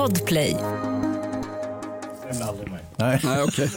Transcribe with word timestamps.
Podplay. 0.00 0.56
Nej. 2.96 3.20
Nej, 3.24 3.42
okej. 3.42 3.70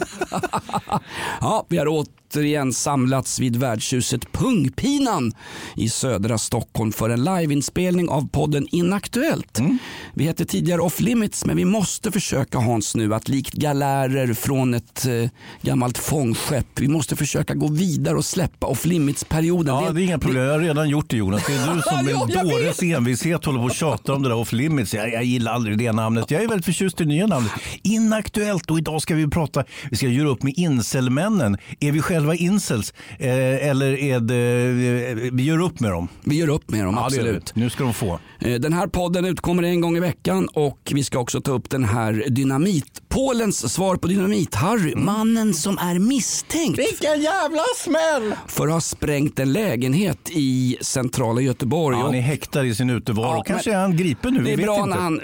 ja, 1.41 1.65
vi 1.69 1.77
har 1.77 1.85
återigen 2.33 2.73
samlats 2.73 3.39
vid 3.39 3.55
värdshuset 3.55 4.31
Pungpinan 4.31 5.33
i 5.75 5.89
södra 5.89 6.37
Stockholm 6.37 6.91
för 6.91 7.09
en 7.09 7.23
liveinspelning 7.23 8.09
av 8.09 8.27
podden 8.29 8.67
Inaktuellt. 8.71 9.59
Vi 10.13 10.23
hette 10.23 10.45
tidigare 10.45 10.81
Off 10.81 10.99
Limits 10.99 11.45
men 11.45 11.57
vi 11.57 11.65
måste 11.65 12.11
försöka 12.11 12.57
Hans 12.57 12.95
nu 12.95 13.13
att 13.13 13.29
likt 13.29 13.53
galärer 13.53 14.33
från 14.33 14.73
ett 14.73 15.05
eh, 15.05 15.29
gammalt 15.61 15.97
fångskepp, 15.97 16.67
vi 16.75 16.87
måste 16.87 17.15
försöka 17.15 17.53
gå 17.53 17.67
vidare 17.67 18.15
och 18.15 18.25
släppa 18.25 18.67
Off 18.67 18.85
Limits-perioden. 18.85 19.75
Ja, 19.75 19.91
det 19.91 20.01
är 20.01 20.05
inga 20.05 20.19
problem. 20.19 20.43
Jag 20.43 20.51
har 20.51 20.59
redan 20.59 20.89
gjort 20.89 21.09
det 21.09 21.17
Jonas. 21.17 21.43
Det 21.47 21.53
är 21.53 21.75
du 21.75 21.81
som 21.81 22.05
med 22.05 22.45
dåres 22.45 22.83
envishet 22.83 23.45
håller 23.45 23.59
på 23.59 23.65
och 23.65 23.75
tjatar 23.75 24.13
om 24.13 24.23
det 24.23 24.29
där 24.29 24.35
off 24.35 24.53
limits. 24.53 24.93
Jag, 24.93 25.13
jag 25.13 25.23
gillar 25.23 25.53
aldrig 25.53 25.77
det 25.77 25.91
namnet. 25.91 26.31
Jag 26.31 26.43
är 26.43 26.47
väldigt 26.47 26.65
förtjust 26.65 27.01
i 27.01 27.03
det 27.03 27.09
nya 27.09 27.27
namnet. 27.27 27.51
Inaktuellt 27.83 28.71
och 28.71 28.77
idag 28.77 29.01
ska 29.01 29.15
vi 29.15 29.27
prata, 29.27 29.63
vi 29.89 29.95
ska 29.95 30.07
göra 30.07 30.29
upp 30.29 30.43
med 30.43 30.53
incelmännen. 30.57 31.57
Är 31.79 31.91
vi 31.91 32.01
själva 32.01 32.22
incels 32.31 32.93
eh, 33.19 33.67
eller 33.69 33.99
är 33.99 34.19
det, 34.19 35.25
eh, 35.25 35.31
vi 35.33 35.43
gör 35.43 35.61
upp 35.61 35.79
med 35.79 35.91
dem? 35.91 36.07
Vi 36.23 36.35
gör 36.35 36.47
upp 36.49 36.69
med 36.71 36.85
dem, 36.85 36.95
Ja, 36.95 37.07
vi. 37.11 37.17
absolut. 37.19 37.55
Nu 37.55 37.69
ska 37.69 37.83
de 37.83 37.93
få. 37.93 38.19
Eh, 38.39 38.53
Den 38.53 38.73
här 38.73 38.87
podden 38.87 39.25
utkommer 39.25 39.63
en 39.63 39.81
gång 39.81 39.97
i 39.97 39.99
veckan 39.99 40.47
och 40.53 40.91
vi 40.93 41.03
ska 41.03 41.19
också 41.19 41.41
ta 41.41 41.51
upp 41.51 41.69
den 41.69 41.83
här 41.83 42.25
dynamit 42.29 42.85
Polens 43.09 43.73
svar 43.73 43.95
på 43.95 44.07
Dynamit-Harry, 44.07 44.95
mannen 44.97 45.53
som 45.53 45.77
är 45.77 45.99
misstänkt 45.99 46.79
Vilken 46.79 47.21
jävla 47.21 47.61
smäll! 47.77 48.33
för 48.47 48.67
att 48.67 48.73
ha 48.73 48.81
sprängt 48.81 49.39
en 49.39 49.53
lägenhet 49.53 50.29
i 50.31 50.77
centrala 50.81 51.41
Göteborg. 51.41 51.97
Ja, 51.97 52.03
han 52.05 52.15
är 52.15 52.21
häktad 52.21 52.65
i 52.65 52.75
sin 52.75 52.89
utevaro. 52.89 53.37
Ja, 53.37 53.43
Kanske 53.47 53.71
är 53.73 53.77
han 53.77 53.97
gripen 53.97 54.33
nu, 54.33 54.39
det 54.39 54.45
vi 54.55 54.63
är 54.63 54.65
bra 54.67 54.75
inte. 54.77 54.89
när 54.89 54.97
han, 54.97 55.19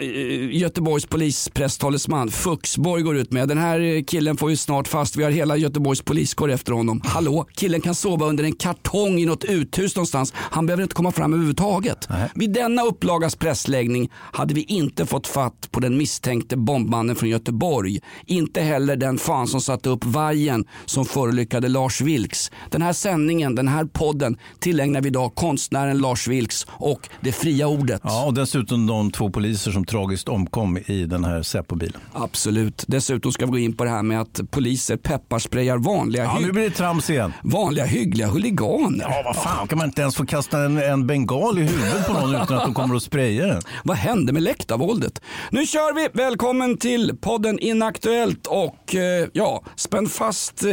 Göteborgs 0.51 1.05
polispresstalesman 1.05 2.29
Fuxborg 2.31 3.03
går 3.03 3.17
ut 3.17 3.31
med 3.31 3.47
den 3.47 3.57
här 3.57 4.03
killen 4.07 4.37
får 4.37 4.49
ju 4.49 4.55
snart 4.57 4.87
fast. 4.87 5.15
Vi 5.15 5.23
har 5.23 5.31
hela 5.31 5.57
Göteborgs 5.57 6.01
poliskår 6.01 6.51
efter 6.51 6.71
honom. 6.73 6.88
Hallå, 7.03 7.45
killen 7.55 7.81
kan 7.81 7.95
sova 7.95 8.25
under 8.25 8.43
en 8.43 8.55
kartong 8.55 9.19
i 9.19 9.25
något 9.25 9.43
uthus 9.43 9.95
någonstans. 9.95 10.33
Han 10.35 10.65
behöver 10.65 10.83
inte 10.83 10.95
komma 10.95 11.11
fram 11.11 11.33
överhuvudtaget. 11.33 12.07
Nej. 12.09 12.31
Vid 12.35 12.53
denna 12.53 12.83
upplagas 12.83 13.35
pressläggning 13.35 14.09
hade 14.13 14.53
vi 14.53 14.61
inte 14.61 15.05
fått 15.05 15.27
fatt 15.27 15.71
på 15.71 15.79
den 15.79 15.97
misstänkte 15.97 16.57
bombmannen 16.57 17.15
från 17.15 17.29
Göteborg. 17.29 17.99
Inte 18.25 18.61
heller 18.61 18.95
den 18.95 19.17
fan 19.17 19.47
som 19.47 19.61
satte 19.61 19.89
upp 19.89 20.05
vajen 20.05 20.65
som 20.85 21.05
förolyckade 21.05 21.67
Lars 21.67 22.01
Vilks. 22.01 22.51
Den 22.69 22.81
här 22.81 22.93
sändningen, 22.93 23.55
den 23.55 23.67
här 23.67 23.85
podden 23.85 24.37
tillägnar 24.59 25.01
vi 25.01 25.07
idag 25.07 25.35
konstnären 25.35 25.97
Lars 25.97 26.27
Vilks 26.27 26.67
och 26.69 27.09
det 27.21 27.31
fria 27.31 27.67
ordet. 27.67 28.01
Ja, 28.03 28.25
och 28.25 28.33
dessutom 28.33 28.87
de 28.87 29.11
två 29.11 29.29
poliser 29.29 29.71
som 29.71 29.85
tragiskt 29.85 30.29
omkom 30.29 30.77
i 30.77 31.05
den 31.05 31.23
här 31.23 31.43
Säpo-bilen. 31.43 32.01
Absolut. 32.13 32.83
Dessutom 32.87 33.31
ska 33.31 33.45
vi 33.45 33.51
gå 33.51 33.57
in 33.57 33.73
på 33.73 33.83
det 33.83 33.89
här 33.89 34.03
med 34.03 34.21
att 34.21 34.41
poliser 34.51 34.97
pepparsprayar 34.97 35.77
vanliga, 35.77 36.23
Ja, 36.23 36.39
trams 36.79 37.09
igen. 37.09 37.33
vanliga 37.43 37.85
hyggliga 37.85 38.27
huliganer. 38.27 39.05
Ja, 39.09 39.21
vad 39.25 39.35
fan, 39.35 39.67
kan 39.67 39.77
man 39.77 39.87
inte 39.87 40.01
ens 40.01 40.15
få 40.15 40.25
kasta 40.25 40.59
en, 40.59 40.77
en 40.77 41.07
bengal 41.07 41.59
i 41.59 41.61
huvudet 41.61 42.07
på 42.07 42.13
någon 42.13 42.29
utan 42.35 42.57
att 42.57 42.65
de 42.65 42.73
kommer 42.73 42.95
att 42.95 43.03
spraya 43.03 43.47
den? 43.47 43.61
Vad 43.83 43.97
hände 43.97 44.33
med 44.33 44.43
läktarvåldet? 44.43 45.21
Nu 45.51 45.65
kör 45.65 45.95
vi! 45.95 46.07
Välkommen 46.13 46.77
till 46.77 47.17
podden 47.21 47.59
Inaktuellt 47.59 48.47
och 48.47 48.95
eh, 48.95 49.27
ja, 49.33 49.63
spänn 49.75 50.09
fast 50.09 50.63
eh, 50.63 50.69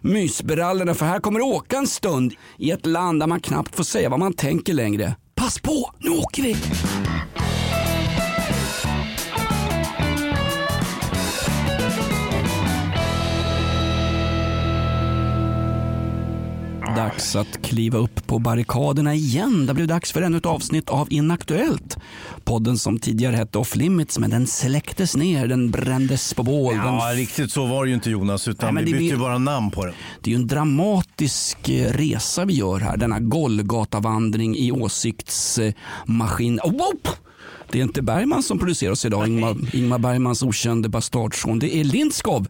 mysbrallorna 0.00 0.94
för 0.94 1.06
här 1.06 1.20
kommer 1.20 1.38
det 1.38 1.44
åka 1.44 1.76
en 1.76 1.86
stund 1.86 2.34
i 2.58 2.70
ett 2.70 2.86
land 2.86 3.20
där 3.20 3.26
man 3.26 3.40
knappt 3.40 3.76
får 3.76 3.84
säga 3.84 4.08
vad 4.08 4.18
man 4.18 4.32
tänker 4.32 4.72
längre. 4.72 5.16
Pass 5.34 5.60
på, 5.60 5.90
nu 5.98 6.10
åker 6.10 6.42
vi! 6.42 6.56
Dags 16.96 17.36
att 17.36 17.62
kliva 17.62 17.98
upp 17.98 18.26
på 18.26 18.38
barrikaderna 18.38 19.14
igen. 19.14 19.66
Det 19.66 19.74
blev 19.74 19.86
dags 19.86 20.12
för 20.12 20.22
ännu 20.22 20.36
ett 20.36 20.46
avsnitt 20.46 20.88
av 20.88 21.12
Inaktuellt. 21.12 21.96
Podden 22.44 22.78
som 22.78 22.98
tidigare 22.98 23.36
hette 23.36 23.58
Off 23.58 23.76
Limits 23.76 24.18
men 24.18 24.30
den 24.30 24.46
släcktes 24.46 25.16
ner, 25.16 25.46
den 25.46 25.70
brändes 25.70 26.34
på 26.34 26.42
bål. 26.42 26.74
Den 26.74 26.84
Ja, 26.94 27.12
riktigt 27.14 27.52
så 27.52 27.66
var 27.66 27.84
det 27.84 27.88
ju 27.88 27.94
inte 27.94 28.10
Jonas, 28.10 28.48
utan 28.48 28.74
Nej, 28.74 28.84
vi 28.84 28.92
bytte 28.92 29.04
ju 29.04 29.16
bara 29.16 29.38
namn 29.38 29.70
på 29.70 29.84
den. 29.84 29.94
Det 30.20 30.30
är 30.30 30.34
ju 30.34 30.40
en 30.40 30.46
dramatisk 30.46 31.68
eh, 31.68 31.92
resa 31.92 32.44
vi 32.44 32.54
gör 32.54 32.80
här. 32.80 32.96
Denna 32.96 33.20
Golgatavandring 33.20 34.56
i 34.56 34.72
åsiktsmaskin. 34.72 36.60
Oh, 36.60 36.72
wow! 36.72 37.00
Det 37.70 37.78
är 37.78 37.82
inte 37.82 38.02
Bergman 38.02 38.42
som 38.42 38.58
producerar 38.58 38.92
oss 38.92 39.04
idag, 39.04 39.28
Ingmar, 39.28 39.56
Ingmar 39.72 39.98
Bergmans 39.98 40.42
okände 40.42 40.88
bastardson. 40.88 41.58
Det 41.58 41.76
är 41.76 41.84
Lindskov, 41.84 42.46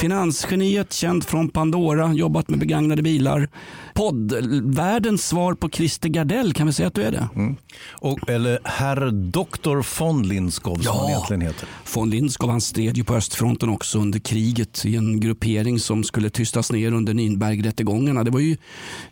finansgeniet 0.00 0.92
känd 0.92 1.24
från 1.24 1.48
Pandora, 1.48 2.12
jobbat 2.12 2.48
med 2.48 2.58
begagnade 2.58 3.02
bilar. 3.02 3.48
Poddvärldens 3.94 5.28
svar 5.28 5.54
på 5.54 5.68
Christer 5.70 6.08
Gardell, 6.08 6.52
kan 6.52 6.66
vi 6.66 6.72
säga 6.72 6.88
att 6.88 6.94
du 6.94 7.02
är 7.02 7.12
det? 7.12 7.28
Och, 7.92 8.30
eller 8.30 8.58
herr 8.64 9.10
Dr. 9.10 9.98
von 10.00 10.22
Lindskov 10.28 10.74
som 10.76 10.82
Ja. 10.84 11.00
han 11.00 11.10
egentligen 11.10 11.40
heter. 11.40 11.68
Von 11.94 12.10
Lindskov 12.10 12.50
han 12.50 12.60
stred 12.60 12.96
ju 12.96 13.04
på 13.04 13.14
östfronten 13.14 13.68
också 13.68 13.98
under 13.98 14.18
kriget 14.18 14.84
i 14.84 14.96
en 14.96 15.20
gruppering 15.20 15.78
som 15.78 16.04
skulle 16.04 16.30
tystas 16.30 16.72
ner 16.72 16.92
under 16.92 17.14
Nürnbergrättegångarna. 17.14 18.24
Det 18.24 18.30
var 18.30 18.40
ju, 18.40 18.56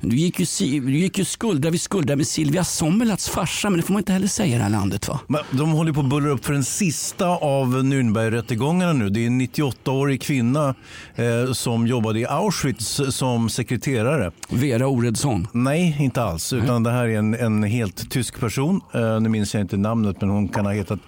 du 0.01 0.17
gick 0.17 0.41
ju, 0.61 0.81
du 0.81 0.99
gick 0.99 1.19
ju 1.19 1.25
skuldra 1.25 1.71
vid 1.71 1.81
skuldra 1.81 2.17
med 2.17 2.27
Silvia 2.27 2.65
Sommerlats 2.65 3.29
farsa, 3.29 3.71
men 3.71 3.77
det 3.77 3.83
får 3.87 3.93
man 3.93 4.01
inte 4.01 4.13
heller 4.13 4.27
säga 4.29 4.55
i 4.55 4.59
det 4.59 4.63
här 4.65 4.71
landet 4.71 5.09
va? 5.09 5.21
Men 5.27 5.41
de 5.51 5.71
håller 5.71 5.93
på 5.93 6.01
att 6.01 6.09
bullra 6.09 6.31
upp 6.31 6.45
för 6.45 6.53
den 6.53 6.65
sista 6.65 7.27
av 7.27 7.67
Nürnbergrättegångarna 7.85 8.93
nu. 8.93 9.11
Det 9.11 9.21
är 9.21 9.27
en 9.27 9.41
98-årig 9.41 10.23
kvinna 10.23 10.75
eh, 11.15 11.53
som 11.53 11.87
jobbade 11.87 12.21
i 12.21 12.27
Auschwitz 12.27 13.01
som 13.11 13.49
sekreterare. 13.51 14.31
Vera 14.71 14.87
Oredsson. 14.87 15.49
Nej, 15.53 15.97
inte 16.01 16.23
alls. 16.23 16.53
Utan 16.53 16.83
det 16.83 16.91
här 16.91 17.05
är 17.05 17.19
en, 17.19 17.35
en 17.35 17.63
helt 17.63 18.11
tysk 18.11 18.41
person. 18.41 18.81
Eh, 18.95 19.21
nu 19.21 19.29
minns 19.29 19.55
jag 19.55 19.61
inte 19.61 19.77
namnet, 19.77 20.21
men 20.21 20.31
hon 20.31 20.49
kan 20.49 20.67
ha 20.67 20.73
hetat 20.73 20.99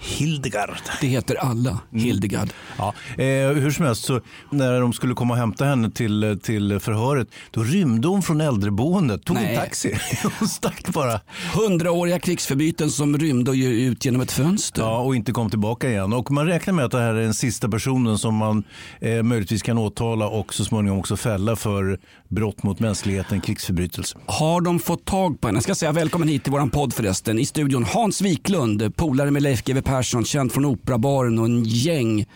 Hildegard. 0.00 0.70
Det 1.00 1.06
heter 1.06 1.34
alla 1.34 1.78
Hildegard. 1.92 2.48
Ja, 2.78 2.94
eh, 3.16 3.24
hur 3.48 3.70
som 3.70 3.86
helst, 3.86 4.04
så 4.04 4.20
när 4.50 4.80
de 4.80 4.92
skulle 4.92 5.14
komma 5.14 5.34
och 5.34 5.40
hämta 5.40 5.64
henne 5.64 5.90
till, 5.90 6.38
till 6.42 6.78
förhöret, 6.80 7.28
då 7.50 7.62
rymde 7.62 8.08
hon 8.08 8.22
från 8.22 8.40
äldreboendet, 8.40 9.24
tog 9.24 9.36
Nej. 9.36 9.54
en 9.54 9.60
taxi. 9.60 9.98
hon 10.38 10.48
stack 10.48 10.88
bara. 10.88 11.20
Hundraåriga 11.54 12.18
krigsförbrytaren 12.18 12.90
som 12.90 13.18
rymde 13.18 13.50
och 13.50 13.56
ut 13.56 14.04
genom 14.04 14.20
ett 14.20 14.32
fönster. 14.32 14.82
Ja, 14.82 14.98
och 14.98 15.16
inte 15.16 15.32
kom 15.32 15.50
tillbaka 15.50 15.90
igen. 15.90 16.12
Och 16.12 16.30
man 16.30 16.46
räknar 16.46 16.74
med 16.74 16.84
att 16.84 16.90
det 16.90 16.98
här 16.98 17.14
är 17.14 17.22
den 17.22 17.34
sista 17.34 17.68
personen 17.68 18.18
som 18.18 18.34
man 18.34 18.64
eh, 19.00 19.22
möjligtvis 19.22 19.62
kan 19.62 19.78
åtala 19.78 20.28
och 20.28 20.54
så 20.54 20.64
småningom 20.64 20.98
också 20.98 21.16
fälla 21.16 21.56
för 21.56 21.98
brott 22.28 22.62
mot 22.62 22.80
mänskligheten, 22.80 23.07
krigsförbrytelse. 23.42 24.18
Har 24.26 24.60
de 24.60 24.78
fått 24.80 25.04
tag 25.04 25.40
på 25.40 25.48
henne? 25.48 25.56
Jag 25.56 25.62
ska 25.62 25.74
säga 25.74 25.92
välkommen 25.92 26.28
hit 26.28 26.42
till 26.42 26.52
våran 26.52 26.70
podd 26.70 26.94
förresten. 26.94 27.38
I 27.38 27.46
studion 27.46 27.84
Hans 27.84 28.20
Wiklund, 28.20 28.96
polare 28.96 29.30
med 29.30 29.42
Leif 29.42 29.64
GW 29.64 29.82
Persson, 29.82 30.24
känd 30.24 30.52
från 30.52 30.64
Operabaren 30.64 31.38
och 31.38 31.44
en 31.44 31.64
gäng 31.64 32.26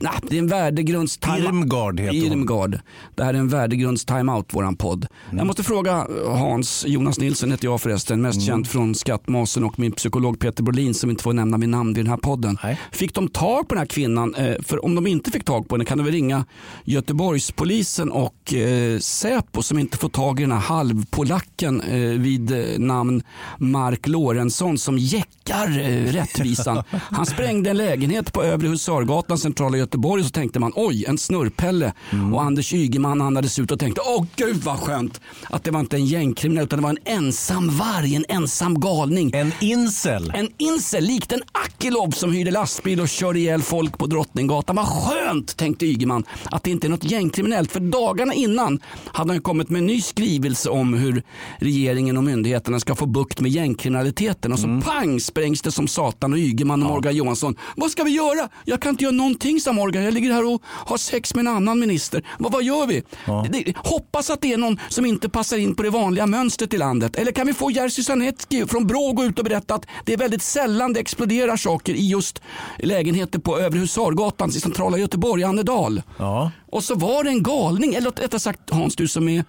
Nej, 0.00 0.12
det 0.30 0.34
är 0.36 0.38
en 0.38 0.46
värdegrunds 0.46 1.18
Irmgard 1.38 2.00
heter 2.00 2.20
hon. 2.20 2.26
Irmgard. 2.32 2.78
Det 3.14 3.24
här 3.24 3.34
är 3.34 3.38
en 3.38 3.48
värdegrunds 3.48 4.04
timeout, 4.04 4.54
våran 4.54 4.76
podd. 4.76 5.06
Mm. 5.26 5.38
Jag 5.38 5.46
måste 5.46 5.62
fråga 5.62 6.06
Hans, 6.26 6.84
Jonas 6.88 7.18
Nilsson 7.18 7.50
heter 7.50 7.64
jag 7.64 7.80
förresten, 7.80 8.22
mest 8.22 8.36
Mm. 8.36 8.46
känd 8.46 8.66
från 8.68 8.94
Skattmasen 8.94 9.64
och 9.64 9.78
min 9.78 9.92
psykolog 9.92 10.38
Peter 10.38 10.62
Brolin 10.62 10.94
som 10.94 11.10
inte 11.10 11.22
får 11.22 11.32
nämna 11.32 11.58
min 11.58 11.70
namn 11.70 11.94
vid 11.94 12.04
den 12.04 12.10
här 12.10 12.16
podden. 12.16 12.58
Nej. 12.62 12.80
Fick 12.92 13.14
de 13.14 13.28
tag 13.28 13.68
på 13.68 13.74
den 13.74 13.78
här 13.78 13.86
kvinnan? 13.86 14.34
Eh, 14.34 14.54
För 14.62 14.84
om 14.84 14.94
de 14.94 15.06
inte 15.06 15.30
fick 15.30 15.44
tag 15.44 15.68
på 15.68 15.74
henne 15.74 15.84
kan 15.84 15.98
de 15.98 16.04
väl 16.04 16.12
ringa 16.14 16.44
Göteborgspolisen 16.84 18.10
och 18.12 18.54
eh, 18.54 18.98
Säpo 18.98 19.62
som 19.62 19.78
inte 19.78 19.98
får 19.98 20.08
tag 20.08 20.40
i 20.40 20.42
den 20.42 20.52
här 20.52 20.58
halvpolacken 20.58 21.80
eh, 21.80 21.98
vid 21.98 22.50
eh, 22.52 22.78
namn 22.78 23.22
Mark 23.58 24.06
Lorentzon 24.08 24.78
som 24.78 24.98
jäckar 24.98 25.80
eh, 25.80 26.12
rättvisan. 26.12 26.82
Han 26.90 27.26
sprängde 27.26 27.70
en 27.70 27.76
lägenhet 27.76 28.32
på 28.32 28.42
Övre 28.42 28.68
Husargatan, 28.68 29.38
centrala 29.38 29.76
Göteborg 29.84 30.24
så 30.24 30.30
tänkte 30.30 30.60
man 30.60 30.72
oj, 30.74 31.04
en 31.08 31.18
snurrpelle. 31.18 31.92
Och 32.32 32.42
Anders 32.42 32.72
Ygeman 32.72 33.20
andades 33.20 33.58
ut 33.58 33.70
och 33.70 33.78
tänkte 33.78 34.00
åh 34.06 34.24
gud 34.36 34.56
vad 34.56 34.78
skönt 34.78 35.20
att 35.42 35.64
det 35.64 35.70
var 35.70 35.80
inte 35.80 35.96
en 35.96 36.06
gängkriminell 36.06 36.64
utan 36.64 36.78
det 36.78 36.82
var 36.82 36.90
en 36.90 36.98
ensam 37.24 37.68
varg, 37.78 38.16
en 38.16 38.24
ensam 38.28 38.80
galning. 38.80 39.30
En 39.34 39.52
incel. 39.60 40.32
En 40.34 40.48
incel 40.58 41.04
likt 41.04 41.32
en 41.32 41.42
Akilov 41.52 42.10
som 42.10 42.32
hyrde 42.32 42.50
lastbil 42.50 43.00
och 43.00 43.08
körde 43.08 43.38
ihjäl 43.38 43.62
folk 43.62 43.98
på 43.98 44.06
Drottninggatan. 44.06 44.76
Vad 44.76 44.88
skönt, 44.88 45.56
tänkte 45.56 45.86
Ygeman, 45.86 46.24
att 46.44 46.64
det 46.64 46.70
inte 46.70 46.86
är 46.86 46.88
något 46.88 47.10
gängkriminellt. 47.10 47.72
För 47.72 47.80
dagarna 47.80 48.34
innan 48.34 48.80
hade 49.06 49.32
han 49.32 49.40
kommit 49.40 49.70
med 49.70 49.78
en 49.78 49.86
ny 49.86 50.00
skrivelse 50.00 50.70
om 50.70 50.94
hur 50.94 51.22
regeringen 51.58 52.16
och 52.16 52.24
myndigheterna 52.24 52.80
ska 52.80 52.94
få 52.94 53.06
bukt 53.06 53.40
med 53.40 53.50
gängkriminaliteten. 53.50 54.52
Och 54.52 54.58
så 54.58 54.80
pang 54.84 55.20
sprängs 55.20 55.62
det 55.62 55.72
som 55.72 55.88
satan 55.88 56.32
och 56.32 56.38
Ygeman 56.38 56.82
och 56.82 56.88
Morgan 56.88 57.16
Johansson. 57.16 57.56
Vad 57.76 57.90
ska 57.90 58.04
vi 58.04 58.10
göra? 58.10 58.48
Jag 58.64 58.80
kan 58.80 58.90
inte 58.90 59.04
göra 59.04 59.14
någonting, 59.14 59.60
sa 59.60 59.72
Morgan, 59.74 60.04
jag 60.04 60.14
ligger 60.14 60.32
här 60.32 60.54
och 60.54 60.62
har 60.66 60.96
sex 60.96 61.34
med 61.34 61.46
en 61.46 61.56
annan 61.56 61.80
minister. 61.80 62.22
Vad, 62.38 62.52
vad 62.52 62.62
gör 62.62 62.86
vi? 62.86 63.02
Ja. 63.26 63.46
Hoppas 63.76 64.30
att 64.30 64.40
det 64.40 64.52
är 64.52 64.58
någon 64.58 64.80
som 64.88 65.06
inte 65.06 65.28
passar 65.28 65.56
in 65.56 65.74
på 65.74 65.82
det 65.82 65.90
vanliga 65.90 66.26
mönstret 66.26 66.74
i 66.74 66.78
landet. 66.78 67.16
Eller 67.16 67.32
kan 67.32 67.46
vi 67.46 67.54
få 67.54 67.70
Jerzy 67.70 68.02
Sarnecki 68.02 68.66
från 68.66 68.86
Brå 68.86 69.12
gå 69.12 69.24
ut 69.24 69.38
och 69.38 69.44
berätta 69.44 69.74
att 69.74 69.86
det 70.04 70.12
är 70.12 70.16
väldigt 70.16 70.42
sällan 70.42 70.92
det 70.92 71.00
exploderar 71.00 71.56
saker 71.56 71.94
i 71.94 72.08
just 72.08 72.42
lägenheter 72.78 73.38
på 73.38 73.58
Övre 73.58 73.78
Husargatan 73.78 74.50
i 74.50 74.52
centrala 74.52 74.98
Göteborg, 74.98 75.44
Annedal. 75.44 76.02
Ja. 76.18 76.50
Och 76.70 76.84
så 76.84 76.94
var 76.94 77.24
det 77.24 77.30
en 77.30 77.42
galning, 77.42 77.94
eller 77.94 78.10
rättare 78.10 78.40
sagt 78.40 78.70
Hans 78.70 78.96
du 78.96 79.08
som 79.08 79.28
är 79.28 79.44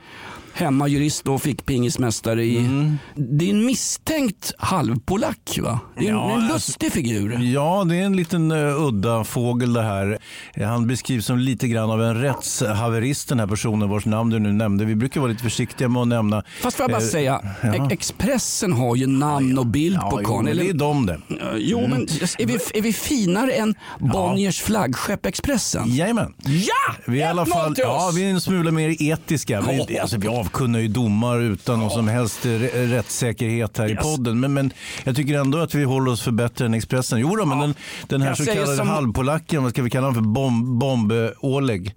hemmajurist 0.56 1.28
och 1.28 1.42
fick 1.42 1.66
pingismästare 1.66 2.44
i. 2.46 2.58
Mm. 2.58 2.98
Det 3.16 3.46
är 3.46 3.50
en 3.50 3.66
misstänkt 3.66 4.54
halvpolack 4.58 5.60
va? 5.62 5.80
Det 5.98 6.06
är 6.06 6.10
en, 6.10 6.16
Ja, 6.16 6.32
en 6.32 6.42
alltså- 6.52 6.54
lustig 6.54 6.92
figur. 6.94 7.40
Ja, 7.54 7.84
det 7.90 7.96
är 7.96 8.02
en 8.04 8.16
liten 8.16 8.52
uh, 8.52 8.82
udda 8.88 9.24
fågel 9.24 9.74
det 9.74 9.82
här. 9.82 10.18
Han 10.66 10.88
beskrivs 10.88 11.26
som 11.26 11.38
lite 11.40 11.68
grann 11.68 11.90
av 11.92 12.04
en 12.04 12.22
rättshaverist 12.22 13.30
den 13.30 13.40
här 13.40 13.48
personen 13.48 13.90
vars 13.90 14.06
namn 14.06 14.30
du 14.30 14.40
nu 14.40 14.52
nämnde. 14.54 14.86
Vi 14.86 14.96
brukar 14.96 15.22
vara 15.22 15.32
lite 15.32 15.44
försiktiga 15.44 15.90
med 15.90 16.02
att 16.02 16.08
nämna. 16.08 16.44
Fast 16.62 16.78
får 16.78 16.84
jag 16.84 16.92
bara 16.92 17.04
eh, 17.04 17.08
säga, 17.10 17.42
ja. 17.64 17.90
Expressen 17.92 18.74
har 18.74 18.96
ju 18.96 19.08
namn 19.08 19.58
och 19.58 19.66
bild 19.66 20.00
på 20.00 20.18
karln. 20.18 20.46
men 20.46 20.58
det 20.58 20.62
är 20.64 20.70
Eller- 20.70 20.74
de 20.80 21.06
det. 21.06 21.14
Eh, 21.14 21.38
Jo, 21.58 21.88
men 21.88 22.02
är 22.38 22.46
vi, 22.46 22.54
är 22.74 22.82
vi 22.82 22.94
finare 22.94 23.52
än 23.52 23.76
Bonniers 24.00 24.62
flaggskepp 24.62 25.26
Expressen? 25.26 25.96
Jajamän. 25.96 26.34
Ja! 26.44 26.96
Vi 27.08 27.22
är, 27.22 27.26
i 27.26 27.30
alla 27.30 27.44
1-0 27.44 27.54
fall, 27.54 27.74
ja, 27.78 28.12
vi 28.16 28.24
är 28.24 28.30
en 28.30 28.42
smula 28.42 28.72
mer 28.72 29.02
etiska. 29.02 29.62
Vi, 29.88 30.00
alltså, 30.00 30.18
vi 30.18 30.28
avkunnar 30.46 30.80
ju 30.80 30.88
domar 30.88 31.40
utan 31.40 31.80
någon 31.80 31.90
som 31.92 32.08
helst 32.08 32.46
rättssäkerhet 32.74 33.78
här 33.78 33.88
i 33.88 33.92
Yes. 33.92 34.04
podden. 34.04 34.40
Men, 34.40 34.54
men 34.54 34.74
jag 35.04 35.16
tycker 35.16 35.40
ändå 35.40 35.58
att 35.58 35.76
vi 35.76 35.84
håller 35.84 36.12
oss 36.12 36.22
för 36.22 36.32
bättre 36.32 36.66
än 36.66 36.74
Expressen. 36.74 37.20
Jo 37.20 37.36
då, 37.36 37.46
men 37.46 37.60
den, 37.60 37.74
den 38.08 38.22
här 38.22 38.30
Jag 38.30 38.38
så 38.38 38.46
kallade 38.46 38.76
som- 38.78 38.88
halvpolacken, 38.88 39.64
vad 39.64 39.72
ska 39.72 39.82
vi 39.82 39.90
kalla 39.90 40.08
honom 40.08 40.24
för? 40.24 40.30
Bomb, 40.30 40.80
bomb-Oleg. 40.84 41.96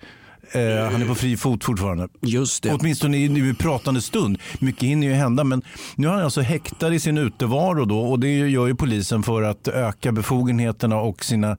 Eh, 0.53 0.93
han 0.93 1.03
är 1.03 1.07
på 1.07 1.15
fri 1.15 1.37
fot 1.37 1.65
fortfarande. 1.65 2.09
Just 2.21 2.63
det. 2.63 2.75
Åtminstone 2.75 3.17
i, 3.17 3.29
nu 3.29 3.51
i 3.51 3.55
pratande 3.55 4.01
stund. 4.01 4.39
Mycket 4.59 4.83
hinner 4.83 5.07
ju 5.07 5.13
hända. 5.13 5.45
Men 5.45 5.63
nu 5.95 6.07
är 6.07 6.13
han 6.13 6.23
alltså 6.23 6.41
häktad 6.41 6.95
i 6.95 7.01
sin 7.01 7.19
utevaro 7.19 7.85
då, 7.85 8.01
och 8.01 8.21
det 8.21 8.29
gör 8.29 8.67
ju 8.67 8.75
polisen 8.75 9.23
för 9.23 9.43
att 9.43 9.69
öka 9.69 10.13
befogenheterna 10.13 10.97
och 10.97 11.25
sina, 11.25 11.57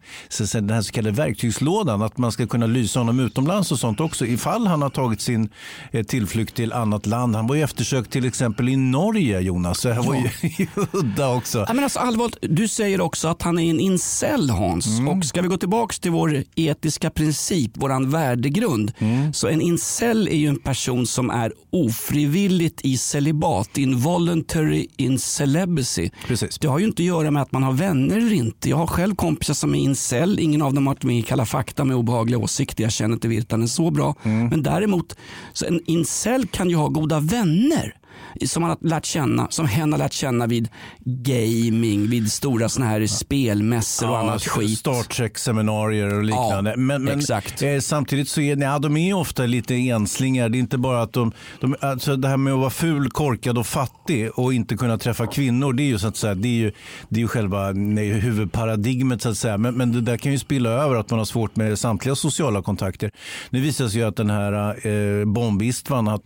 den 0.54 0.70
här 0.70 0.82
så 0.82 0.92
kallade 0.92 1.16
verktygslådan. 1.16 2.02
Att 2.02 2.18
man 2.18 2.32
ska 2.32 2.48
kunna 2.48 2.66
lysa 2.66 3.00
honom 3.00 3.20
utomlands 3.20 3.72
och 3.72 3.80
sånt 3.80 4.00
också 4.00 4.26
ifall 4.26 4.68
han 4.68 4.82
har 4.82 4.90
tagit 4.90 5.22
sin 5.22 5.50
eh, 5.92 6.04
tillflykt 6.04 6.56
till 6.56 6.74
annat 6.74 7.06
land. 7.06 7.36
Han 7.36 7.48
var 7.48 7.56
ju 7.56 7.64
eftersökt 7.64 8.12
till 8.12 8.26
exempel 8.26 8.70
i 8.70 8.76
Norge 8.76 9.40
Jonas. 9.40 9.80
Så 9.80 9.90
här 9.90 10.04
var 10.04 10.16
ju 10.16 10.68
udda 10.92 11.30
också. 11.30 11.66
Ja, 11.68 11.74
men 11.74 11.84
alltså, 11.84 12.00
allvarligt, 12.00 12.38
du 12.42 12.68
säger 12.68 13.02
också 13.02 13.28
att 13.28 13.42
han 13.42 13.60
är 13.60 13.70
en 13.70 13.80
incel 13.80 14.50
Hans. 14.50 14.88
Mm. 14.88 15.08
Och 15.08 15.26
ska 15.26 15.42
vi 15.42 15.48
gå 15.48 15.58
tillbaka 15.58 15.96
till 16.02 16.12
vår 16.12 16.44
etiska 16.56 17.10
princip, 17.10 17.72
våran 17.78 18.10
värdegrund. 18.10 18.79
Mm. 19.00 19.34
Så 19.34 19.48
en 19.48 19.62
incel 19.62 20.28
är 20.28 20.36
ju 20.36 20.48
en 20.48 20.60
person 20.60 21.08
som 21.08 21.30
är 21.30 21.54
ofrivilligt 21.72 22.82
i 22.86 22.98
celibat, 22.98 23.78
involuntary 23.78 24.88
in 24.98 25.20
celibacy. 25.20 26.10
Precis. 26.28 26.60
Det 26.60 26.68
har 26.68 26.80
ju 26.80 26.86
inte 26.86 27.02
att 27.02 27.08
göra 27.08 27.32
med 27.32 27.42
att 27.42 27.52
man 27.52 27.64
har 27.64 27.74
vänner 27.74 28.18
eller 28.18 28.34
inte. 28.34 28.70
Jag 28.70 28.78
har 28.78 28.88
själv 28.88 29.16
kompisar 29.16 29.54
som 29.54 29.76
är 29.76 29.80
incel. 29.80 30.40
Ingen 30.40 30.62
av 30.62 30.74
dem 30.74 30.88
har 30.88 30.94
varit 30.94 31.04
med 31.04 31.20
i 31.20 31.22
Kalla 31.22 31.46
fakta 31.46 31.86
med 31.86 31.96
obehagliga 31.96 32.38
åsikter. 32.38 32.84
Jag 32.84 32.92
känner 32.92 33.14
inte 33.14 33.28
Virtanen 33.28 33.68
så 33.68 33.92
bra. 33.92 34.16
Mm. 34.24 34.48
Men 34.48 34.64
däremot, 34.64 35.16
så 35.54 35.66
en 35.66 35.82
incel 35.86 36.48
kan 36.48 36.70
ju 36.70 36.76
ha 36.76 36.88
goda 36.88 37.20
vänner 37.20 37.99
som 38.46 38.64
han 38.64 38.70
har 38.70 38.90
lärt 38.90 39.06
känna, 39.06 39.48
som 39.50 39.68
hen 39.68 39.92
har 39.92 40.00
lärt 40.00 40.14
känna 40.14 40.48
vid 40.48 40.70
gaming, 41.06 42.10
vid 42.10 42.32
stora 42.32 42.70
såna 42.70 42.86
här 42.86 43.08
spelmässor 43.08 44.10
och 44.10 44.18
annat 44.18 44.44
skit. 44.44 44.80
Star 44.80 45.04
Trek-seminarier 45.04 46.14
och 46.14 46.24
liknande. 46.24 46.70
Ja, 46.70 46.78
men 46.78 47.00
men 47.04 47.20
exakt. 47.20 47.62
Eh, 47.62 47.80
samtidigt 47.80 48.30
så 48.30 48.42
är 48.42 48.56
nej, 48.56 48.80
de 48.80 48.98
är 48.98 49.14
ofta 49.14 49.46
lite 49.46 49.76
enslingar. 49.76 50.50
Det 50.50 50.58
är 50.58 50.60
inte 50.60 50.78
bara 50.78 51.02
att 51.02 51.14
de, 51.14 51.32
de 51.60 51.76
alltså 51.82 52.16
det 52.16 52.28
här 52.28 52.38
med 52.38 52.54
att 52.54 52.60
vara 52.60 52.70
ful, 52.70 53.10
korkad 53.10 53.58
och 53.58 53.68
fattig 53.68 54.30
och 54.36 54.54
inte 54.54 54.78
kunna 54.78 54.98
träffa 54.98 55.28
kvinnor. 55.28 55.74
Det 55.74 55.84
är 55.84 55.88
ju 55.88 56.00
så 56.00 56.08
att 56.08 56.18
säga, 56.18 56.36
det 56.36 56.48
är 56.48 56.54
ju, 56.54 56.72
det 57.10 57.20
är 57.20 57.22
ju 57.22 57.28
själva 57.28 57.72
nej, 57.72 58.10
huvudparadigmet 58.10 59.22
så 59.22 59.30
att 59.30 59.38
säga. 59.38 59.58
Men, 59.58 59.74
men 59.76 59.92
det 59.92 60.02
där 60.02 60.18
kan 60.18 60.32
ju 60.32 60.40
spilla 60.40 60.70
över 60.70 60.96
att 60.96 61.10
man 61.10 61.20
har 61.20 61.26
svårt 61.26 61.56
med 61.56 61.80
samtliga 61.80 62.16
sociala 62.16 62.62
kontakter. 62.62 63.12
Nu 63.50 63.62
visar 63.62 63.84
det 63.84 63.90
sig 63.90 64.00
ju 64.00 64.08
att 64.08 64.16
den 64.16 64.30
här 64.30 64.54
eh, 64.88 65.26
Bomb-Istvan, 65.26 66.20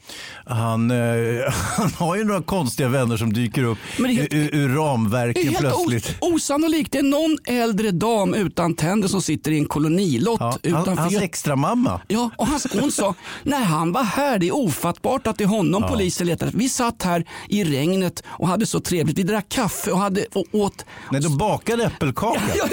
han, 0.46 0.92
eh, 0.92 0.98
han 1.84 2.08
har 2.08 2.16
ju 2.16 2.24
några 2.24 2.42
konstiga 2.42 2.90
vänner 2.90 3.18
som 3.18 3.34
dyker 3.34 3.64
upp 3.64 3.78
helt- 3.98 4.34
ur, 4.34 4.56
ur 4.56 4.68
Det 4.68 4.74
är 4.74 4.76
ramverken 4.76 5.44
helt 5.48 5.58
plötsligt. 5.60 6.16
osannolikt. 6.22 6.92
Det 6.92 6.98
är 6.98 7.04
någon 7.04 7.38
äldre 7.46 7.92
dam 7.92 8.34
utan 8.34 8.76
tänder 8.76 9.08
som 9.08 9.22
sitter 9.22 9.52
i 9.52 9.58
en 9.58 9.66
kolonilott 9.66 10.40
Ja, 10.40 10.58
utanför 10.64 10.96
hans 10.96 11.14
Gö- 11.14 11.22
extra 11.24 11.56
mamma. 11.56 12.02
Ja, 12.08 12.30
och 12.38 12.48
han, 12.48 12.60
hon 12.80 12.92
sa, 12.92 13.16
när 13.44 13.64
han 13.64 13.92
var 13.92 14.04
här, 14.04 14.40
det 14.40 14.48
är 14.48 14.56
ofattbart 14.56 15.28
att 15.28 15.38
det 15.38 15.44
är 15.44 15.48
honom 15.48 15.84
polisen 15.90 16.28
letar. 16.28 16.50
Vi 16.54 16.70
satt 16.70 17.04
här 17.04 17.26
i 17.50 17.64
regnet 17.64 18.24
och 18.26 18.48
hade 18.48 18.66
så 18.66 18.80
trevligt. 18.80 19.18
Vi 19.18 19.24
drack 19.24 19.50
kaffe 19.50 19.92
och, 19.92 20.00
hade, 20.00 20.26
och 20.34 20.46
åt 20.52 20.86
Nej, 21.12 21.22
de 21.22 21.38
bakade 21.38 21.84
äppelkaka. 21.86 22.42
Ja, 22.56 22.66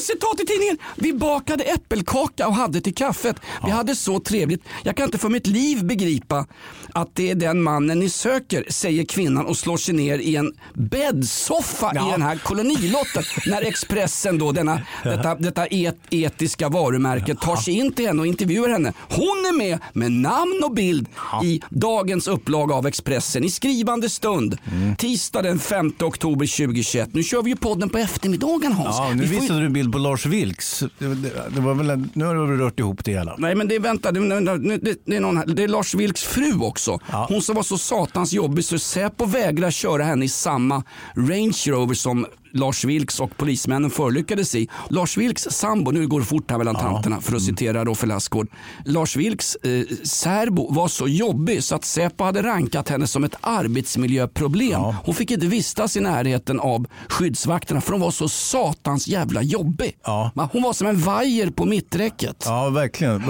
står 0.00 0.14
citat 0.14 0.40
i 0.40 0.46
tidningen. 0.46 0.78
Vi 0.96 1.12
bakade 1.12 1.64
äppelkaka 1.64 2.46
och 2.48 2.54
hade 2.54 2.80
till 2.80 2.94
kaffet. 2.94 3.36
Vi 3.64 3.70
hade 3.70 3.96
så 3.96 4.20
trevligt. 4.20 4.62
Jag 4.84 4.96
kan 4.96 5.04
inte 5.04 5.18
för 5.18 5.28
mitt 5.28 5.46
liv 5.46 5.84
begripa 5.84 6.46
att 6.94 7.14
det 7.14 7.30
är 7.30 7.34
den 7.34 7.62
mannen 7.62 7.98
ni 7.98 8.08
söker, 8.10 8.64
säger 8.68 9.04
kvinnan 9.04 9.46
och 9.46 9.56
slår 9.56 9.76
sig 9.76 9.94
ner 9.94 10.18
i 10.18 10.36
en 10.36 10.52
bäddsoffa 10.74 11.92
Ja. 11.94 12.08
i 12.08 12.10
den 12.10 12.22
här 12.22 12.36
kolonilotten. 12.36 13.22
när 13.46 13.62
Expressen, 13.62 14.38
då, 14.38 14.52
denna, 14.52 14.80
detta, 15.04 15.34
detta 15.34 15.66
et, 15.66 15.96
etiska 16.10 16.68
varumärke, 16.68 17.34
tar 17.34 17.56
sig 17.56 17.74
in 17.74 17.92
till 17.92 18.06
henne 18.06 18.20
och 18.20 18.26
intervjuar 18.26 18.68
henne. 18.68 18.92
Hon 19.08 19.22
är 19.46 19.56
med 19.58 19.78
med 19.92 20.12
namn 20.12 20.60
och 20.64 20.74
bild 20.74 21.08
i 21.44 21.60
dagens 21.70 22.28
upplaga 22.28 22.74
av 22.74 22.86
Expressen 22.86 23.44
i 23.44 23.50
skrivande 23.50 24.08
stund. 24.10 24.58
Mm. 24.72 24.96
Tisdag 24.96 25.42
den 25.42 25.58
5 25.58 25.92
oktober 26.00 26.46
2021. 26.46 27.08
Nu 27.14 27.22
kör 27.22 27.42
vi 27.42 27.50
ju 27.50 27.56
podden 27.56 27.88
på 27.88 27.98
eftermiddagen 27.98 28.72
Hans. 28.72 28.96
Ja, 28.98 29.10
nu 29.14 29.22
Vi 29.22 29.26
får 29.26 29.34
ju- 29.34 29.40
visade 29.40 29.60
du 29.60 29.66
en 29.66 29.72
bild 29.72 29.89
på 29.90 29.98
Lars 29.98 30.26
Vilks. 30.26 30.80
Det, 30.98 31.14
det, 31.14 31.32
det 31.54 31.60
var 31.60 31.74
väl 31.74 31.90
en, 31.90 32.10
nu 32.12 32.24
har 32.24 32.34
du 32.34 32.46
väl 32.46 32.58
rört 32.58 32.80
ihop 32.80 33.04
det 33.04 33.12
hela. 33.12 33.34
Nej 33.38 33.54
men 33.54 33.68
det, 33.68 33.78
vänta, 33.78 34.12
det, 34.12 34.40
det, 34.40 34.78
det, 34.78 34.96
det, 35.06 35.16
är 35.16 35.20
någon 35.20 35.36
här, 35.36 35.46
det 35.46 35.64
är 35.64 35.68
Lars 35.68 35.94
Vilks 35.94 36.22
fru 36.22 36.60
också. 36.60 36.98
Ja. 37.10 37.26
Hon 37.28 37.42
som 37.42 37.56
var 37.56 37.62
så 37.62 37.78
satans 37.78 38.32
jobbig 38.32 38.64
så 38.64 38.78
Säpo 38.78 39.24
vägrar 39.24 39.70
köra 39.70 40.02
henne 40.02 40.24
i 40.24 40.28
samma 40.28 40.82
Range 41.16 41.62
Rover 41.66 41.94
som 41.94 42.26
Lars 42.52 42.84
Vilks 42.84 43.20
och 43.20 43.36
polismännen 43.36 43.90
förolyckades 43.90 44.54
i. 44.54 44.68
Lars 44.88 45.16
Vilks 45.16 45.42
sambo, 45.42 45.90
nu 45.90 46.06
går 46.06 46.20
det 46.20 46.26
fort 46.26 46.50
här 46.50 46.58
mellan 46.58 46.74
tanterna 46.76 47.20
för 47.20 47.36
att 47.36 47.42
citera 47.42 47.84
Roffe 47.84 48.06
Lassgård. 48.06 48.48
Lars 48.84 49.16
Vilks 49.16 49.56
eh, 49.56 49.84
särbo 50.02 50.74
var 50.74 50.88
så 50.88 51.08
jobbig 51.08 51.64
så 51.64 51.74
att 51.74 51.84
Säpo 51.84 52.24
hade 52.24 52.42
rankat 52.42 52.88
henne 52.88 53.06
som 53.06 53.24
ett 53.24 53.34
arbetsmiljöproblem. 53.40 54.80
Hon 55.04 55.14
fick 55.14 55.30
inte 55.30 55.46
vistas 55.46 55.96
i 55.96 56.00
närheten 56.00 56.60
av 56.60 56.86
skyddsvakterna 57.08 57.80
för 57.80 57.92
hon 57.92 58.00
var 58.00 58.10
så 58.10 58.28
satans 58.28 59.08
jävla 59.08 59.42
jobbig. 59.42 59.96
Ja. 60.04 60.30
Hon 60.52 60.62
var 60.62 60.72
som 60.72 60.86
en 60.86 60.98
vajer 60.98 61.50
på 61.50 61.64
mitträcket. 61.64 62.42
Ja, 62.46 62.68
verkligen. 62.68 63.22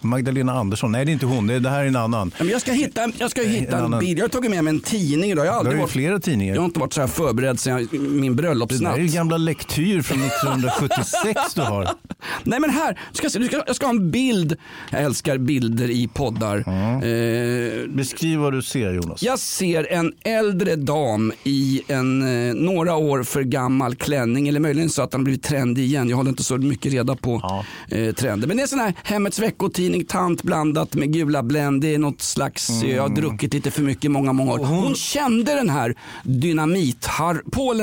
Magdalena 0.00 0.52
Andersson? 0.52 0.92
Nej, 0.92 1.04
det 1.04 1.10
är 1.10 1.12
inte 1.12 1.26
hon. 1.26 1.46
Det, 1.46 1.70
här 1.70 1.82
är 1.82 1.86
en 1.86 1.96
annan. 1.96 2.32
Ja, 2.38 2.44
jag 2.44 2.60
ska 2.60 2.72
hitta, 2.72 3.12
jag 3.18 3.30
ska 3.30 3.42
hitta 3.42 3.78
en 3.78 3.92
en 3.92 4.00
bild. 4.00 4.18
Jag 4.18 4.24
har 4.24 4.28
tagit 4.28 4.50
med 4.50 4.64
mig 4.64 4.70
en 4.70 4.80
tidning 4.80 5.30
idag. 5.30 5.46
Jag 5.46 5.52
har, 5.52 5.58
aldrig 5.58 5.76
har 5.76 5.82
varit, 5.82 5.92
flera 5.92 6.18
tidningar. 6.18 6.54
jag 6.54 6.60
har 6.60 6.66
inte 6.66 6.80
varit 6.80 6.92
så 6.92 7.00
här 7.00 7.08
förberedd 7.08 7.60
sedan 7.60 7.88
jag, 7.92 7.95
min 7.98 8.36
Det 8.36 8.42
där 8.42 8.48
bröllopsnatt. 8.48 8.96
är 8.96 9.00
ju 9.00 9.06
gamla 9.08 9.36
lektyr 9.36 10.02
från 10.02 10.18
1976 10.22 11.54
du 11.54 11.60
har. 11.60 11.88
Nej 12.44 12.60
men 12.60 12.70
här, 12.70 12.98
ska 13.12 13.28
du 13.38 13.46
ska, 13.46 13.62
jag 13.66 13.76
ska 13.76 13.86
ha 13.86 13.90
en 13.92 14.10
bild. 14.10 14.56
Jag 14.90 15.02
älskar 15.02 15.38
bilder 15.38 15.90
i 15.90 16.08
poddar. 16.08 16.56
Eh, 16.58 17.88
Beskriv 17.88 18.38
vad 18.38 18.52
du 18.52 18.62
ser 18.62 18.92
Jonas. 18.92 19.22
jag 19.22 19.38
ser 19.38 19.92
en 19.92 20.12
äldre 20.24 20.76
dam 20.76 21.32
i 21.44 21.82
en 21.88 22.22
eh, 22.48 22.54
några 22.54 22.96
år 22.96 23.22
för 23.22 23.42
gammal 23.42 23.94
klänning. 23.94 24.48
Eller 24.48 24.60
möjligen 24.60 24.90
så 24.90 25.02
att 25.02 25.10
den 25.10 25.20
har 25.20 25.24
blivit 25.24 25.42
trendig 25.42 25.82
igen. 25.84 26.08
Jag 26.08 26.16
håller 26.16 26.30
inte 26.30 26.44
så 26.44 26.56
mycket 26.56 26.92
reda 26.92 27.16
på 27.16 27.40
Ja. 27.42 27.64
eh, 27.96 28.14
trender. 28.14 28.48
Men 28.48 28.56
det 28.56 28.62
är 28.62 28.66
sån 28.66 28.78
här 28.78 28.94
Hemmets 29.04 29.38
veckotidning, 29.38 30.04
tant 30.04 30.42
blandat 30.42 30.94
med 30.94 31.12
gula 31.12 31.42
Blend. 31.42 31.82
Det 31.82 31.94
är 31.94 31.98
något 31.98 32.20
slags, 32.22 32.70
eh, 32.82 32.90
jag 32.94 33.02
har 33.02 33.08
druckit 33.16 33.54
lite 33.54 33.70
för 33.70 33.82
mycket 33.82 34.10
många, 34.10 34.32
många 34.32 34.52
år. 34.52 34.58
Hon 34.58 34.94
kände 34.94 35.54
den 35.54 35.70
här 35.70 35.94
dynamit 36.24 37.06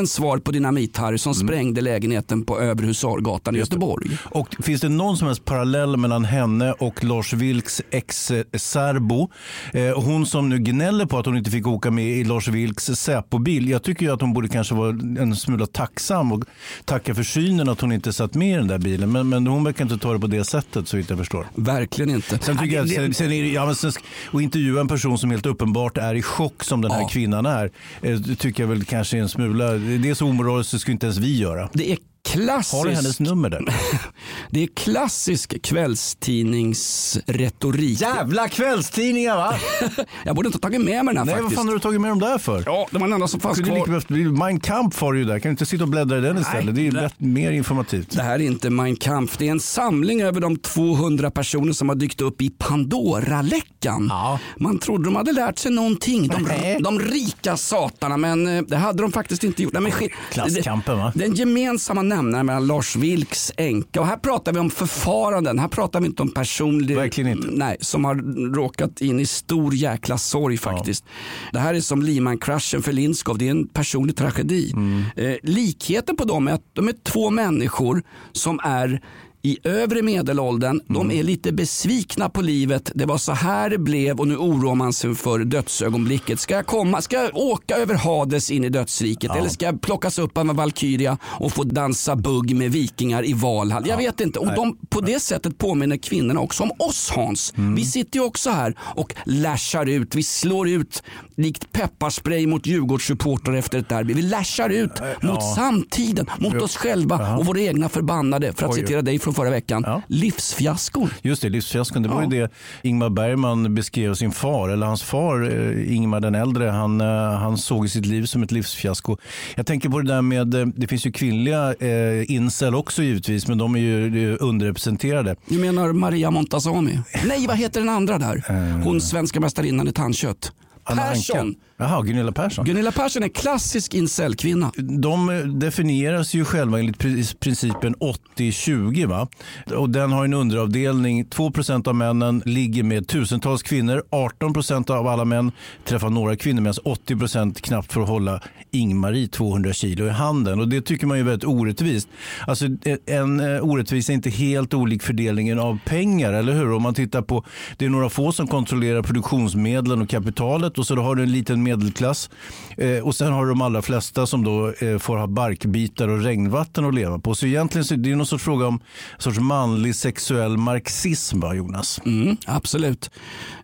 Polens 0.03 0.13
svar 0.13 0.37
på 0.37 0.51
dynamit-Harry 0.51 1.17
som 1.17 1.33
sprängde 1.35 1.81
lägenheten 1.81 2.43
på 2.45 2.59
Övre 2.59 2.85
Husargatan 2.85 3.55
i 3.55 3.59
Göteborg. 3.59 4.17
Och 4.23 4.55
finns 4.59 4.81
det 4.81 4.89
någon 4.89 5.17
som 5.17 5.27
helst 5.27 5.45
parallell 5.45 5.97
mellan 5.97 6.25
henne 6.25 6.71
och 6.71 7.03
Lars 7.03 7.33
Vilks 7.33 7.81
ex-särbo? 7.91 9.29
Eh, 9.73 10.01
hon 10.03 10.25
som 10.25 10.49
nu 10.49 10.59
gnäller 10.59 11.05
på 11.05 11.17
att 11.19 11.25
hon 11.25 11.37
inte 11.37 11.51
fick 11.51 11.67
åka 11.67 11.91
med 11.91 12.05
i 12.17 12.23
Lars 12.23 12.47
Vilks 12.47 12.83
Säpo-bil. 12.85 13.69
Jag 13.69 13.83
tycker 13.83 14.05
ju 14.05 14.13
att 14.13 14.21
hon 14.21 14.33
borde 14.33 14.47
kanske 14.47 14.75
vara 14.75 14.89
en 15.19 15.35
smula 15.35 15.65
tacksam 15.65 16.31
och 16.31 16.43
tacka 16.85 17.15
för 17.15 17.23
synen 17.23 17.69
att 17.69 17.81
hon 17.81 17.91
inte 17.91 18.13
satt 18.13 18.33
med 18.35 18.49
i 18.49 18.57
den 18.57 18.67
där 18.67 18.79
bilen. 18.79 19.11
Men, 19.11 19.29
men 19.29 19.47
hon 19.47 19.63
verkar 19.63 19.83
inte 19.83 19.97
ta 19.97 20.13
det 20.13 20.19
på 20.19 20.27
det 20.27 20.43
sättet 20.43 20.87
så 20.87 20.97
vitt 20.97 21.09
jag 21.09 21.19
förstår. 21.19 21.47
Verkligen 21.55 22.09
inte. 22.09 22.39
Sen 22.39 22.57
tycker 22.57 22.75
jag, 22.75 22.85
Det- 22.87 22.95
sen, 22.95 23.13
sen 23.13 23.31
är 23.31 23.43
ja, 23.53 23.65
men 23.65 23.75
sen, 23.75 23.91
att 24.33 24.41
intervjua 24.41 24.81
en 24.81 24.87
person 24.87 25.17
som 25.17 25.31
helt 25.31 25.45
uppenbart 25.45 25.97
är 25.97 26.15
i 26.15 26.21
chock 26.21 26.63
som 26.63 26.81
den 26.81 26.91
här 26.91 27.01
Ja. 27.01 27.07
kvinnan 27.07 27.45
är, 27.45 27.71
eh, 28.01 28.19
tycker 28.19 28.63
jag 28.63 28.67
väl 28.67 28.83
kanske 28.83 29.17
är 29.17 29.21
en 29.21 29.29
smula, 29.29 29.73
det 30.01 30.09
är 30.09 30.13
så 30.13 30.27
omoraliskt, 30.27 30.71
det 30.71 30.79
skulle 30.79 30.93
inte 30.93 31.05
ens 31.05 31.17
vi 31.17 31.37
göra. 31.37 31.69
Det 31.73 31.91
är 31.91 31.97
klassisk, 32.33 32.73
Har 32.73 32.85
du 32.85 32.91
hennes 32.91 33.19
nummer 33.19 33.49
där? 33.49 33.65
det 34.49 34.63
är 34.63 34.67
klassisk 34.67 35.61
kvällstidningsretorik. 35.63 38.01
Jävla 38.01 38.49
kvällstidningar 38.49 39.35
va? 39.35 39.55
Jag 40.25 40.35
borde 40.35 40.47
inte 40.47 40.55
ha 40.55 40.59
tagit 40.61 40.81
med 40.81 41.05
mig 41.05 41.15
den 41.15 41.17
här 41.17 41.25
Nej, 41.25 41.33
vad 41.35 41.43
faktiskt. 41.43 41.57
fan 41.59 41.67
har 41.67 41.73
du 41.73 41.79
tagit 41.79 42.01
med 42.01 42.11
dem 42.11 42.19
där 42.19 42.37
för? 42.37 42.63
Ja, 42.65 42.87
det 42.91 42.97
var 42.99 43.07
den 43.07 43.13
enda 43.13 43.27
som 43.27 43.39
fanns 43.39 43.59
är 43.59 43.63
lika 43.63 43.75
kvar. 43.75 43.87
behövt, 43.87 44.09
Mein 44.39 44.59
Kampf 44.59 45.01
har 45.01 45.13
du 45.13 45.19
ju 45.19 45.25
där. 45.25 45.39
Kan 45.39 45.49
du 45.49 45.51
inte 45.51 45.65
sitta 45.65 45.83
och 45.83 45.89
bläddra 45.89 46.17
i 46.17 46.21
den 46.21 46.37
istället? 46.37 46.75
det 46.75 46.81
är 46.81 46.83
ju 46.83 46.91
det- 46.91 47.01
lätt, 47.01 47.19
mer 47.19 47.51
informativt. 47.51 48.09
Det 48.11 48.23
här 48.23 48.33
är 48.35 48.39
inte 48.39 48.69
Mein 48.69 48.95
Kampf. 48.95 49.37
Det 49.37 49.47
är 49.47 49.51
en 49.51 49.59
samling 49.59 50.21
över 50.21 50.41
de 50.41 50.57
200 50.57 51.31
personer 51.31 51.73
som 51.73 51.89
har 51.89 51.95
dykt 51.95 52.21
upp 52.21 52.41
i 52.41 52.49
Pandora-läckan. 52.49 54.07
Ja. 54.09 54.39
Man 54.57 54.79
trodde 54.79 55.05
de 55.05 55.15
hade 55.15 55.31
lärt 55.31 55.57
sig 55.59 55.71
någonting. 55.71 56.27
De, 56.27 56.43
Nej. 56.43 56.77
de 56.83 56.99
rika 56.99 57.57
satarna, 57.57 58.17
men 58.17 58.47
eh, 58.57 58.63
det 58.67 58.77
hade 58.77 59.01
de 59.01 59.11
faktiskt 59.11 59.43
inte 59.43 59.63
gjort. 59.63 59.73
Nej, 59.73 59.81
men, 59.81 59.91
sk- 59.91 60.09
Klasskampen, 60.31 60.97
va? 60.97 61.11
Den 61.15 61.33
gemensamma 61.35 62.01
nämnaren 62.01 62.22
mellan 62.31 62.67
Lars 62.67 62.95
Vilks 62.95 63.51
änka 63.57 64.01
och 64.01 64.07
här 64.07 64.17
pratar 64.17 64.53
vi 64.53 64.59
om 64.59 64.69
förfaranden. 64.69 65.59
Här 65.59 65.67
pratar 65.67 65.99
vi 65.99 66.05
inte 66.05 66.21
om 66.21 66.31
personlig... 66.31 66.95
Verkligen 66.95 67.31
inte. 67.31 67.47
Nej, 67.51 67.77
som 67.79 68.05
har 68.05 68.15
råkat 68.53 69.01
in 69.01 69.19
i 69.19 69.25
stor 69.25 69.75
jäkla 69.75 70.17
sorg 70.17 70.57
faktiskt. 70.57 71.05
Det 71.51 71.59
här 71.59 71.73
är 71.73 71.81
som 71.81 72.01
Lehman-kraschen 72.01 72.81
för 72.81 72.91
Lindskov. 72.91 73.37
Det 73.37 73.47
är 73.47 73.51
en 73.51 73.67
personlig 73.67 74.15
tragedi. 74.15 74.71
Mm. 74.71 75.03
Eh, 75.15 75.35
likheten 75.43 76.15
på 76.15 76.23
dem 76.23 76.47
är 76.47 76.53
att 76.53 76.65
de 76.73 76.87
är 76.87 76.95
två 77.03 77.29
människor 77.29 78.03
som 78.31 78.59
är 78.63 79.01
i 79.45 79.57
övre 79.63 80.01
medelåldern. 80.01 80.81
De 80.87 81.01
Mm. 81.05 81.19
är 81.19 81.23
lite 81.23 81.51
besvikna 81.51 82.29
på 82.29 82.41
livet. 82.41 82.91
Det 82.95 83.05
var 83.05 83.17
så 83.17 83.31
här 83.31 83.69
det 83.69 83.77
blev 83.77 84.19
och 84.19 84.27
nu 84.27 84.37
oroar 84.37 84.75
man 84.75 84.93
sig 84.93 85.15
för 85.15 85.39
dödsögonblicket. 85.39 86.39
Ska 86.39 86.53
jag, 86.55 86.65
komma, 86.65 87.01
ska 87.01 87.15
jag 87.15 87.37
åka 87.37 87.75
över 87.75 87.95
Hades 87.95 88.51
in 88.51 88.63
i 88.63 88.69
dödsriket 88.69 89.35
eller 89.35 89.49
ska 89.49 89.65
jag 89.65 89.81
plockas 89.81 90.19
upp 90.19 90.37
av 90.37 90.49
en 90.49 90.55
Valkyria 90.55 91.17
och 91.23 91.51
få 91.53 91.63
dansa 91.63 92.15
bugg 92.15 92.55
med 92.55 92.71
vikingar 92.71 93.25
i 93.29 93.33
Valhall? 93.33 93.87
Jag 93.87 93.97
vet 93.97 94.19
inte. 94.21 94.39
Och 94.39 94.55
de, 94.55 94.77
på 94.89 95.01
det 95.01 95.19
sättet 95.19 95.57
påminner 95.57 95.97
kvinnorna 95.97 96.39
också 96.39 96.63
om 96.63 96.71
oss 96.79 97.09
Hans. 97.15 97.53
Mm. 97.57 97.75
Vi 97.75 97.85
sitter 97.85 98.19
ju 98.19 98.25
också 98.25 98.49
här 98.49 98.75
och 98.79 99.13
lashar 99.25 99.85
ut. 99.85 100.15
Vi 100.15 100.23
slår 100.23 100.69
ut 100.69 101.03
likt 101.35 101.71
pepparspray 101.71 102.47
mot 102.47 102.65
Djurgårdssupportrar 102.67 103.53
efter 103.55 103.79
ett 103.79 103.89
derby. 103.89 104.13
Vi 104.13 104.21
lashar 104.21 104.69
ut 104.69 104.91
mot 105.21 105.55
samtiden, 105.55 106.25
mot 106.39 106.55
oss 106.61 106.75
själva 106.75 107.37
och 107.37 107.45
våra 107.45 107.59
egna 107.59 107.89
förbannade, 107.89 108.53
för 108.53 108.65
att 108.65 108.71
Oj. 108.73 108.79
citera 108.79 109.01
dig 109.01 109.19
från 109.19 109.32
förra 109.33 109.49
veckan, 109.49 109.83
Ja. 109.87 110.01
livsfiaskon. 110.07 111.09
Just 111.21 111.41
det, 111.41 111.49
livsfiaskon. 111.49 112.03
Det 112.03 112.09
var 112.09 112.23
Ja. 112.23 112.29
ju 112.33 112.39
det 112.41 112.51
Ingmar 112.81 113.09
Bergman 113.09 113.75
beskrev 113.75 114.13
sin 114.13 114.31
far, 114.31 114.69
eller 114.69 114.87
hans 114.87 115.03
far 115.03 115.51
eh, 115.51 115.95
Ingmar 115.95 116.19
den 116.19 116.35
äldre. 116.35 116.69
Han, 116.69 117.01
eh, 117.01 117.07
han 117.39 117.57
såg 117.57 117.89
sitt 117.89 118.05
liv 118.05 118.25
som 118.25 118.43
ett 118.43 118.51
livsfiasko. 118.51 119.17
Jag 119.55 119.65
tänker 119.65 119.89
på 119.89 119.99
det 120.01 120.07
där 120.13 120.21
med, 120.21 120.55
eh, 120.55 120.65
det 120.65 120.87
finns 120.87 121.05
ju 121.05 121.11
kvinnliga 121.11 121.73
eh, 121.73 122.31
incel 122.31 122.75
också 122.75 123.03
givetvis, 123.03 123.47
men 123.47 123.57
de 123.57 123.75
är 123.75 123.79
ju 123.79 124.37
underrepresenterade. 124.37 125.35
Du 125.47 125.57
menar 125.59 125.93
Maria 125.93 126.31
Montazami? 126.31 126.99
Nej, 127.25 127.47
vad 127.47 127.57
heter 127.57 127.79
den 127.79 127.89
andra 127.89 128.17
där? 128.17 128.43
Hon 128.83 129.01
svenska 129.01 129.39
mästarinnan 129.39 129.87
i 129.87 129.91
tandkött. 129.91 130.51
Anna 130.83 131.01
Persson. 131.01 131.37
Anka. 131.39 131.59
Jaha, 131.77 132.01
Gunilla 132.01 132.31
Persson. 132.31 132.65
Gunilla 132.65 132.91
Persson 132.91 133.23
är 133.23 133.27
klassisk 133.29 133.93
incelkvinna. 133.93 134.71
De 134.77 135.29
eh, 135.29 135.35
definieras 135.37 136.33
ju 136.33 136.45
själva 136.45 136.79
enligt 136.79 136.97
pri- 136.97 137.37
principen 137.39 137.95
80-20. 138.37 139.05
Va? 139.07 139.27
Och 139.75 139.89
den 139.89 140.11
har 140.11 140.25
en 140.25 140.33
underavdelning. 140.33 141.25
2% 141.25 141.87
av 141.87 141.95
männen 141.95 142.41
ligger 142.45 142.83
med 142.83 143.07
tusentals 143.07 143.63
kvinnor. 143.63 144.03
18% 144.11 144.91
av 144.91 145.07
alla 145.07 145.25
män 145.25 145.51
träffar 145.85 146.09
några 146.09 146.35
kvinnor 146.35 146.61
medan 146.61 146.73
80% 146.73 147.61
knappt 147.61 147.93
får 147.93 148.01
hålla 148.01 148.39
Ingmarie 148.71 149.27
200 149.27 149.73
kilo 149.73 150.05
i 150.05 150.09
handen. 150.09 150.59
Och 150.59 150.67
Det 150.67 150.81
tycker 150.81 151.07
man 151.07 151.17
är 151.17 151.23
väldigt 151.23 151.47
orättvist. 151.49 152.07
Alltså, 152.47 152.65
en 153.05 153.39
eh, 153.55 153.63
orättvisa 153.63 154.11
är 154.11 154.15
inte 154.15 154.29
helt 154.29 154.73
olik 154.73 155.03
fördelningen 155.03 155.59
av 155.59 155.79
pengar, 155.85 156.33
eller 156.33 156.53
hur? 156.53 156.71
Om 156.71 156.81
man 156.83 156.93
tittar 156.93 157.21
på, 157.21 157.45
det 157.77 157.85
är 157.85 157.89
några 157.89 158.09
få 158.09 158.31
som 158.31 158.47
kontrollerar 158.47 159.01
produktionsmedlen 159.01 160.01
och 160.01 160.09
kapitalet 160.09 160.72
och 160.77 160.87
så 160.87 160.95
har 160.95 161.15
du 161.15 161.23
en 161.23 161.31
liten 161.31 161.63
medelklass. 161.63 162.29
Eh, 162.77 162.99
och 162.99 163.15
sen 163.15 163.33
har 163.33 163.45
du 163.45 163.49
de 163.49 163.61
allra 163.61 163.81
flesta 163.81 164.27
som 164.27 164.43
då 164.43 164.73
eh, 164.79 164.97
får 164.97 165.17
ha 165.17 165.27
barkbitar 165.27 166.07
och 166.07 166.23
regnvatten 166.23 166.85
att 166.85 166.93
leva 166.93 167.19
på. 167.19 167.35
Så 167.35 167.45
egentligen 167.45 167.85
så 167.85 167.93
är 167.93 167.97
det 167.97 168.15
någon 168.15 168.25
sorts 168.25 168.43
fråga 168.43 168.67
om 168.67 168.79
sorts 169.17 169.39
manlig 169.39 169.95
sexuell 169.95 170.57
marxism, 170.57 171.39
va, 171.39 171.53
Jonas? 171.53 172.01
Mm, 172.05 172.37
absolut. 172.45 173.11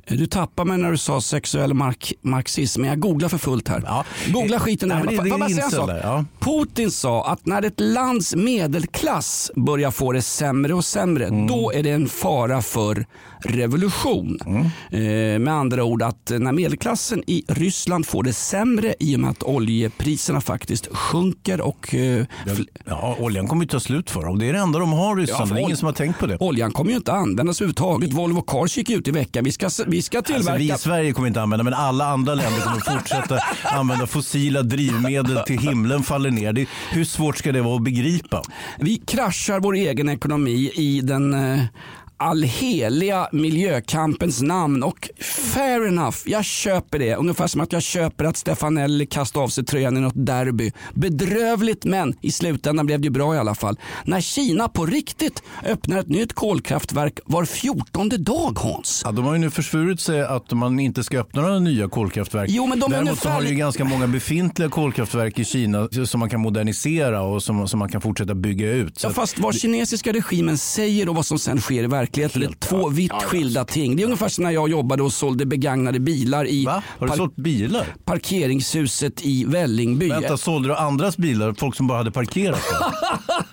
Du 0.10 0.26
tappar 0.26 0.66
mig 0.66 0.78
när 0.78 0.92
du 0.92 0.98
sa 0.98 1.22
sexuell 1.22 1.74
mark 1.74 2.14
marxism, 2.22 2.82
men 2.82 2.90
jag 2.90 3.00
googlar 3.00 3.30
för 3.30 3.38
fullt 3.38 3.68
här. 3.68 3.82
Ja. 3.86 4.06
Googla 4.34 4.60
skiten 4.60 4.90
Ja, 4.90 4.96
här. 4.96 5.04
men 5.04 5.12
det- 5.14 5.18
Får 5.18 5.24
det 5.24 5.30
är 5.30 5.32
jag 5.32 5.40
bara 5.40 5.50
säga 5.50 5.60
en 5.62 5.66
incel 5.66 5.80
sak? 5.80 5.88
där, 5.90 6.00
ja. 6.04 6.26
Putin 6.40 6.92
sa 6.92 7.26
att 7.32 7.46
när 7.46 7.62
ett 7.66 7.80
lands 7.80 8.36
medelklass 8.36 9.52
börjar 9.56 9.92
få 9.92 10.12
det 10.12 10.22
sämre 10.22 10.74
och 10.74 10.86
sämre, 10.86 11.26
Mm. 11.28 11.48
då 11.48 11.72
är 11.74 11.84
det 11.84 11.90
en 11.92 12.08
fara 12.08 12.62
för 12.62 13.06
revolution. 13.60 14.40
Mm. 14.46 14.66
Eh, 14.92 15.40
med 15.40 15.54
andra 15.54 15.84
ord 15.84 16.02
att 16.02 16.32
när 16.40 16.52
medelklassen 16.52 17.24
i 17.28 17.44
Ryssland 17.48 18.06
får 18.06 18.24
det 18.24 18.34
sämre 18.34 18.96
i 19.00 19.16
och 19.16 19.20
med 19.20 19.30
att 19.30 19.44
oljepriserna 19.44 20.42
faktiskt 20.42 20.88
sjunker 20.96 21.62
och 21.62 21.96
eh, 21.96 22.26
Ja, 22.86 23.16
oljan 23.20 23.48
kommer 23.48 23.64
ju 23.64 23.68
ta 23.68 23.80
slut 23.80 24.10
för 24.10 24.24
dem. 24.26 24.40
Det 24.40 24.46
är 24.50 24.54
det 24.54 24.60
enda 24.60 24.80
de 24.80 24.94
har, 24.94 25.16
Ryssland. 25.16 25.50
Ja, 25.52 25.56
det 25.56 25.62
är 25.62 25.64
ingen 25.64 25.78
som 25.78 25.86
har 25.86 25.94
tänkt 25.94 26.20
på 26.20 26.28
det. 26.28 26.38
oljan 26.40 26.72
kommer 26.72 26.92
ju 26.92 26.98
inte 26.98 27.14
användas 27.14 27.62
överhuvudtaget. 27.62 28.14
Volvo 28.14 28.42
Cars 28.42 28.78
gick 28.78 28.90
ut 28.90 29.08
i 29.08 29.12
veckan. 29.12 29.44
Vi 29.44 29.52
ska, 29.52 29.70
vi 29.88 29.99
ska 30.02 30.22
tillverka 30.22 30.52
Alltså, 30.52 30.64
vi 30.64 30.74
i 30.74 30.78
Sverige 30.78 31.14
kommer 31.14 31.28
inte 31.28 31.42
använda 31.42 31.64
men 31.64 31.74
alla 31.74 32.06
andra 32.06 32.34
länder 32.36 32.62
kommer 32.62 33.00
fortsätta 33.00 33.40
använda 33.64 34.08
fossila 34.08 34.62
drivmedel 34.62 35.38
till 35.46 35.60
himlen 35.60 36.04
faller 36.04 36.32
ner. 36.32 36.54
Det, 36.54 36.68
hur 36.92 37.06
svårt 37.06 37.38
ska 37.38 37.52
det 37.52 37.62
vara 37.62 37.76
att 37.76 37.84
begripa? 37.84 38.42
Vi 38.80 38.98
kraschar 38.98 39.60
vår 39.60 39.74
egen 39.74 40.10
ekonomi 40.10 40.72
i 40.76 41.02
den 41.02 41.34
eh, 41.54 41.64
allheliga 42.20 43.28
miljökampens 43.32 44.42
namn 44.42 44.84
och 44.84 45.10
fair 45.54 45.88
enough, 45.88 46.18
jag 46.26 46.46
köper 46.46 47.00
det. 47.00 47.16
Ungefär 47.16 47.48
som 47.48 47.62
att 47.62 47.74
jag 47.74 47.82
köper 47.82 48.26
att 48.26 48.38
Stefanelli 48.38 49.06
kastade 49.06 49.44
av 49.44 49.50
sig 49.50 49.66
tröjan 49.66 49.98
i 49.98 50.00
något 50.00 50.26
derby. 50.26 50.72
Bedrövligt 50.94 51.86
men 51.86 52.16
i 52.22 52.32
slutändan 52.32 52.86
blev 52.86 53.00
det 53.00 53.06
ju 53.06 53.12
bra 53.12 53.36
i 53.36 53.38
alla 53.38 53.56
fall. 53.56 53.80
När 54.06 54.22
Kina 54.22 54.68
på 54.68 54.86
riktigt 54.86 55.44
öppnar 55.66 56.00
ett 56.00 56.08
nytt 56.08 56.34
kolkraftverk 56.34 57.20
var 57.26 57.46
fjortonde 57.46 58.18
dag 58.18 58.60
Hans. 58.60 59.02
Ja, 59.06 59.12
de 59.12 59.26
har 59.26 59.34
ju 59.34 59.40
nu 59.40 59.50
försvurit 59.50 60.00
sig 60.00 60.22
att 60.22 60.52
man 60.52 60.80
inte 60.80 61.04
ska 61.04 61.20
öppna 61.20 61.42
några 61.42 61.60
nya 61.60 61.90
kolkraftverk. 61.90 62.50
Jo, 62.50 62.66
men 62.66 62.80
de 62.80 62.86
är 62.86 62.96
Däremot 62.96 63.20
så 63.20 63.30
har 63.30 63.36
ungefär 63.36 63.54
ju 63.54 63.60
ganska 63.60 63.86
många 63.86 64.08
befintliga 64.08 64.70
kolkraftverk 64.70 65.40
i 65.40 65.46
Kina 65.46 65.88
som 66.06 66.20
man 66.20 66.30
kan 66.30 66.40
modernisera 66.40 67.22
och 67.22 67.44
som, 67.44 67.68
som 67.68 67.80
man 67.80 67.90
kan 67.90 68.02
fortsätta 68.02 68.36
bygga 68.36 68.72
ut. 68.72 69.00
Så 69.00 69.08
Ja, 69.08 69.12
fast 69.12 69.40
vad 69.40 69.56
kinesiska 69.56 70.14
regimen 70.14 70.58
säger 70.58 71.10
och 71.10 71.16
vad 71.16 71.26
som 71.26 71.40
sen 71.40 71.62
sker 71.62 71.84
i 71.84 71.88
verkligheten 71.88 72.09
är 72.18 72.60
två 72.60 72.90
vitt 72.90 73.24
skilda 73.24 73.66
ting. 73.66 73.96
Det 73.96 74.04
är 74.04 74.06
ungefär 74.06 74.30
som 74.30 74.44
när 74.44 74.52
jag 74.52 74.70
jobbade 74.70 75.04
och 75.04 75.14
sålde 75.14 75.46
begagnade 75.46 76.00
bilar 76.00 76.48
i 76.48 76.66
Va? 76.66 76.84
Har 77.00 77.08
du 77.08 77.14
sålt 77.14 77.36
bilar? 77.36 77.86
parkeringshuset 78.06 79.22
i 79.26 79.46
Vällingby. 79.46 80.10
Vänta, 80.10 80.38
sålde 80.38 80.70
du 80.70 80.76
andras 80.76 81.18
bilar? 81.18 81.54
Folk 81.54 81.76
som 81.76 81.88
bara 81.88 81.98
hade 81.98 82.12
parkerat 82.12 82.62
där? 82.72 82.88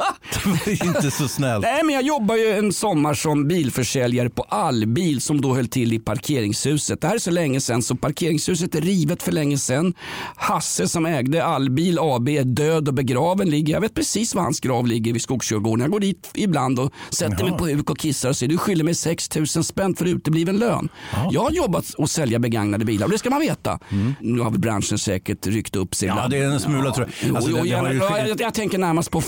inte 0.84 1.10
så 1.10 1.28
snällt. 1.28 1.62
Nej, 1.62 1.82
men 1.84 1.94
jag 1.94 2.04
jobbade 2.04 2.40
ju 2.40 2.50
en 2.52 2.72
sommar 2.72 3.14
som 3.14 3.48
bilförsäljare 3.48 4.30
på 4.30 4.42
Allbil 4.42 5.20
som 5.20 5.40
då 5.40 5.54
höll 5.54 5.68
till 5.68 5.92
i 5.92 5.98
parkeringshuset. 5.98 7.00
Det 7.00 7.06
här 7.06 7.14
är 7.14 7.18
så 7.18 7.30
länge 7.30 7.60
sedan 7.60 7.82
så 7.82 7.96
parkeringshuset 7.96 8.74
är 8.74 8.80
rivet 8.80 9.22
för 9.22 9.32
länge 9.32 9.58
sedan. 9.58 9.94
Hasse 10.36 10.88
som 10.88 11.06
ägde 11.06 11.44
Allbil 11.44 11.98
AB 12.00 12.28
är 12.28 12.44
död 12.44 12.88
och 12.88 12.94
begraven. 12.94 13.50
Ligger. 13.50 13.74
Jag 13.74 13.80
vet 13.80 13.94
precis 13.94 14.34
var 14.34 14.42
hans 14.42 14.60
grav 14.60 14.86
ligger 14.86 15.12
vid 15.12 15.22
Skogskyrkogården. 15.22 15.82
Jag 15.82 15.90
går 15.90 16.00
dit 16.00 16.30
ibland 16.34 16.78
och 16.78 16.92
sätter 17.10 17.44
mig 17.44 17.58
på 17.58 17.66
huk 17.66 17.90
och 17.90 17.98
kissar 17.98 18.28
och 18.28 18.36
säger 18.36 18.50
du 18.52 18.58
skyller 18.58 18.84
mig 18.84 18.94
6 18.94 19.34
000 19.36 19.46
spänn 19.46 19.96
för 19.96 20.04
utebliven 20.04 20.56
lön. 20.58 20.88
Jag 21.30 21.40
har 21.40 21.50
jobbat 21.50 21.90
och 21.90 22.10
sälja 22.10 22.38
begagnade 22.38 22.84
bilar 22.84 23.06
och 23.06 23.12
det 23.12 23.18
ska 23.18 23.30
man 23.30 23.40
veta. 23.40 23.78
Nu 24.20 24.40
har 24.40 24.50
väl 24.50 24.60
branschen 24.60 24.98
säkert 24.98 25.46
ryckt 25.46 25.76
upp 25.76 25.94
sig. 25.94 26.08
Ja, 26.08 26.14
ibland. 26.14 26.30
det 26.32 26.38
är 26.38 26.44
en 26.50 26.60
smula 26.60 26.92
tror 26.92 27.06
jag. 27.20 27.28
Jo, 27.28 27.36
Alltså, 27.36 27.50
jo, 27.50 27.58
har 27.58 27.64
gärna. 27.64 27.92
ju- 27.92 27.98
Ja, 27.98 28.18
jag, 28.28 28.40
jag 28.40 28.54
tänker 28.54 28.78
närmast 28.78 29.10
på 29.10 29.20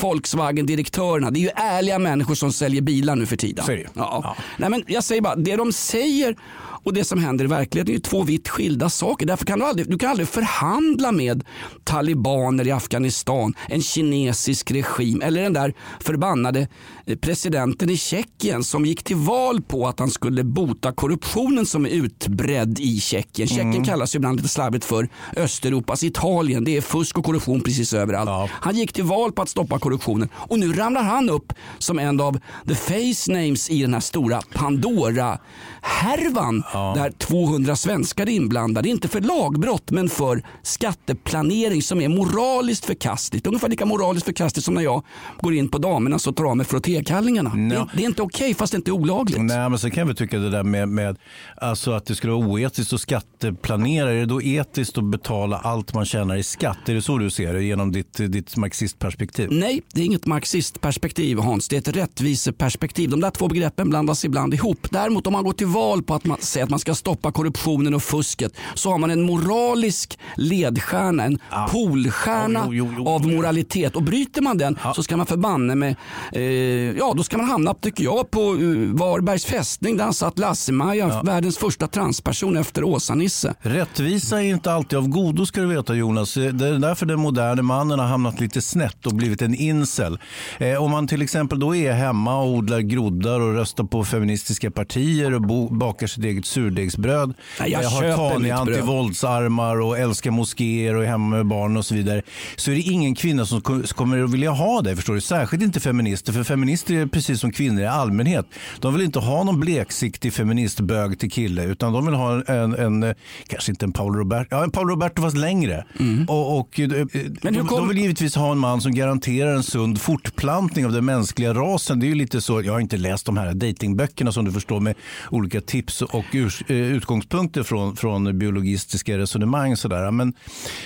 Volkswagen-direktörerna. 0.98 1.30
Det 1.30 1.38
är 1.38 1.42
ju 1.42 1.50
ärliga 1.54 1.98
människor 1.98 2.34
som 2.34 2.52
säljer 2.52 2.82
bilar 2.82 3.16
nu 3.16 3.26
för 3.26 3.36
tiden. 3.36 3.64
Så 3.64 3.72
är 3.72 3.76
det 3.76 3.82
ju. 3.82 3.88
Ja. 3.94 4.20
Ja. 4.24 4.36
Nej, 4.56 4.70
men 4.70 4.84
jag 4.86 5.04
säger 5.04 5.22
bara, 5.22 5.36
det 5.36 5.56
de 5.56 5.72
säger 5.72 6.36
och 6.84 6.94
det 6.94 7.04
som 7.04 7.18
händer 7.18 7.44
i 7.44 7.48
verkligheten 7.48 7.92
är 7.92 7.96
ju 7.96 8.00
två 8.00 8.22
vitt 8.22 8.48
skilda 8.48 8.88
saker. 8.88 9.26
Därför 9.26 9.46
kan 9.46 9.58
du 9.58 9.64
aldrig, 9.64 9.90
du 9.90 9.98
kan 9.98 10.10
aldrig 10.10 10.28
förhandla 10.28 11.12
med 11.12 11.44
talibaner 11.84 12.66
i 12.66 12.70
Afghanistan, 12.70 13.54
en 13.68 13.82
kinesisk 13.82 14.70
regim 14.70 15.22
eller 15.22 15.42
den 15.42 15.52
där 15.52 15.74
förbannade 16.00 16.68
presidenten 17.16 17.90
i 17.90 17.96
Tjeckien 17.96 18.64
som 18.64 18.86
gick 18.86 19.02
till 19.02 19.16
val 19.16 19.62
på 19.62 19.88
att 19.88 19.98
han 19.98 20.10
skulle 20.10 20.44
bota 20.44 20.92
korruptionen 20.92 21.66
som 21.66 21.86
är 21.86 21.90
utbredd 21.90 22.80
i 22.80 23.00
Tjeckien. 23.00 23.48
Mm. 23.48 23.64
Tjeckien 23.64 23.84
kallas 23.84 24.14
ju 24.14 24.16
ibland 24.16 24.36
lite 24.36 24.48
slarvigt 24.48 24.84
för 24.84 25.08
Östeuropas 25.36 26.04
Italien. 26.04 26.64
Det 26.64 26.76
är 26.76 26.80
fusk 26.80 27.18
och 27.18 27.24
korruption 27.24 27.60
precis 27.60 27.92
överallt. 27.92 28.28
Ja. 28.28 28.48
Han 28.52 28.76
gick 28.76 28.92
till 28.92 29.04
val 29.04 29.32
på 29.32 29.42
att 29.42 29.48
stoppa 29.48 29.78
korruptionen 29.78 30.28
och 30.34 30.58
nu 30.58 30.72
ramlar 30.72 31.02
han 31.02 31.30
upp 31.30 31.52
som 31.78 31.98
en 31.98 32.20
av 32.20 32.40
the 32.68 32.74
face 32.74 33.32
names 33.32 33.70
i 33.70 33.82
den 33.82 33.94
här 33.94 34.00
stora 34.00 34.40
Pandora-härvan. 34.54 36.62
ja. 36.72 36.92
där 36.96 37.10
200 37.10 37.76
svenskar 37.76 38.26
är 38.26 38.30
inblandade. 38.30 38.88
Inte 38.88 39.08
för 39.08 39.20
lagbrott 39.20 39.90
men 39.90 40.08
för 40.08 40.42
skatteplanering 40.62 41.82
som 41.82 42.00
är 42.00 42.08
moraliskt 42.08 42.84
förkastligt. 42.84 43.46
Ungefär 43.46 43.68
lika 43.68 43.86
moraliskt 43.86 44.26
förkastligt 44.26 44.64
som 44.64 44.74
när 44.74 44.82
jag 44.82 45.02
går 45.40 45.54
in 45.54 45.68
på 45.68 45.78
damernas 45.78 46.26
och 46.26 46.36
tar 46.36 46.44
av 46.44 46.56
mig 46.56 46.66
frottékallingarna. 46.98 47.54
No. 47.54 47.74
Det, 47.74 47.86
det, 47.94 48.02
är 48.02 48.06
inte 48.06 48.22
okej 48.22 48.44
okay, 48.44 48.54
fast 48.54 48.72
det 48.72 48.76
är 48.76 48.78
inte 48.78 48.92
olagligt. 48.92 49.40
Nej, 49.40 49.70
men 49.70 49.78
sen 49.78 49.90
kan 49.90 50.08
vi 50.08 50.14
tycka 50.14 50.38
det 50.38 50.50
där 50.50 50.62
med, 50.62 50.88
med 50.88 51.16
alltså 51.56 51.92
att 51.92 52.06
det 52.06 52.14
skulle 52.14 52.32
vara 52.32 52.46
oetiskt 52.46 52.92
att 52.92 53.00
skatteplanera. 53.00 54.10
Är 54.10 54.14
det 54.14 54.26
då 54.26 54.42
etiskt 54.42 54.98
att 54.98 55.04
betala 55.04 55.58
allt 55.58 55.94
man 55.94 56.04
tjänar 56.04 56.36
i 56.36 56.42
skatt? 56.42 56.88
Är 56.88 56.94
det 56.94 57.02
så 57.02 57.18
du 57.18 57.30
ser 57.30 57.54
det 57.54 57.62
genom 57.62 57.92
ditt, 57.92 58.16
ditt 58.16 58.56
marxistperspektiv? 58.56 59.48
Nej, 59.50 59.82
det 59.94 60.00
är 60.00 60.04
inget 60.04 60.26
marxistperspektiv 60.26 61.38
Hans. 61.38 61.68
Det 61.68 61.76
är 61.76 61.80
ett 61.80 61.96
rättviseperspektiv. 61.96 63.10
De 63.10 63.20
där 63.20 63.30
två 63.30 63.48
begreppen 63.48 63.90
blandas 63.90 64.24
ibland 64.24 64.54
ihop. 64.54 64.86
Däremot 64.90 65.26
om 65.26 65.32
man 65.32 65.44
går 65.44 65.52
till 65.52 65.66
val 65.66 66.02
på 66.02 66.14
att 66.14 66.24
man 66.24 66.38
säger 66.40 66.64
att 66.64 66.70
man 66.70 66.78
ska 66.78 66.94
stoppa 66.94 67.32
korruptionen 67.32 67.94
och 67.94 68.02
fusket 68.02 68.52
så 68.74 68.90
har 68.90 68.98
man 68.98 69.10
en 69.10 69.22
moralisk 69.22 70.18
ledstjärna, 70.36 71.24
en 71.24 71.38
ja. 71.50 71.68
polstjärna 71.72 72.68
jo, 72.70 73.08
av 73.08 73.26
moralitet. 73.26 73.96
Och 73.96 74.02
bryter 74.02 74.42
man 74.42 74.58
den 74.58 74.78
ja. 74.84 74.94
så 74.94 75.02
ska 75.02 75.16
man 75.16 75.26
förbanne 75.26 75.74
med, 75.74 75.96
eh, 76.32 76.87
ja 76.96 77.14
då 77.16 77.22
ska 77.22 77.36
man 77.36 77.48
hamna 77.48 77.74
tycker 77.74 78.04
jag 78.04 78.30
på 78.30 78.40
uh, 78.40 78.94
Varbergs 78.94 79.44
fästning 79.44 79.96
där 79.96 80.04
han 80.04 80.14
satt 80.14 80.38
Lasse-Maja, 80.38 81.08
ja. 81.08 81.22
världens 81.22 81.58
första 81.58 81.86
transperson 81.86 82.56
efter 82.56 82.84
Åsa-Nisse. 82.84 83.54
Rättvisa 83.60 84.42
är 84.42 84.46
inte 84.46 84.72
alltid 84.72 84.98
av 84.98 85.08
godo 85.08 85.46
ska 85.46 85.60
du 85.60 85.66
veta 85.66 85.94
Jonas. 85.94 86.34
Det 86.34 86.44
är 86.44 86.78
därför 86.78 87.06
den 87.06 87.20
moderna 87.20 87.62
mannen 87.62 87.98
har 87.98 88.06
hamnat 88.06 88.40
lite 88.40 88.62
snett 88.62 89.06
och 89.06 89.14
blivit 89.14 89.42
en 89.42 89.54
incel. 89.54 90.18
Eh, 90.58 90.82
om 90.82 90.90
man 90.90 91.06
till 91.06 91.22
exempel 91.22 91.60
då 91.60 91.76
är 91.76 91.92
hemma 91.92 92.42
och 92.42 92.48
odlar 92.48 92.80
groddar 92.80 93.40
och 93.40 93.54
röstar 93.54 93.84
på 93.84 94.04
feministiska 94.04 94.70
partier 94.70 95.34
och 95.34 95.42
bakar 95.72 96.06
sitt 96.06 96.24
eget 96.24 96.46
surdegsbröd. 96.46 97.34
Nej, 97.60 97.70
jag, 97.70 97.82
jag 97.82 97.90
har 97.90 98.16
Tani 98.16 98.50
antivåldsarmar 98.50 99.80
och 99.80 99.98
älskar 99.98 100.30
moskéer 100.30 100.94
och 100.94 101.04
är 101.04 101.08
hemma 101.08 101.36
med 101.36 101.46
barn 101.46 101.76
och 101.76 101.84
så 101.84 101.94
vidare. 101.94 102.22
Så 102.56 102.70
är 102.70 102.74
det 102.74 102.80
ingen 102.80 103.14
kvinna 103.14 103.46
som 103.46 103.60
kommer 103.60 104.24
att 104.24 104.30
vilja 104.30 104.50
ha 104.50 104.82
det. 104.82 104.96
Förstår 104.96 105.14
du? 105.14 105.20
Särskilt 105.20 105.62
inte 105.62 105.80
feminister. 105.80 106.32
För 106.32 106.44
feminister 106.44 106.77
är 106.90 107.06
precis 107.06 107.40
som 107.40 107.52
kvinnor 107.52 107.82
i 107.82 107.86
allmänhet. 107.86 108.46
De 108.80 108.94
vill 108.94 109.02
inte 109.02 109.18
ha 109.18 109.44
någon 109.44 109.60
bleksiktig 109.60 110.32
feministbög 110.32 111.18
till 111.18 111.30
kille 111.30 111.64
utan 111.64 111.92
de 111.92 112.06
vill 112.06 112.14
ha 112.14 112.42
en, 112.42 112.74
en 112.74 113.14
kanske 113.46 113.72
inte 113.72 113.84
en 113.84 113.92
Paul 113.92 114.14
Roberto, 114.14 114.48
ja 114.50 114.64
en 114.64 114.70
Paul 114.70 114.88
Roberto 114.88 115.22
fast 115.22 115.36
längre. 115.36 115.84
Mm. 116.00 116.24
Och, 116.28 116.58
och 116.58 116.80
eh, 116.80 117.06
Men 117.42 117.54
de, 117.54 117.66
kom... 117.66 117.78
de 117.78 117.88
vill 117.88 117.98
givetvis 117.98 118.34
ha 118.34 118.52
en 118.52 118.58
man 118.58 118.80
som 118.80 118.94
garanterar 118.94 119.54
en 119.54 119.62
sund 119.62 120.00
fortplantning 120.00 120.86
av 120.86 120.92
den 120.92 121.04
mänskliga 121.04 121.54
rasen. 121.54 122.00
Det 122.00 122.06
är 122.06 122.08
ju 122.08 122.14
lite 122.14 122.40
så, 122.40 122.62
jag 122.62 122.72
har 122.72 122.80
inte 122.80 122.96
läst 122.96 123.26
de 123.26 123.36
här 123.36 123.54
datingböckerna 123.54 124.32
som 124.32 124.44
du 124.44 124.52
förstår 124.52 124.80
med 124.80 124.94
olika 125.30 125.60
tips 125.60 126.02
och 126.02 126.34
eh, 126.34 126.76
utgångspunkter 126.76 127.62
från, 127.62 127.96
från 127.96 128.38
biologistiska 128.38 129.18
resonemang. 129.18 129.76
Sådär. 129.76 130.10
Men, 130.10 130.34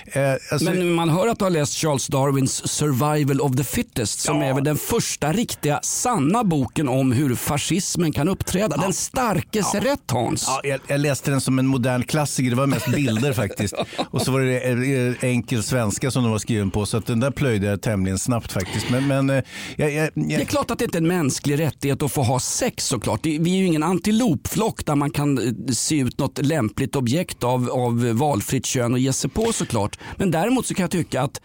eh, 0.06 0.22
alltså... 0.52 0.70
Men 0.70 0.92
man 0.92 1.08
hör 1.08 1.28
att 1.28 1.38
du 1.38 1.44
har 1.44 1.50
läst 1.50 1.74
Charles 1.74 2.06
Darwins 2.06 2.68
Survival 2.68 3.40
of 3.40 3.56
the 3.56 3.64
Fittest 3.64 4.20
som 4.20 4.40
ja. 4.40 4.46
är 4.46 4.60
den 4.60 4.76
första 4.76 5.32
riktiga 5.32 5.80
sanna 5.84 6.44
boken 6.44 6.88
om 6.88 7.12
hur 7.12 7.34
fascismen 7.34 8.12
kan 8.12 8.28
uppträda. 8.28 8.76
Ja. 8.76 8.82
Den 8.82 8.92
starkes 8.92 9.66
ja. 9.74 9.80
rätt 9.80 10.10
Hans. 10.10 10.44
Ja, 10.46 10.60
jag, 10.64 10.80
jag, 10.86 11.00
läste 11.00 11.30
den 11.30 11.40
som 11.40 11.58
en 11.58 11.66
modern 11.66 12.02
klassiker. 12.02 12.50
Det 12.50 12.56
var 12.56 12.66
mest 12.66 12.86
bilder 12.86 13.32
faktiskt. 13.42 13.74
Och 14.10 14.22
så 14.22 14.32
var 14.32 14.40
det 14.40 14.60
eh, 14.60 15.30
enkel 15.30 15.62
svenska 15.62 16.10
som 16.10 16.22
den 16.22 16.32
var 16.32 16.38
skriven 16.38 16.70
på. 16.70 16.86
Så 16.86 16.96
att 16.96 17.06
den 17.06 17.20
där 17.20 17.30
plöjde 17.30 17.66
jag 17.66 17.82
tämligen 17.82 18.18
snabbt 18.18 18.52
faktiskt. 18.52 18.90
Men, 18.90 19.06
men 19.06 19.28
jag, 19.76 19.92
jag, 19.92 20.10
det 20.14 20.34
är 20.34 20.44
klart 20.44 20.70
att 20.70 20.78
det 20.78 20.84
inte 20.84 20.98
är 20.98 21.02
en 21.02 21.08
mänsklig 21.08 21.58
rättighet 21.58 22.02
att 22.02 22.12
få 22.12 22.22
ha 22.22 22.40
sex 22.40 22.86
såklart. 22.86 23.26
Vi 23.26 23.36
är 23.36 23.58
ju 23.58 23.66
ingen 23.66 23.82
antilopflock 23.82 24.86
där 24.86 24.94
man 24.94 25.10
kan 25.10 25.38
eh, 25.38 25.72
se 25.72 25.98
ut 25.98 26.18
något 26.18 26.38
lämpligt 26.38 26.96
objekt 26.96 27.44
av, 27.44 27.70
av 27.70 28.12
valfritt 28.12 28.66
kön 28.66 28.92
och 28.92 28.98
ge 28.98 29.12
sig 29.12 29.30
på 29.30 29.52
såklart. 29.52 29.98
Men 30.16 30.30
däremot 30.30 30.66
så 30.66 30.74
kan 30.74 30.82
jag 30.82 30.90
tycka 30.90 31.22
att 31.22 31.40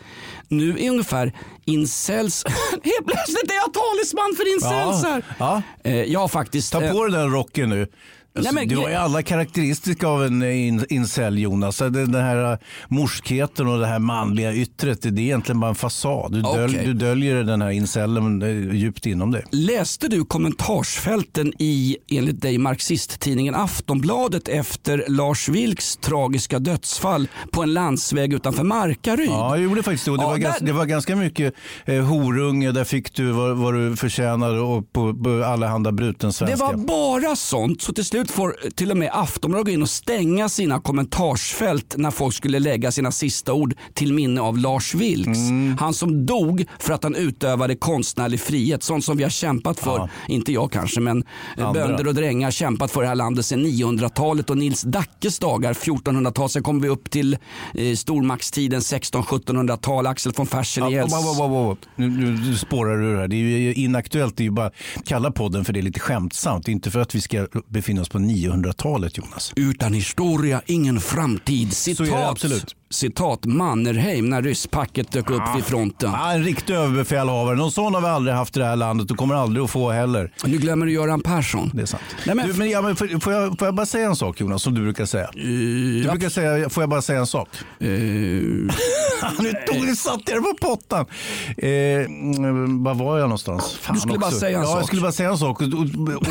nu 0.49 0.79
är 0.79 0.89
ungefär 0.89 1.33
incels, 1.65 2.43
helt 2.71 3.07
plötsligt 3.07 3.51
är 3.51 3.55
jag 3.55 3.73
talesman 3.73 4.35
för 4.37 4.53
incels 4.53 5.03
här. 5.03 5.23
Ja, 5.39 5.61
ja. 5.83 5.89
Eh, 5.91 6.03
jag 6.03 6.19
har 6.19 6.27
faktiskt... 6.27 6.71
Ta 6.71 6.79
på 6.79 7.07
dig 7.07 7.19
den 7.19 7.31
rocken 7.31 7.69
nu. 7.69 7.87
Alltså, 8.38 8.53
Nej, 8.53 8.67
men, 8.67 8.75
du 8.75 8.82
har 8.82 8.89
ju 8.89 8.96
alla 8.96 9.24
karaktäristika 9.24 10.08
av 10.08 10.25
en 10.25 10.44
incel 10.89 11.38
Jonas. 11.38 11.77
Den 11.77 12.15
här 12.15 12.51
äh, 12.51 12.58
morskheten 12.88 13.67
och 13.67 13.79
det 13.79 13.88
här 13.88 14.00
manliga 14.00 14.53
yttret. 14.53 15.01
Det 15.01 15.10
är 15.10 15.20
egentligen 15.20 15.60
bara 15.60 15.70
en 15.70 15.75
fasad. 15.75 16.32
Du, 16.32 16.44
okay. 16.44 16.62
dölj, 16.62 16.77
du 16.86 16.94
döljer 16.94 17.44
den 17.44 17.62
här 17.62 17.70
incellen 17.70 18.41
djupt 18.74 19.06
inom 19.06 19.32
det. 19.32 19.44
Läste 19.51 20.08
du 20.08 20.25
kommentarsfälten 20.25 21.53
i, 21.60 21.97
enligt 22.10 22.41
dig, 22.41 22.58
marxisttidningen 22.58 23.56
Aftonbladet 23.56 24.47
efter 24.47 25.06
Lars 25.08 25.50
Vilks 25.50 25.97
tragiska 25.97 26.60
dödsfall 26.60 27.28
på 27.52 27.63
en 27.63 27.73
landsväg 27.73 28.34
utanför 28.34 28.63
Markaryd? 28.63 29.30
Ja, 29.30 29.56
jag 29.56 29.63
gjorde 29.63 29.84
faktiskt 29.84 30.06
det. 30.06 30.12
Det, 30.12 30.17
ja, 30.21 30.28
var, 30.28 30.38
där... 30.38 30.43
ganska, 30.43 30.65
det 30.65 30.71
var 30.71 30.86
ganska 30.86 31.15
mycket 31.15 31.54
eh, 31.86 32.04
horunge. 32.04 32.71
Där 32.71 32.84
fick 32.84 33.13
du 33.13 33.32
vad, 33.32 33.58
vad 33.58 33.73
du 33.73 33.95
förtjänade 33.95 34.60
och 34.60 34.93
på, 34.93 35.13
på 35.13 35.43
allehanda 35.43 35.91
bruten 35.91 36.34
svenska. 36.34 36.56
Det 36.56 36.78
var 36.78 36.86
bara 36.86 37.36
sånt. 37.36 37.82
Så 37.82 37.93
till 37.93 38.06
slut 38.06 38.26
slut 38.27 38.35
får 38.35 38.69
till 38.75 38.91
och 38.91 38.97
med 38.97 39.09
Aftonbladet 39.13 39.65
gå 39.65 39.71
in 39.71 39.81
och 39.81 39.89
stänga 39.89 40.49
sina 40.49 40.79
kommentarsfält 40.79 41.95
när 41.97 42.11
folk 42.11 42.35
skulle 42.35 42.59
lägga 42.59 42.91
sina 42.91 43.11
sista 43.11 43.53
ord 43.53 43.73
till 43.93 44.13
minne 44.13 44.41
av 44.41 44.57
Lars 44.57 44.95
Vilks. 44.95 45.49
Mm. 45.49 45.77
Han 45.79 45.93
som 45.93 46.25
dog 46.25 46.65
för 46.79 46.93
att 46.93 47.03
han 47.03 47.15
utövade 47.15 47.75
konstnärlig 47.75 48.39
frihet. 48.39 48.83
Sånt 48.83 49.05
som 49.05 49.17
vi 49.17 49.23
har 49.23 49.29
kämpat 49.29 49.79
för, 49.79 49.97
ja. 49.97 50.09
inte 50.27 50.51
jag 50.51 50.71
kanske, 50.71 50.99
men 50.99 51.23
Andra. 51.57 51.73
bönder 51.73 52.07
och 52.07 52.13
drängar 52.13 52.51
kämpat 52.51 52.91
för 52.91 53.01
det 53.01 53.07
här 53.07 53.15
landet 53.15 53.45
sedan 53.45 53.65
900-talet 53.65 54.49
och 54.49 54.57
Nils 54.57 54.81
Dackes 54.81 55.39
dagar, 55.39 55.73
1400-tal. 55.73 56.49
Sen 56.49 56.63
kommer 56.63 56.81
vi 56.81 56.89
upp 56.89 57.09
till 57.09 57.37
eh, 57.73 57.95
stormaktstiden 57.95 58.79
1600-1700-tal, 58.79 60.07
Axel 60.07 60.31
von 60.35 60.47
Fersen 60.47 60.83
ja, 60.83 60.89
nu, 61.95 62.09
nu, 62.09 62.31
nu 62.31 62.55
spårar 62.55 62.97
du 62.97 63.13
det 63.13 63.19
här. 63.19 63.27
Det 63.27 63.35
är 63.35 63.39
ju 63.39 63.73
inaktuellt. 63.73 64.37
Det 64.37 64.43
är 64.43 64.45
ju 64.45 64.51
bara 64.51 64.71
kalla 65.05 65.31
podden 65.31 65.65
för 65.65 65.73
det 65.73 65.79
är 65.79 65.81
lite 65.81 65.99
skämtsamt. 65.99 66.67
Inte 66.67 66.91
för 66.91 66.99
att 66.99 67.15
vi 67.15 67.21
ska 67.21 67.47
befinna 67.67 68.01
oss 68.01 68.07
på 68.10 68.17
900-talet 68.20 69.17
Jonas. 69.17 69.54
Utan 69.56 69.93
historia, 69.93 70.62
ingen 70.65 71.00
framtid. 71.00 71.74
Citat. 71.74 72.08
Så 72.08 72.13
är 72.13 72.17
det 72.17 72.30
absolut 72.30 72.76
citat 72.89 73.45
Mannerheim 73.45 74.30
när 74.30 74.41
rysspacket 74.41 75.12
dök 75.12 75.30
upp 75.30 75.41
vid 75.56 75.65
fronten. 75.65 76.12
Ja, 76.12 76.32
en 76.32 76.43
riktig 76.43 76.73
överbefälhavare. 76.73 77.56
Någon 77.56 77.71
sån 77.71 77.93
har 77.93 78.02
vi 78.02 78.08
aldrig 78.08 78.36
haft 78.36 78.58
i 78.58 78.60
det 78.60 78.65
här 78.65 78.76
landet 78.76 79.12
och 79.12 79.17
kommer 79.17 79.36
aldrig 79.36 79.63
att 79.63 79.71
få 79.71 79.91
heller. 79.91 80.34
Nu 80.43 80.58
glömmer 80.58 80.86
du 80.86 80.91
Göran 80.91 81.21
Persson. 81.21 81.71
Det 81.73 81.82
är 81.82 81.86
sant. 81.86 82.04
Nej, 82.26 82.36
men... 82.36 82.47
Du, 82.47 82.54
men, 82.54 82.69
ja, 82.69 82.82
men 82.82 82.95
får, 82.95 83.19
får, 83.19 83.34
jag, 83.34 83.60
får 83.60 83.67
jag 83.67 83.76
bara 83.76 83.86
säga 83.86 84.08
en 84.08 84.15
sak 84.15 84.41
Jonas, 84.41 84.63
som 84.63 84.73
du 84.73 84.82
brukar 84.82 85.06
säga? 85.06 85.28
Uh, 85.28 86.04
du 86.04 86.08
brukar 86.10 86.30
säga, 86.30 86.69
får 86.69 86.84
jag 86.84 86.89
bara 86.89 87.02
säga 87.02 87.19
en 87.19 87.28
sak? 87.28 87.50
Uh... 87.82 87.88
nu 89.39 89.54
tog 89.67 89.88
du 89.88 89.95
satt 89.95 90.21
jag 90.26 90.43
på 90.43 90.67
pottan. 90.67 91.06
Eh, 91.58 91.67
var 92.84 92.93
var 92.93 93.17
jag 93.17 93.26
någonstans? 93.26 93.78
Fan 93.82 93.95
du 93.95 94.00
skulle 94.00 94.17
också. 94.17 94.30
bara 94.30 94.39
säga 94.39 94.58
en 94.58 94.63
ja, 94.63 94.69
sak. 94.69 94.80
Jag 94.80 94.86
skulle 94.86 95.02
bara 95.02 95.12
säga 95.12 95.30
en 95.30 95.38
sak. 95.38 95.62
Och, 95.62 95.67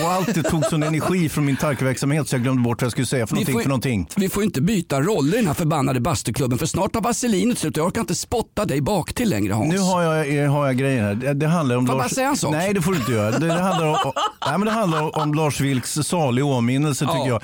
och, 0.03 0.11
allt 0.11 0.35
det 0.35 0.43
tog 0.43 0.65
sån 0.65 0.83
energi 0.83 1.29
från 1.29 1.45
min 1.45 1.57
tankeverksamhet 1.57 2.29
så 2.29 2.35
jag 2.35 2.43
glömde 2.43 2.63
bort 2.63 2.83
vad 2.83 2.87
jag 2.87 2.93
skulle 2.93 3.07
säga 3.07 3.27
för 3.27 3.35
någonting. 3.35 3.55
Får, 3.55 3.63
för 3.63 3.69
någonting. 3.69 4.09
Vi 4.17 4.29
får 4.29 4.45
inte 4.45 4.61
byta 4.61 5.01
roller 5.01 5.35
i 5.35 5.37
den 5.37 5.47
här 5.47 5.55
förbannade 5.55 6.01
bastuklubben 6.01 6.46
klubben 6.47 6.59
för 6.59 6.67
snart 6.67 6.93
tar 6.93 7.01
vaselinet 7.01 7.59
slut 7.59 7.77
och 7.77 7.81
jag 7.81 7.87
orkar 7.87 8.01
inte 8.01 8.15
spotta 8.15 8.65
dig 8.65 8.81
bak 8.81 9.13
till 9.13 9.29
längre 9.29 9.53
Hans. 9.53 9.73
Nu 9.73 9.79
har 9.79 10.03
jag, 10.03 10.45
eh, 10.45 10.53
har 10.53 10.67
jag 10.67 10.77
grejen 10.77 11.05
här. 11.05 11.15
Det, 11.15 11.35
det 11.35 11.47
handlar 11.47 11.77
om 11.77 11.87
får 11.87 11.95
Lars... 11.95 12.03
bara 12.03 12.09
säga 12.09 12.29
en 12.29 12.37
sak? 12.37 12.53
Nej 12.53 12.75
det 12.75 12.83
får 12.83 12.93
du 12.93 12.99
inte 12.99 13.13
göra. 13.13 13.39
Det, 13.39 13.47
det 13.47 13.53
handlar, 13.53 13.87
om, 13.87 13.97
nej, 14.47 14.59
men 14.59 14.61
det 14.61 14.71
handlar 14.71 15.19
om 15.19 15.35
Lars 15.35 15.61
Vilks 15.61 15.95
salig 15.95 16.45
åminnelse 16.45 17.05
ja. 17.05 17.13
tycker 17.13 17.29
jag. 17.29 17.43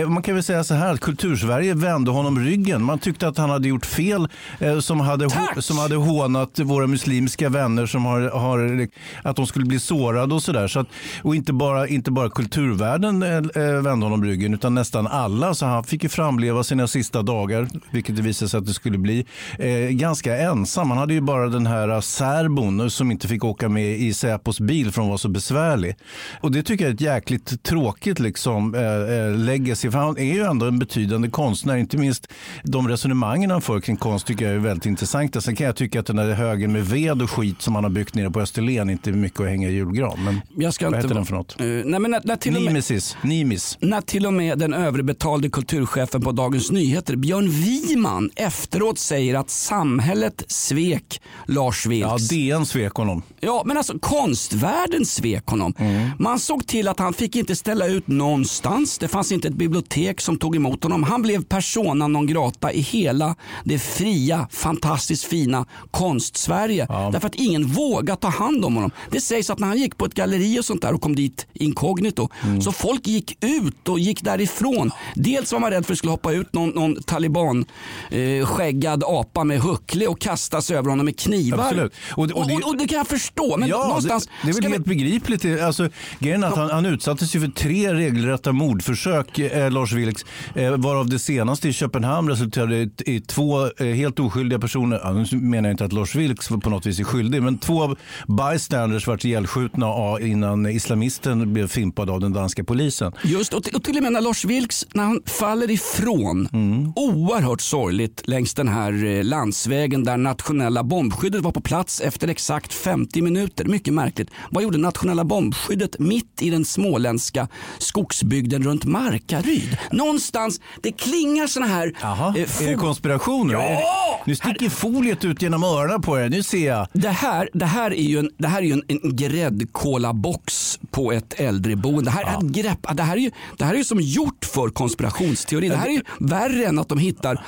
Eh, 0.00 0.08
man 0.08 0.22
kan 0.22 0.34
väl 0.34 0.44
säga 0.44 0.64
så 0.64 0.74
här 0.74 0.94
att 0.94 1.00
Kultursverige 1.00 1.74
vände 1.74 2.10
honom 2.10 2.38
ryggen. 2.38 2.82
Man 2.82 2.98
tyckte 2.98 3.28
att 3.28 3.38
han 3.38 3.50
hade 3.50 3.68
gjort 3.68 3.86
fel 3.86 4.28
eh, 4.58 4.78
som, 4.78 5.00
hade, 5.00 5.28
som 5.58 5.78
hade 5.78 5.96
hånat 5.96 6.58
våra 6.58 6.86
muslimska 6.86 7.48
vänner 7.48 7.86
som 7.86 8.04
har, 8.04 8.20
har 8.20 8.88
att 9.22 9.36
de 9.36 9.46
skulle 9.46 9.66
bli 9.66 9.80
sårade 9.80 10.34
och 10.34 10.42
sådär. 10.42 10.68
Så 10.68 10.84
och 11.22 11.36
inte 11.36 11.52
bara, 11.52 11.88
inte 11.88 12.10
bara 12.10 12.30
kulturvärlden 12.30 13.22
eh, 13.22 13.36
eh, 13.36 13.82
vände 13.82 14.06
honom 14.06 14.24
ryggen 14.24 14.54
utan 14.54 14.74
nästan 14.74 15.06
alla. 15.06 15.54
Så 15.54 15.66
han 15.66 15.84
fick 15.84 16.02
ju 16.02 16.08
framleva 16.08 16.64
sina 16.64 16.86
sista 16.86 17.22
dagar, 17.22 17.68
vilket 17.90 18.16
det 18.16 18.22
visade 18.22 18.39
sig 18.48 18.58
att 18.58 18.66
det 18.66 18.74
skulle 18.74 18.98
bli 18.98 19.26
eh, 19.58 19.88
ganska 19.90 20.36
ensam. 20.36 20.90
Han 20.90 20.98
hade 20.98 21.14
ju 21.14 21.20
bara 21.20 21.48
den 21.48 21.66
här 21.66 22.00
särbon 22.00 22.90
som 22.90 23.10
inte 23.10 23.28
fick 23.28 23.44
åka 23.44 23.68
med 23.68 23.98
i 23.98 24.14
Säpos 24.14 24.60
bil 24.60 24.92
för 24.92 25.00
hon 25.00 25.10
var 25.10 25.16
så 25.16 25.28
besvärlig. 25.28 25.96
Och 26.40 26.52
det 26.52 26.62
tycker 26.62 26.84
jag 26.84 26.90
är 26.90 26.94
ett 26.94 27.00
jäkligt 27.00 27.62
tråkigt 27.62 28.18
liksom, 28.18 28.74
eh, 28.74 28.82
eh, 28.82 29.36
legacy. 29.36 29.90
För 29.90 29.98
han 29.98 30.18
är 30.18 30.34
ju 30.34 30.42
ändå 30.42 30.66
en 30.66 30.78
betydande 30.78 31.30
konstnär. 31.30 31.76
Inte 31.76 31.96
minst 31.96 32.28
de 32.64 32.88
resonemangen 32.88 33.50
han 33.50 33.62
för 33.62 33.80
kring 33.80 33.96
konst 33.96 34.26
tycker 34.26 34.44
jag 34.44 34.54
är 34.54 34.58
väldigt 34.58 34.86
intressanta. 34.86 35.40
Sen 35.40 35.56
kan 35.56 35.66
jag 35.66 35.76
tycka 35.76 36.00
att 36.00 36.06
den 36.06 36.16
där 36.16 36.32
högen 36.32 36.72
med 36.72 36.86
ved 36.86 37.22
och 37.22 37.30
skit 37.30 37.62
som 37.62 37.74
han 37.74 37.84
har 37.84 37.90
byggt 37.90 38.14
nere 38.14 38.30
på 38.30 38.40
Österlen 38.40 38.90
inte 38.90 39.10
är 39.10 39.14
mycket 39.14 39.40
att 39.40 39.46
hänga 39.46 39.68
i 39.68 39.72
julgran. 39.72 40.24
Men 40.24 40.40
jag 40.56 40.74
ska 40.74 40.86
vad 40.86 40.94
inte 40.94 41.06
heter 41.06 41.14
den 41.14 41.26
för 41.26 41.34
något? 41.34 41.60
Uh, 41.60 41.82
nej, 41.84 42.00
men 42.00 42.10
när, 42.10 42.20
när 42.24 42.36
till 42.36 42.52
Nemesis. 42.52 43.16
Med, 43.22 43.28
Nemis. 43.28 43.78
När 43.80 44.00
till 44.00 44.26
och 44.26 44.32
med 44.32 44.58
den 44.58 44.74
överbetalde 44.74 45.50
kulturchefen 45.50 46.20
på 46.20 46.32
Dagens 46.32 46.70
Nyheter, 46.70 47.16
Björn 47.16 47.50
Wiman, 47.50 48.29
Efteråt 48.36 48.98
säger 48.98 49.34
att 49.34 49.50
samhället 49.50 50.44
svek 50.48 51.20
Lars 51.46 51.86
Vilks. 51.86 52.08
Ja, 52.08 52.18
DN 52.30 52.66
svek 52.66 52.92
honom. 52.92 53.22
Ja, 53.40 53.62
men 53.66 53.76
alltså 53.76 53.98
konstvärlden 53.98 55.06
svek 55.06 55.46
honom. 55.46 55.74
Mm. 55.78 56.10
Man 56.18 56.38
såg 56.38 56.66
till 56.66 56.88
att 56.88 56.98
han 56.98 57.12
fick 57.12 57.36
inte 57.36 57.56
ställa 57.56 57.86
ut 57.86 58.08
någonstans. 58.08 58.98
Det 58.98 59.08
fanns 59.08 59.32
inte 59.32 59.48
ett 59.48 59.54
bibliotek 59.54 60.20
som 60.20 60.38
tog 60.38 60.56
emot 60.56 60.82
honom. 60.82 61.02
Han 61.02 61.22
blev 61.22 61.44
persona 61.44 62.08
non 62.08 62.26
grata 62.26 62.72
i 62.72 62.80
hela 62.80 63.36
det 63.64 63.78
fria, 63.78 64.48
fantastiskt 64.50 65.24
fina 65.24 65.66
konst-Sverige. 65.90 66.86
Ja. 66.88 67.10
Därför 67.12 67.26
att 67.26 67.34
ingen 67.34 67.66
vågade 67.66 68.20
ta 68.20 68.28
hand 68.28 68.64
om 68.64 68.74
honom. 68.74 68.90
Det 69.10 69.20
sägs 69.20 69.50
att 69.50 69.58
när 69.58 69.66
han 69.66 69.78
gick 69.78 69.96
på 69.96 70.04
ett 70.04 70.14
galleri 70.14 70.60
och 70.60 70.64
sånt 70.64 70.82
där 70.82 70.94
och 70.94 71.00
kom 71.00 71.16
dit 71.16 71.46
inkognito, 71.52 72.28
mm. 72.42 72.62
så 72.62 72.72
folk 72.72 73.06
gick 73.06 73.44
ut 73.44 73.88
och 73.88 73.98
gick 73.98 74.22
därifrån. 74.22 74.90
Dels 75.14 75.52
var 75.52 75.60
man 75.60 75.70
rädd 75.70 75.86
för 75.86 75.92
att 75.92 75.96
det 75.96 75.96
skulle 75.96 76.10
hoppa 76.10 76.32
ut 76.32 76.52
någon, 76.52 76.70
någon 76.70 77.02
taliban 77.02 77.64
eh, 78.10 78.19
skäggad 78.44 79.04
apa 79.06 79.44
med 79.44 79.60
huckle 79.60 80.06
och 80.06 80.20
kastas 80.20 80.70
över 80.70 80.90
honom 80.90 81.06
med 81.06 81.18
knivar. 81.18 81.64
Absolut. 81.64 81.92
Och, 82.10 82.22
och, 82.22 82.48
det, 82.48 82.54
och, 82.54 82.68
och 82.68 82.76
det 82.76 82.86
kan 82.86 82.98
jag 82.98 83.08
förstå. 83.08 83.56
Men 83.56 83.68
ja, 83.68 83.86
någonstans 83.86 84.26
det, 84.26 84.32
det 84.42 84.48
är 84.50 84.62
väl 84.62 84.72
helt 84.72 84.86
vi... 84.86 84.88
begripligt. 84.88 85.62
Alltså, 85.62 85.88
grejen 86.18 86.44
att 86.44 86.56
han, 86.56 86.70
han 86.70 86.86
utsattes 86.86 87.34
ju 87.34 87.40
för 87.40 87.48
tre 87.48 87.94
regelrätta 87.94 88.52
mordförsök, 88.52 89.38
eh, 89.38 89.70
Lars 89.70 89.92
Vilks, 89.92 90.24
eh, 90.54 90.76
varav 90.76 91.08
det 91.08 91.18
senaste 91.18 91.68
i 91.68 91.72
Köpenhamn 91.72 92.28
resulterade 92.28 92.76
i, 92.76 92.90
i 93.06 93.20
två 93.20 93.66
eh, 93.66 93.86
helt 93.86 94.20
oskyldiga 94.20 94.58
personer. 94.58 95.00
Ja, 95.02 95.12
nu 95.12 95.26
menar 95.40 95.68
jag 95.68 95.74
inte 95.74 95.84
att 95.84 95.92
Lars 95.92 96.14
Vilks 96.14 96.48
på 96.48 96.70
något 96.70 96.86
vis 96.86 97.00
är 97.00 97.04
skyldig, 97.04 97.42
men 97.42 97.58
två 97.58 97.96
bystanders 98.26 99.06
vart 99.06 99.24
ihjälskjutna 99.24 99.86
innan 100.20 100.66
islamisten 100.66 101.52
blev 101.52 101.68
fimpad 101.68 102.10
av 102.10 102.20
den 102.20 102.32
danska 102.32 102.64
polisen. 102.64 103.12
Just 103.24 103.54
och, 103.54 103.68
och 103.74 103.84
till 103.84 103.96
och 103.96 104.02
med 104.02 104.12
när 104.12 104.20
Lars 104.20 104.44
Vilks, 104.44 104.86
när 104.94 105.04
han 105.04 105.22
faller 105.26 105.70
ifrån, 105.70 106.48
mm. 106.52 106.92
oerhört 106.96 107.60
sorgligt 107.60 108.09
längs 108.24 108.54
den 108.54 108.68
här 108.68 109.04
eh, 109.04 109.24
landsvägen 109.24 110.04
där 110.04 110.16
nationella 110.16 110.82
bombskyddet 110.84 111.42
var 111.42 111.52
på 111.52 111.60
plats 111.60 112.00
efter 112.00 112.28
exakt 112.28 112.72
50 112.72 113.22
minuter. 113.22 113.64
Mycket 113.64 113.94
märkligt. 113.94 114.30
Vad 114.50 114.62
gjorde 114.62 114.78
nationella 114.78 115.24
bombskyddet 115.24 115.98
mitt 115.98 116.42
i 116.42 116.50
den 116.50 116.64
småländska 116.64 117.48
skogsbygden 117.78 118.62
runt 118.62 118.84
Markaryd? 118.84 119.76
Någonstans, 119.90 120.60
det 120.82 120.92
klingar 120.92 121.46
såna 121.46 121.66
här... 121.66 121.96
Jaha, 122.00 122.34
eh, 122.36 122.62
är 122.62 122.70
det 122.70 122.74
konspirationer? 122.74 123.54
Ja! 123.54 124.00
Nu 124.24 124.36
sticker 124.36 124.68
foliet 124.68 125.24
ut 125.24 125.42
genom 125.42 125.64
öronen 125.64 126.02
på 126.02 126.20
er, 126.20 126.28
nu 126.28 126.42
ser 126.42 126.66
jag. 126.66 126.86
Det 126.92 127.08
här, 127.08 127.48
det 127.52 127.66
här 127.66 127.90
är 127.90 128.02
ju 128.02 128.18
en, 128.18 128.30
det 128.38 128.48
här 128.48 128.62
är 128.62 128.72
en, 128.72 128.82
en 128.88 129.16
gräddkolabox 129.16 130.78
på 130.90 131.12
ett 131.12 131.40
äldreboende. 131.40 132.04
Det 132.04 132.10
här, 132.10 132.22
ja. 132.22 132.28
är 132.28 132.36
ett 132.36 132.52
grepp, 132.52 132.86
det, 132.96 133.02
här 133.02 133.16
är 133.16 133.20
ju, 133.20 133.30
det 133.58 133.64
här 133.64 133.74
är 133.74 133.78
ju 133.78 133.84
som 133.84 134.00
gjort 134.00 134.44
för 134.44 134.68
konspirationsteori. 134.68 135.68
Det 135.68 135.76
här 135.76 135.86
är 135.86 135.92
ju 135.92 136.02
värre 136.18 136.66
än 136.66 136.78
att 136.78 136.88
de 136.88 136.98
hittar 136.98 137.44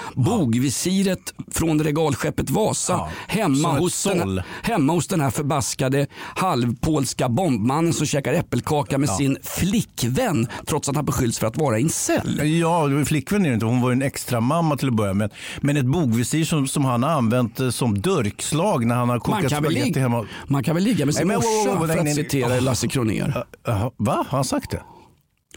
bogvisiret 0.52 1.34
från 1.50 1.84
regalskeppet 1.84 2.50
Vasa 2.50 2.92
ja. 2.92 3.10
hemma, 3.28 3.78
hos 3.78 4.04
den, 4.04 4.42
hemma 4.62 4.92
hos 4.92 5.06
den 5.06 5.20
här 5.20 5.30
förbaskade 5.30 6.06
halvpolska 6.36 7.28
bombmannen 7.28 7.92
som 7.92 8.06
käkar 8.06 8.32
äppelkaka 8.32 8.98
med 8.98 9.08
ja. 9.08 9.16
sin 9.16 9.38
flickvän 9.42 10.46
trots 10.66 10.88
att 10.88 10.96
han 10.96 11.04
beskylls 11.04 11.38
för 11.38 11.46
att 11.46 11.56
vara 11.56 11.78
incel. 11.78 12.58
Ja, 12.60 13.04
flickvän 13.04 13.44
är 13.44 13.48
det 13.48 13.54
inte. 13.54 13.66
Hon 13.66 13.80
var 13.80 13.92
en 13.92 14.02
extra 14.02 14.40
mamma 14.40 14.76
till 14.76 14.88
att 14.88 14.94
börja 14.94 15.14
med. 15.14 15.32
Men 15.60 15.76
ett 15.76 15.86
bogvisir 15.86 16.44
som, 16.44 16.68
som 16.68 16.84
han 16.84 17.02
har 17.02 17.10
använt 17.10 17.60
eh, 17.60 17.70
som 17.70 18.00
dörkslag 18.00 18.86
när 18.86 18.94
han 18.94 19.08
har 19.08 19.18
kokat 19.18 19.52
spagetti 19.52 20.00
hemma. 20.00 20.26
Man 20.46 20.62
kan 20.62 20.74
väl 20.74 20.84
ligga 20.84 21.06
med 21.06 21.14
sin 21.14 21.28
morsa 21.28 21.86
för 21.86 21.98
att 21.98 22.14
citera 22.14 22.60
Lasse 22.60 22.88
Kronér. 22.88 23.44
Uh, 23.68 23.74
uh, 23.74 23.88
va? 23.96 24.26
Har 24.28 24.38
han 24.38 24.44
sagt 24.44 24.70
det? 24.70 24.82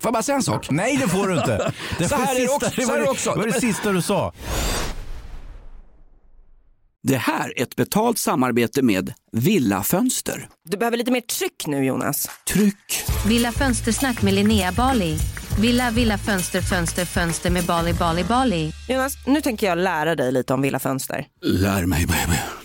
Får 0.06 0.08
jag 0.10 0.14
bara 0.14 0.24
säga 0.24 0.36
en 0.36 0.44
sak? 0.44 0.70
Nej 0.70 0.98
det 0.98 1.08
får 1.08 1.28
du 1.28 1.34
inte. 1.38 1.74
Det 1.98 2.08
så 2.08 2.16
här 2.16 2.36
är 2.36 2.40
det 2.40 2.48
också. 2.50 2.72
Det 2.76 2.86
var, 2.86 2.98
det, 2.98 3.10
också. 3.10 3.32
det 3.32 3.38
var 3.38 3.46
det 3.46 3.62
sista 3.62 3.92
du 3.92 4.02
sa. 4.02 4.34
Det 7.04 7.18
här 7.18 7.60
är 7.60 7.64
ett 7.64 7.76
betalt 7.76 8.18
samarbete 8.18 8.82
med 8.82 9.14
Villa 9.32 9.84
Fönster. 9.84 10.48
Du 10.70 10.78
behöver 10.78 10.98
lite 10.98 11.12
mer 11.12 11.22
tryck 11.22 11.68
nu 11.68 11.86
Jonas. 11.86 12.30
Tryck! 12.54 13.06
Villa 13.28 13.52
Fönstersnack 13.52 14.22
med 14.22 14.34
Linnea 14.34 14.72
Bali. 14.72 15.18
Villa, 15.62 15.92
villa, 15.92 16.18
fönster, 16.18 16.62
fönster, 16.62 17.06
fönster 17.06 17.50
med 17.50 17.64
Bali, 17.64 17.94
Bali, 17.94 18.24
Bali. 18.24 18.72
Jonas, 18.90 19.14
nu 19.28 19.42
tänker 19.42 19.68
jag 19.68 19.78
lära 19.78 20.16
dig 20.16 20.32
lite 20.32 20.54
om 20.54 20.62
Villa 20.62 20.80
Fönster. 20.80 21.26
Lär 21.42 21.86
mig 21.86 22.06
baby. 22.08 22.65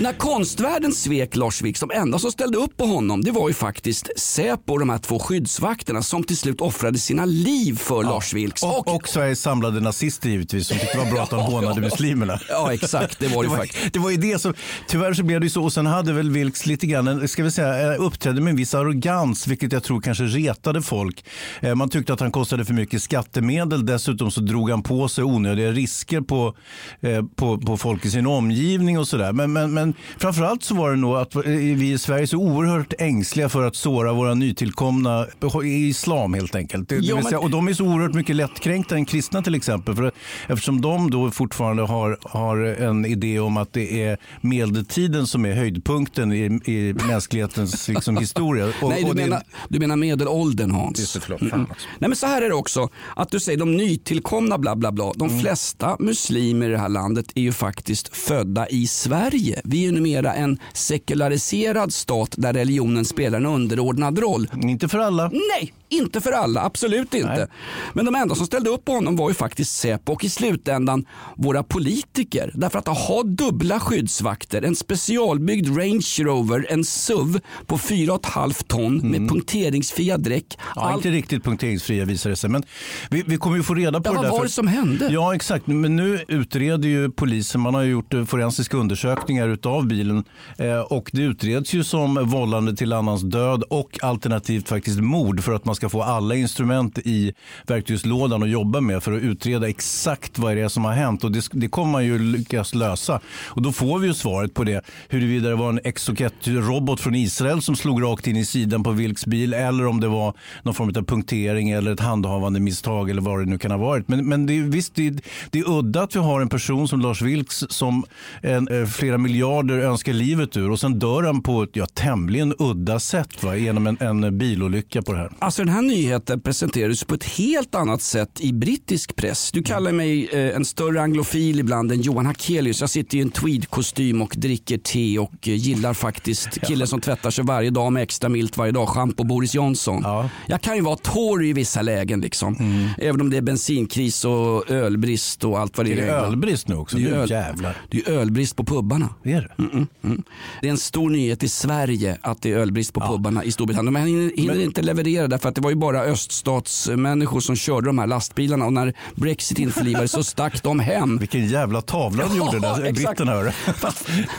När 0.00 0.12
konstvärlden 0.12 0.92
svek 0.92 1.36
Lars 1.36 1.62
Vilks, 1.62 1.80
de 1.80 1.90
enda 1.90 2.18
som 2.18 2.32
ställde 2.32 2.58
upp 2.58 2.76
på 2.76 2.84
honom 2.84 3.24
det 3.24 3.30
var 3.30 3.48
ju 3.48 3.54
faktiskt 3.54 4.08
Säpo 4.16 4.72
och 4.72 4.78
de 4.78 4.90
här 4.90 4.98
två 4.98 5.18
skyddsvakterna 5.18 6.02
som 6.02 6.24
till 6.24 6.36
slut 6.36 6.60
offrade 6.60 6.98
sina 6.98 7.24
liv 7.24 7.78
för 7.78 8.02
ja. 8.02 8.10
Lars 8.10 8.34
Vilks. 8.34 8.62
Och, 8.62 8.88
och, 8.88 8.94
och 8.94 9.08
Sveriges 9.08 9.40
samlade 9.40 9.80
nazister 9.80 10.28
givetvis 10.28 10.66
som 10.66 10.78
tyckte 10.78 10.98
det 10.98 11.04
var 11.04 11.12
bra 11.12 11.22
att 11.22 11.30
de 11.30 11.40
hånade 11.52 11.80
muslimerna. 11.80 12.40
Ja 12.48 12.72
exakt, 12.72 13.18
det 13.18 13.28
var 13.28 13.44
det, 13.44 13.48
det 13.50 13.56
faktiskt. 13.56 13.92
Det 13.92 13.98
var 13.98 14.10
ju 14.10 14.16
det 14.16 14.38
som, 14.38 14.54
tyvärr 14.88 15.14
så 15.14 15.22
blev 15.22 15.40
det 15.40 15.46
ju 15.46 15.50
så 15.50 15.64
och 15.64 15.72
sen 15.72 15.86
hade 15.86 16.12
väl 16.12 16.30
Vilks 16.30 16.66
lite 16.66 16.86
grann, 16.86 17.28
ska 17.28 17.42
vi 17.42 17.50
säga, 17.50 17.94
eh, 17.94 18.00
uppträdde 18.00 18.40
med 18.40 18.50
en 18.50 18.56
viss 18.56 18.74
arrogans 18.74 19.46
vilket 19.46 19.72
jag 19.72 19.82
tror 19.82 20.00
kanske 20.00 20.24
retade 20.24 20.82
folk. 20.82 21.24
Eh, 21.60 21.74
man 21.74 21.88
tyckte 21.88 22.12
att 22.12 22.20
han 22.20 22.32
kostade 22.32 22.64
för 22.64 22.74
mycket 22.74 23.02
skattemedel, 23.02 23.86
dessutom 23.86 24.30
så 24.30 24.40
drog 24.40 24.70
han 24.70 24.82
på 24.82 25.08
sig 25.08 25.24
onödiga 25.24 25.72
risker 25.72 26.20
på, 26.20 26.54
eh, 27.00 27.24
på, 27.36 27.58
på 27.58 27.76
folk 27.76 28.04
i 28.04 28.10
sin 28.10 28.26
omgivning 28.26 28.98
och 28.98 29.08
sådär. 29.08 29.32
Men, 29.32 29.52
men, 29.52 29.74
men 29.74 29.89
men 29.92 30.18
framförallt 30.18 30.62
så 30.62 30.74
var 30.74 30.90
det 30.90 30.96
nog 30.96 31.16
att 31.16 31.36
vi 31.46 31.92
i 31.92 31.98
Sverige 31.98 32.22
är 32.22 32.26
så 32.26 32.36
oerhört 32.36 32.92
ängsliga 32.98 33.48
för 33.48 33.62
att 33.66 33.76
såra 33.76 34.12
våra 34.12 34.34
nytillkomna 34.34 35.26
i 35.64 35.88
islam 35.88 36.34
helt 36.34 36.54
enkelt. 36.54 36.88
Det, 36.88 36.94
Ja, 36.96 37.16
det 37.16 37.22
säga, 37.22 37.30
men- 37.36 37.44
och 37.44 37.50
de 37.50 37.68
är 37.68 37.72
så 37.74 37.84
oerhört 37.84 38.14
mycket 38.14 38.36
lättkränkta 38.36 38.94
än 38.94 39.04
kristna 39.04 39.42
till 39.42 39.54
exempel. 39.54 39.94
För, 39.96 40.12
eftersom 40.48 40.80
de 40.80 41.10
då 41.10 41.30
fortfarande 41.30 41.82
har, 41.82 42.18
har 42.22 42.56
en 42.56 43.06
idé 43.06 43.38
om 43.40 43.56
att 43.56 43.72
det 43.72 44.02
är 44.02 44.18
medeltiden 44.40 45.26
som 45.26 45.44
är 45.46 45.52
höjdpunkten 45.54 46.32
i, 46.32 46.44
i 46.64 46.94
mänsklighetens 47.06 47.88
liksom, 47.88 48.16
historia. 48.16 48.66
Och, 48.82 48.88
Nej, 48.90 49.02
du 49.04 49.08
det- 49.08 49.14
menar, 49.14 49.42
du 49.68 49.78
menar 49.78 49.96
medelåldern 49.96 50.70
Hans. 50.70 51.16
Förlåt. 51.20 51.42
Alltså. 51.42 51.56
Nej 51.98 52.08
men 52.08 52.16
så 52.16 52.26
här 52.26 52.42
är 52.42 52.48
det 52.48 52.54
också. 52.54 52.88
Att 53.16 53.30
du 53.30 53.40
säger 53.40 53.58
de 53.58 53.76
nytillkomna 53.76 54.58
bla 54.58 54.76
bla 54.76 54.92
bla. 54.92 55.12
De 55.16 55.28
Mm. 55.28 55.40
flesta 55.40 55.96
muslimer 56.00 56.68
i 56.68 56.72
det 56.72 56.78
här 56.78 56.88
landet 56.88 57.26
är 57.34 57.42
ju 57.42 57.52
faktiskt 57.52 58.16
födda 58.16 58.68
i 58.68 58.86
Sverige. 58.86 59.60
Vi 59.64 59.79
är 59.80 59.86
ju 59.86 59.92
numera 59.92 60.34
en 60.34 60.58
sekulariserad 60.72 61.92
stat 61.92 62.34
där 62.38 62.52
religionen 62.52 63.04
spelar 63.04 63.38
en 63.38 63.46
underordnad 63.46 64.18
roll. 64.18 64.50
Inte 64.62 64.88
för 64.88 64.98
alla. 64.98 65.28
Nej, 65.28 65.72
inte 65.90 66.20
för 66.20 66.32
alla. 66.32 66.60
Absolut 66.64 67.14
inte. 67.14 67.28
Nej. 67.36 67.46
Men 67.92 68.04
de 68.04 68.14
enda 68.14 68.34
som 68.34 68.46
ställde 68.46 68.70
upp 68.70 68.84
på 68.84 68.92
honom 68.92 69.16
var 69.16 69.28
ju 69.28 69.34
faktiskt 69.34 69.76
Säpo 69.76 70.12
och 70.12 70.24
i 70.24 70.28
slutändan 70.28 71.04
våra 71.36 71.62
politiker. 71.62 72.52
Därför 72.54 72.78
att 72.78 72.88
ha 72.88 73.22
dubbla 73.22 73.80
skyddsvakter, 73.80 74.62
en 74.62 74.76
specialbyggd 74.76 75.78
Range 75.78 76.02
Rover, 76.20 76.66
en 76.70 76.84
SUV 76.84 77.40
på 77.66 77.78
4,5 77.78 78.64
ton 78.66 78.96
med 79.10 79.28
punkteringsfria 79.28 80.18
däck. 80.18 80.30
Mm. 80.58 80.72
Ja, 80.76 80.82
Allt- 80.82 80.96
inte 81.04 81.10
riktigt 81.18 81.44
punkteringsfria 81.44 82.04
visar 82.04 82.30
det 82.30 82.36
sig. 82.36 82.50
Men 82.50 82.62
vi, 83.10 83.22
vi 83.26 83.36
kommer 83.36 83.56
ju 83.56 83.62
få 83.62 83.74
reda 83.74 84.00
på 84.00 84.08
Ja, 84.08 84.10
det 84.12 84.16
vad 84.16 84.24
där. 84.24 84.30
var 84.30 84.38
för- 84.38 84.44
det 84.44 84.50
som 84.52 84.66
hände? 84.66 85.08
Ja, 85.12 85.34
exakt. 85.34 85.66
Men 85.66 85.96
nu 85.96 86.24
utreder 86.28 86.88
ju 86.88 87.10
polisen. 87.10 87.60
Man 87.60 87.74
har 87.74 87.82
gjort 87.82 88.14
eh, 88.14 88.24
forensiska 88.24 88.76
undersökningar 88.76 89.48
utav 89.48 89.86
bilen. 89.86 90.24
Eh, 90.58 90.80
och 90.80 91.10
det 91.12 91.22
utreds 91.22 91.72
ju 91.74 91.84
som 91.84 92.28
vållande 92.28 92.76
till 92.76 92.92
annans 92.92 93.22
död 93.22 93.62
och 93.70 93.98
alternativt 94.02 94.68
faktiskt 94.68 95.00
mord 95.00 95.42
för 95.42 95.52
att 95.52 95.64
man 95.64 95.74
ska 95.80 95.88
få 95.88 96.02
alla 96.02 96.34
instrument 96.34 96.98
i 96.98 97.32
verktygslådan 97.66 98.42
att 98.42 98.48
jobba 98.50 98.80
med 98.80 99.02
för 99.02 99.12
att 99.12 99.22
utreda 99.22 99.68
exakt 99.68 100.38
vad 100.38 100.56
det 100.56 100.60
är 100.62 100.68
som 100.68 100.84
har 100.84 100.92
hänt. 100.92 101.24
Och 101.24 101.32
det, 101.32 101.48
det 101.52 101.68
kommer 101.68 101.92
man 101.92 102.04
ju 102.04 102.18
lyckas 102.18 102.74
lösa. 102.74 103.20
Och 103.46 103.62
då 103.62 103.72
får 103.72 103.98
vi 103.98 104.06
ju 104.06 104.14
svaret 104.14 104.54
på 104.54 104.64
det. 104.64 104.84
Huruvida 105.08 105.48
det 105.48 105.54
var 105.54 105.68
en 105.68 105.80
Exocet-robot 105.84 107.00
från 107.00 107.14
Israel 107.14 107.62
som 107.62 107.76
slog 107.76 108.02
rakt 108.02 108.26
in 108.26 108.36
i 108.36 108.44
sidan 108.44 108.82
på 108.82 108.90
Vilks 108.90 109.26
bil 109.26 109.54
eller 109.54 109.86
om 109.86 110.00
det 110.00 110.08
var 110.08 110.34
någon 110.62 110.74
form 110.74 110.88
av 110.88 111.02
punktering 111.04 111.70
eller 111.70 111.92
ett 111.92 112.00
handhavande 112.00 112.60
misstag 112.60 113.10
eller 113.10 113.22
vad 113.22 113.38
det 113.40 113.44
nu 113.50 113.58
kan 113.58 113.70
ha 113.70 113.78
varit. 113.78 114.08
Men, 114.08 114.28
men 114.28 114.46
det, 114.46 114.58
är- 114.58 114.62
visst, 114.62 114.94
det, 114.94 115.06
är- 115.06 115.20
det 115.50 115.58
är 115.58 115.70
udda 115.70 116.02
att 116.02 116.16
vi 116.16 116.20
har 116.20 116.40
en 116.40 116.48
person 116.48 116.88
som 116.88 117.00
Lars 117.00 117.22
Vilks 117.22 117.64
som 117.68 118.04
en, 118.42 118.68
eh, 118.68 118.86
flera 118.86 119.18
miljarder 119.18 119.78
önskar 119.78 120.12
livet 120.12 120.56
ur 120.56 120.70
och 120.70 120.80
sen 120.80 120.98
dör 120.98 121.22
han 121.22 121.42
på 121.42 121.62
ett 121.62 121.70
ja, 121.72 121.86
tämligen 121.86 122.54
udda 122.58 123.00
sätt 123.00 123.42
va, 123.42 123.56
genom 123.56 123.86
en, 123.86 123.96
en 124.00 124.38
bilolycka 124.38 125.02
på 125.02 125.12
det 125.12 125.18
här. 125.18 125.30
Alltså 125.38 125.62
den 125.70 125.74
här 125.76 125.82
nyheten 125.82 126.40
presenterades 126.40 127.04
på 127.04 127.14
ett 127.14 127.24
helt 127.24 127.74
annat 127.74 128.02
sätt 128.02 128.40
i 128.40 128.52
brittisk 128.52 129.16
press. 129.16 129.52
Du 129.52 129.62
kallar 129.62 129.92
mig 129.92 130.28
eh, 130.32 130.56
en 130.56 130.64
större 130.64 131.02
anglofil 131.02 131.60
ibland 131.60 131.92
än 131.92 132.00
Johan 132.00 132.26
Hakelius. 132.26 132.80
Jag 132.80 132.90
sitter 132.90 133.18
i 133.18 133.20
en 133.20 133.30
tweedkostym 133.30 134.22
och 134.22 134.34
dricker 134.36 134.78
te 134.78 135.18
och 135.18 135.48
eh, 135.48 135.54
gillar 135.54 135.94
faktiskt 135.94 136.48
killen 136.66 136.86
som 136.86 137.00
tvättar 137.00 137.30
sig 137.30 137.44
varje 137.44 137.70
dag 137.70 137.92
med 137.92 138.02
extra 138.02 138.28
milt 138.28 138.56
varje 138.56 138.72
dag, 138.72 138.88
schampo 138.88 139.24
Boris 139.24 139.54
Johnson. 139.54 140.00
Ja. 140.04 140.30
Jag 140.46 140.60
kan 140.60 140.76
ju 140.76 140.82
vara 140.82 140.96
torr 140.96 141.44
i 141.44 141.52
vissa 141.52 141.82
lägen 141.82 142.20
liksom. 142.20 142.56
Även 142.98 143.20
om 143.20 143.30
det 143.30 143.36
är 143.36 143.42
bensinkris 143.42 144.24
och 144.24 144.70
ölbrist 144.70 145.44
och 145.44 145.58
allt 145.58 145.76
vad 145.76 145.86
det 145.86 145.94
Det 145.94 146.02
är. 146.02 146.06
är 146.06 146.24
ölbrist 146.26 146.68
nu 146.68 146.74
också. 146.76 146.96
Det 146.96 147.04
är 147.08 147.12
öl- 147.12 147.30
jävlar. 147.30 147.76
Det 147.90 147.98
är 148.06 148.10
ölbrist 148.12 148.56
på 148.56 148.64
pubbarna. 148.64 149.08
Det 149.22 149.32
är 149.32 149.40
det. 149.56 149.62
Mm, 149.62 149.86
mm. 150.04 150.22
Det 150.60 150.66
är 150.66 150.70
en 150.70 150.78
stor 150.78 151.10
nyhet 151.10 151.42
i 151.42 151.48
Sverige 151.48 152.18
att 152.20 152.42
det 152.42 152.52
är 152.52 152.56
ölbrist 152.56 152.92
på 152.92 153.00
pubbarna 153.00 153.44
i 153.44 153.52
Storbritannien. 153.52 153.92
Men 153.92 154.06
hinner, 154.06 154.32
hinner 154.36 154.60
inte 154.60 154.82
leverera 154.82 155.28
därför 155.28 155.48
att 155.48 155.59
det 155.60 155.64
var 155.64 155.70
ju 155.70 155.76
bara 155.76 156.00
öststatsmänniskor 156.02 157.40
som 157.40 157.56
körde 157.56 157.86
de 157.86 157.98
här 157.98 158.06
lastbilarna 158.06 158.66
och 158.66 158.72
när 158.72 158.94
Brexit 159.14 159.58
införlivades 159.58 160.12
så 160.12 160.24
stack 160.24 160.62
de 160.62 160.80
hem. 160.80 161.18
Vilken 161.18 161.48
jävla 161.48 161.80
tavla 161.82 162.28
de 162.28 162.36
gjorde 162.36 162.58
där, 162.58 162.84
exakt. 162.84 163.16
britterna. 163.18 163.52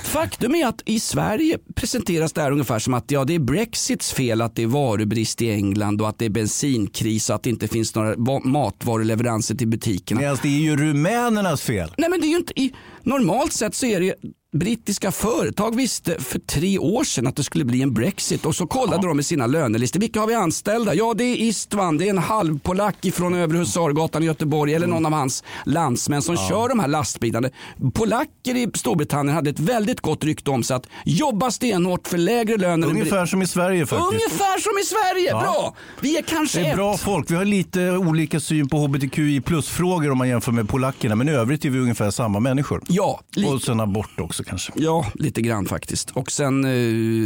Faktum 0.04 0.56
är 0.56 0.68
att 0.68 0.82
i 0.86 1.00
Sverige 1.00 1.58
presenteras 1.76 2.34
det 2.34 2.42
här 2.42 2.52
ungefär 2.52 2.80
som 2.80 2.94
att 2.94 3.12
ja, 3.12 3.26
det 3.26 3.36
är 3.36 3.40
Brexits 3.40 4.14
fel 4.14 4.42
att 4.42 4.56
det 4.56 4.64
är 4.64 4.68
varubrist 4.68 5.42
i 5.42 5.52
England 5.52 6.02
och 6.02 6.10
att 6.10 6.20
det 6.20 6.26
är 6.26 6.30
bensinkris 6.30 7.30
och 7.30 7.36
att 7.36 7.44
det 7.44 7.50
inte 7.50 7.68
finns 7.68 7.96
några 7.96 8.16
va- 8.18 8.42
matvaruleveranser 8.44 9.56
till 9.56 9.68
butikerna. 9.68 10.22
Medan 10.22 10.38
det 10.42 10.48
är 10.48 10.60
ju 10.62 10.78
rumänernas 10.78 11.62
fel. 11.62 11.94
Nej 11.98 12.10
men 12.10 12.22
det 12.22 12.28
är 12.28 12.30
ju 12.30 12.38
inte, 12.38 12.60
i, 12.62 12.74
normalt 13.04 13.54
sett 13.54 13.76
så 13.76 13.86
är 13.86 14.00
det 14.00 14.16
brittiska 14.62 15.12
företag 15.12 15.76
visste 15.76 16.20
för 16.20 16.40
tre 16.40 16.80
år 16.80 17.04
sedan 17.04 17.28
att 17.28 17.36
det 17.36 17.44
skulle 17.44 17.66
bli 17.66 17.82
en 17.82 17.94
Brexit 17.94 18.46
och 18.46 18.56
så 18.56 18.68
kollade 18.68 19.08
de 19.08 19.20
i 19.20 19.24
sina 19.24 19.48
lönelistor. 19.48 20.00
Vilka 20.00 20.20
har 20.20 20.28
vi 20.28 20.34
anställda? 20.34 20.94
Ja 20.96 21.14
det 21.18 21.24
är 21.24 21.36
Istvan, 21.42 21.98
det 21.98 22.06
är 22.06 22.10
en 22.10 22.18
halvpolack 22.18 22.96
från 23.14 23.34
Övre 23.34 23.58
Husargatan 23.58 24.24
i 24.24 24.26
Göteborg 24.26 24.74
eller 24.74 24.88
någon 24.88 25.06
av 25.06 25.12
hans 25.14 25.44
landsmän 25.66 26.22
som 26.22 26.38
kör 26.38 26.70
de 26.70 26.80
här 26.80 26.88
lastbilarna. 26.88 27.50
Polacker 27.94 28.56
i 28.56 28.70
Storbritannien 28.76 29.36
hade 29.36 29.50
ett 29.50 29.60
väldigt 29.60 30.02
gott 30.02 30.24
rykte 30.24 30.52
om 30.52 30.64
sig 30.64 30.76
att 30.76 30.88
jobba 31.06 31.52
stenhårt 31.52 32.08
för 32.08 32.18
lägre 32.18 32.58
löner. 32.58 32.88
Ungefär 32.88 33.26
som 33.26 33.42
i 33.42 33.48
Sverige 33.48 33.86
faktiskt. 33.86 34.12
Ungefär 34.12 34.60
som 34.60 34.72
i 34.82 34.84
Sverige, 34.86 35.30
Ja. 35.30 35.40
bra! 35.42 35.76
Vi 36.02 36.18
är 36.18 36.22
kanske 36.22 36.60
Det 36.60 36.66
är 36.66 36.70
ett. 36.70 36.76
bra 36.76 36.98
folk. 36.98 37.32
Vi 37.32 37.36
har 37.36 37.46
lite 37.46 37.92
olika 37.92 38.40
syn 38.40 38.70
på 38.70 38.78
hbtqi 38.78 39.42
plus-frågor 39.42 40.12
om 40.12 40.18
man 40.18 40.30
jämför 40.30 40.52
med 40.52 40.70
polackerna. 40.70 41.16
Men 41.16 41.30
i 41.30 41.32
övrigt 41.32 41.66
är 41.66 41.70
vi 41.70 41.80
ungefär 41.80 42.12
samma 42.12 42.40
människor. 42.40 42.82
Ja, 42.88 43.20
li- 43.36 43.48
Och 43.48 43.62
sen 43.62 43.80
abort 43.80 44.20
också 44.20 44.41
kanske. 44.44 44.72
Ja, 44.76 45.06
lite 45.14 45.42
grann 45.42 45.66
faktiskt. 45.66 46.12
Och 46.12 46.32
sen 46.32 46.66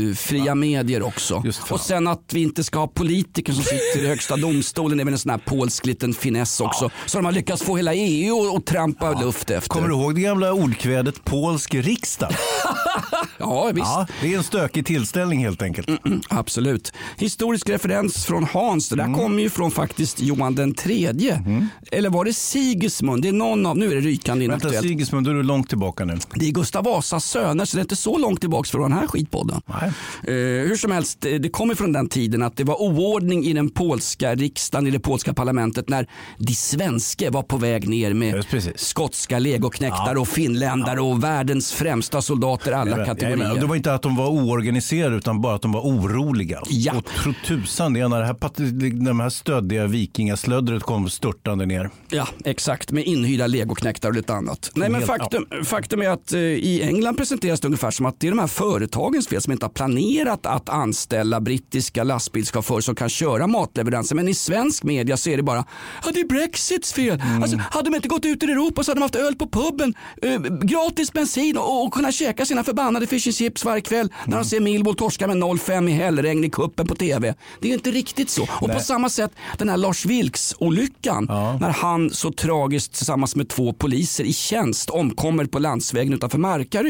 eh, 0.09 0.15
fria 0.15 0.55
medier 0.55 1.03
också. 1.03 1.43
Och 1.69 1.79
sen 1.79 2.07
att 2.07 2.23
vi 2.33 2.41
inte 2.41 2.63
ska 2.63 2.79
ha 2.79 2.87
politiker 2.87 3.53
som 3.53 3.63
sitter 3.63 4.03
i 4.03 4.07
högsta 4.07 4.37
domstolen. 4.37 4.97
Det 4.97 5.03
är 5.03 5.05
väl 5.05 5.13
en 5.13 5.17
sån 5.19 5.29
här 5.31 5.37
polsk 5.45 5.85
liten 5.85 6.13
finess 6.13 6.61
också. 6.61 6.89
Så 7.05 7.17
de 7.17 7.25
har 7.25 7.31
lyckats 7.31 7.63
få 7.63 7.77
hela 7.77 7.93
EU 7.93 8.55
att- 8.57 8.65
trampa 8.65 9.21
luft 9.21 9.49
efter. 9.49 9.69
Kommer 9.69 9.87
du 9.87 9.93
ihåg 9.93 10.15
det 10.15 10.21
gamla 10.21 10.53
ordkvädet 10.53 11.23
polsk 11.25 11.73
riksdag? 11.75 12.31
Ja, 13.39 13.65
visst. 13.73 13.77
Ja, 13.87 14.07
det 14.21 14.33
är 14.33 14.37
en 14.37 14.43
stökig 14.43 14.85
tillställning 14.85 15.39
helt 15.39 15.61
enkelt. 15.61 15.87
Mm, 15.87 16.21
absolut. 16.29 16.93
Historisk 17.17 17.69
referens 17.69 18.25
från 18.25 18.43
Hans. 18.43 18.89
Det 18.89 18.95
där 18.95 19.03
Mm. 19.03 19.19
kommer 19.19 19.43
ju 19.43 19.49
från 19.49 19.71
faktiskt 19.71 20.21
Johan 20.21 20.55
den 20.55 20.73
tredje. 20.73 21.43
Eller 21.91 22.09
var 22.09 22.25
det 22.25 22.33
Sigismund? 22.33 23.21
Det 23.21 23.27
är 23.27 23.31
någon 23.33 23.65
av, 23.65 23.77
nu 23.77 23.91
är 23.91 23.95
det 23.95 24.01
rykande 24.01 24.47
Vänta 24.47 24.67
inaktuellt. 24.67 24.87
Sigismund, 24.87 25.25
då 25.27 25.31
är 25.31 25.35
du 25.35 25.43
långt 25.43 25.69
tillbaka 25.69 26.05
nu. 26.05 26.17
Det 26.35 26.45
är 26.47 26.51
Gustav 26.51 26.87
Vasas 27.05 27.25
söner 27.25 27.65
så 27.65 27.77
det 27.77 27.81
är 27.81 27.83
inte 27.83 27.95
så 27.95 28.17
långt 28.17 28.39
tillbaka 28.41 28.67
från 28.69 28.81
den 28.81 28.91
här 28.99 29.07
skitpodden. 29.07 29.61
Eh, 30.23 30.33
hur 30.67 30.75
som 30.75 30.91
helst, 30.91 31.25
eh, 31.25 31.31
det 31.33 31.49
kommer 31.49 31.75
från 31.75 31.93
den 31.93 32.09
tiden 32.09 32.43
att 32.43 32.57
det 32.57 32.63
var 32.63 32.81
oordning 32.81 33.45
i 33.45 33.53
den 33.53 33.69
polska 33.69 34.35
riksdagen, 34.35 34.87
i 34.87 34.91
det 34.91 34.99
polska 34.99 35.33
parlamentet 35.33 35.89
när 35.89 36.07
de 36.37 36.53
svenska 36.53 37.31
var 37.31 37.43
på 37.43 37.57
väg 37.57 37.87
ner 37.89 38.13
med 38.13 38.45
skotska 38.75 39.39
legoknektar 39.39 40.13
Ja. 40.15 40.19
och 40.19 40.27
finländare 40.27 41.01
och 41.01 41.23
världens 41.23 41.73
främsta 41.73 42.21
soldater 42.21 42.71
alla 42.71 42.91
Jajamän, 42.91 43.05
kategorier. 43.05 43.55
Det 43.59 43.65
var 43.65 43.75
inte 43.75 43.93
att 43.93 44.01
de 44.01 44.15
var 44.15 44.27
oorganiserade 44.27 45.15
utan 45.15 45.41
bara 45.41 45.55
att 45.55 45.61
de 45.61 45.71
var 45.71 45.81
oroliga. 45.81 46.61
Ja. 46.69 46.93
Och 46.97 47.05
tro 47.23 47.33
tusan 47.45 47.93
det 47.93 47.99
är 47.99 48.07
när 48.09 48.19
det 48.19 48.25
här, 48.25 48.33
pat- 48.33 49.05
de 49.05 49.19
här 49.19 49.29
stöddiga 49.29 49.87
vikingaslöddret 49.87 50.83
kom 50.83 51.09
störtande 51.09 51.65
ner. 51.65 51.89
Ja, 52.09 52.27
exakt. 52.45 52.91
Med 52.91 53.03
inhyrda 53.03 53.47
legoknektar 53.47 54.09
och 54.09 54.15
lite 54.15 54.33
annat. 54.33 54.71
Nej, 54.75 54.89
men 54.89 55.01
faktum, 55.01 55.45
faktum 55.65 56.01
är 56.01 56.09
att 56.09 56.33
eh, 56.33 56.39
i 56.39 56.81
England 56.95 57.17
presenteras 57.17 57.59
det 57.59 57.67
ungefär 57.67 57.91
som 57.91 58.05
att 58.05 58.19
det 58.19 58.27
är 58.27 58.31
de 58.31 58.39
här 58.39 58.47
företagens 58.47 59.27
fel 59.27 59.41
som 59.41 59.53
inte 59.53 59.65
har 59.65 59.71
planerat 59.71 60.45
att 60.45 60.69
anställa 60.69 61.41
brittiska 61.41 62.03
lastbilschaufförer 62.03 62.81
som 62.81 62.95
kan 62.95 63.09
köra 63.09 63.47
matleveranser. 63.47 64.15
Men 64.15 64.27
i 64.27 64.33
svensk 64.33 64.83
media 64.83 65.17
så 65.17 65.29
är 65.29 65.37
det 65.37 65.43
bara, 65.43 65.65
ja 66.05 66.11
det 66.13 66.19
är 66.19 66.27
Brexits 66.27 66.93
fel. 66.93 67.21
Alltså, 67.41 67.57
hade 67.71 67.89
de 67.89 67.95
inte 67.95 68.07
gått 68.07 68.25
ut 68.25 68.43
i 68.43 68.45
Europa 68.45 68.83
så 68.83 68.91
hade 68.91 68.99
de 68.99 69.01
haft 69.01 69.15
öl 69.15 69.35
på 69.35 69.47
puben, 69.47 69.93
eh, 70.21 70.41
gratis 70.41 71.13
bensin 71.13 71.57
och, 71.57 71.85
och 71.85 71.93
kunnat 71.93 72.13
käka 72.13 72.45
sina 72.45 72.63
förbannade 72.63 73.07
fish 73.07 73.27
and 73.27 73.35
chips 73.35 73.65
varje 73.65 73.81
kväll 73.81 74.13
när 74.25 74.37
de 74.37 74.45
ser 74.45 74.59
Millwall 74.59 74.95
torska 74.95 75.27
med 75.27 75.37
0-5 75.37 75.89
i 75.89 75.91
hällregn 75.91 76.43
i 76.43 76.49
kuppen 76.49 76.87
på 76.87 76.95
tv. 76.95 77.35
Det 77.61 77.69
är 77.69 77.73
inte 77.73 77.91
riktigt 77.91 78.29
så. 78.29 78.47
Och 78.61 78.71
på 78.71 78.79
samma 78.79 79.09
sätt 79.09 79.31
den 79.57 79.69
här 79.69 79.77
Lars 79.77 80.05
Vilks-olyckan 80.05 81.25
när 81.59 81.69
han 81.69 82.09
så 82.09 82.31
tragiskt 82.31 82.93
tillsammans 82.93 83.35
med 83.35 83.49
två 83.49 83.73
poliser 83.73 84.23
i 84.23 84.33
tjänst 84.33 84.89
omkommer 84.89 85.45
på 85.45 85.59
landsvägen 85.59 86.13
utanför 86.13 86.37
Markaryd. 86.37 86.84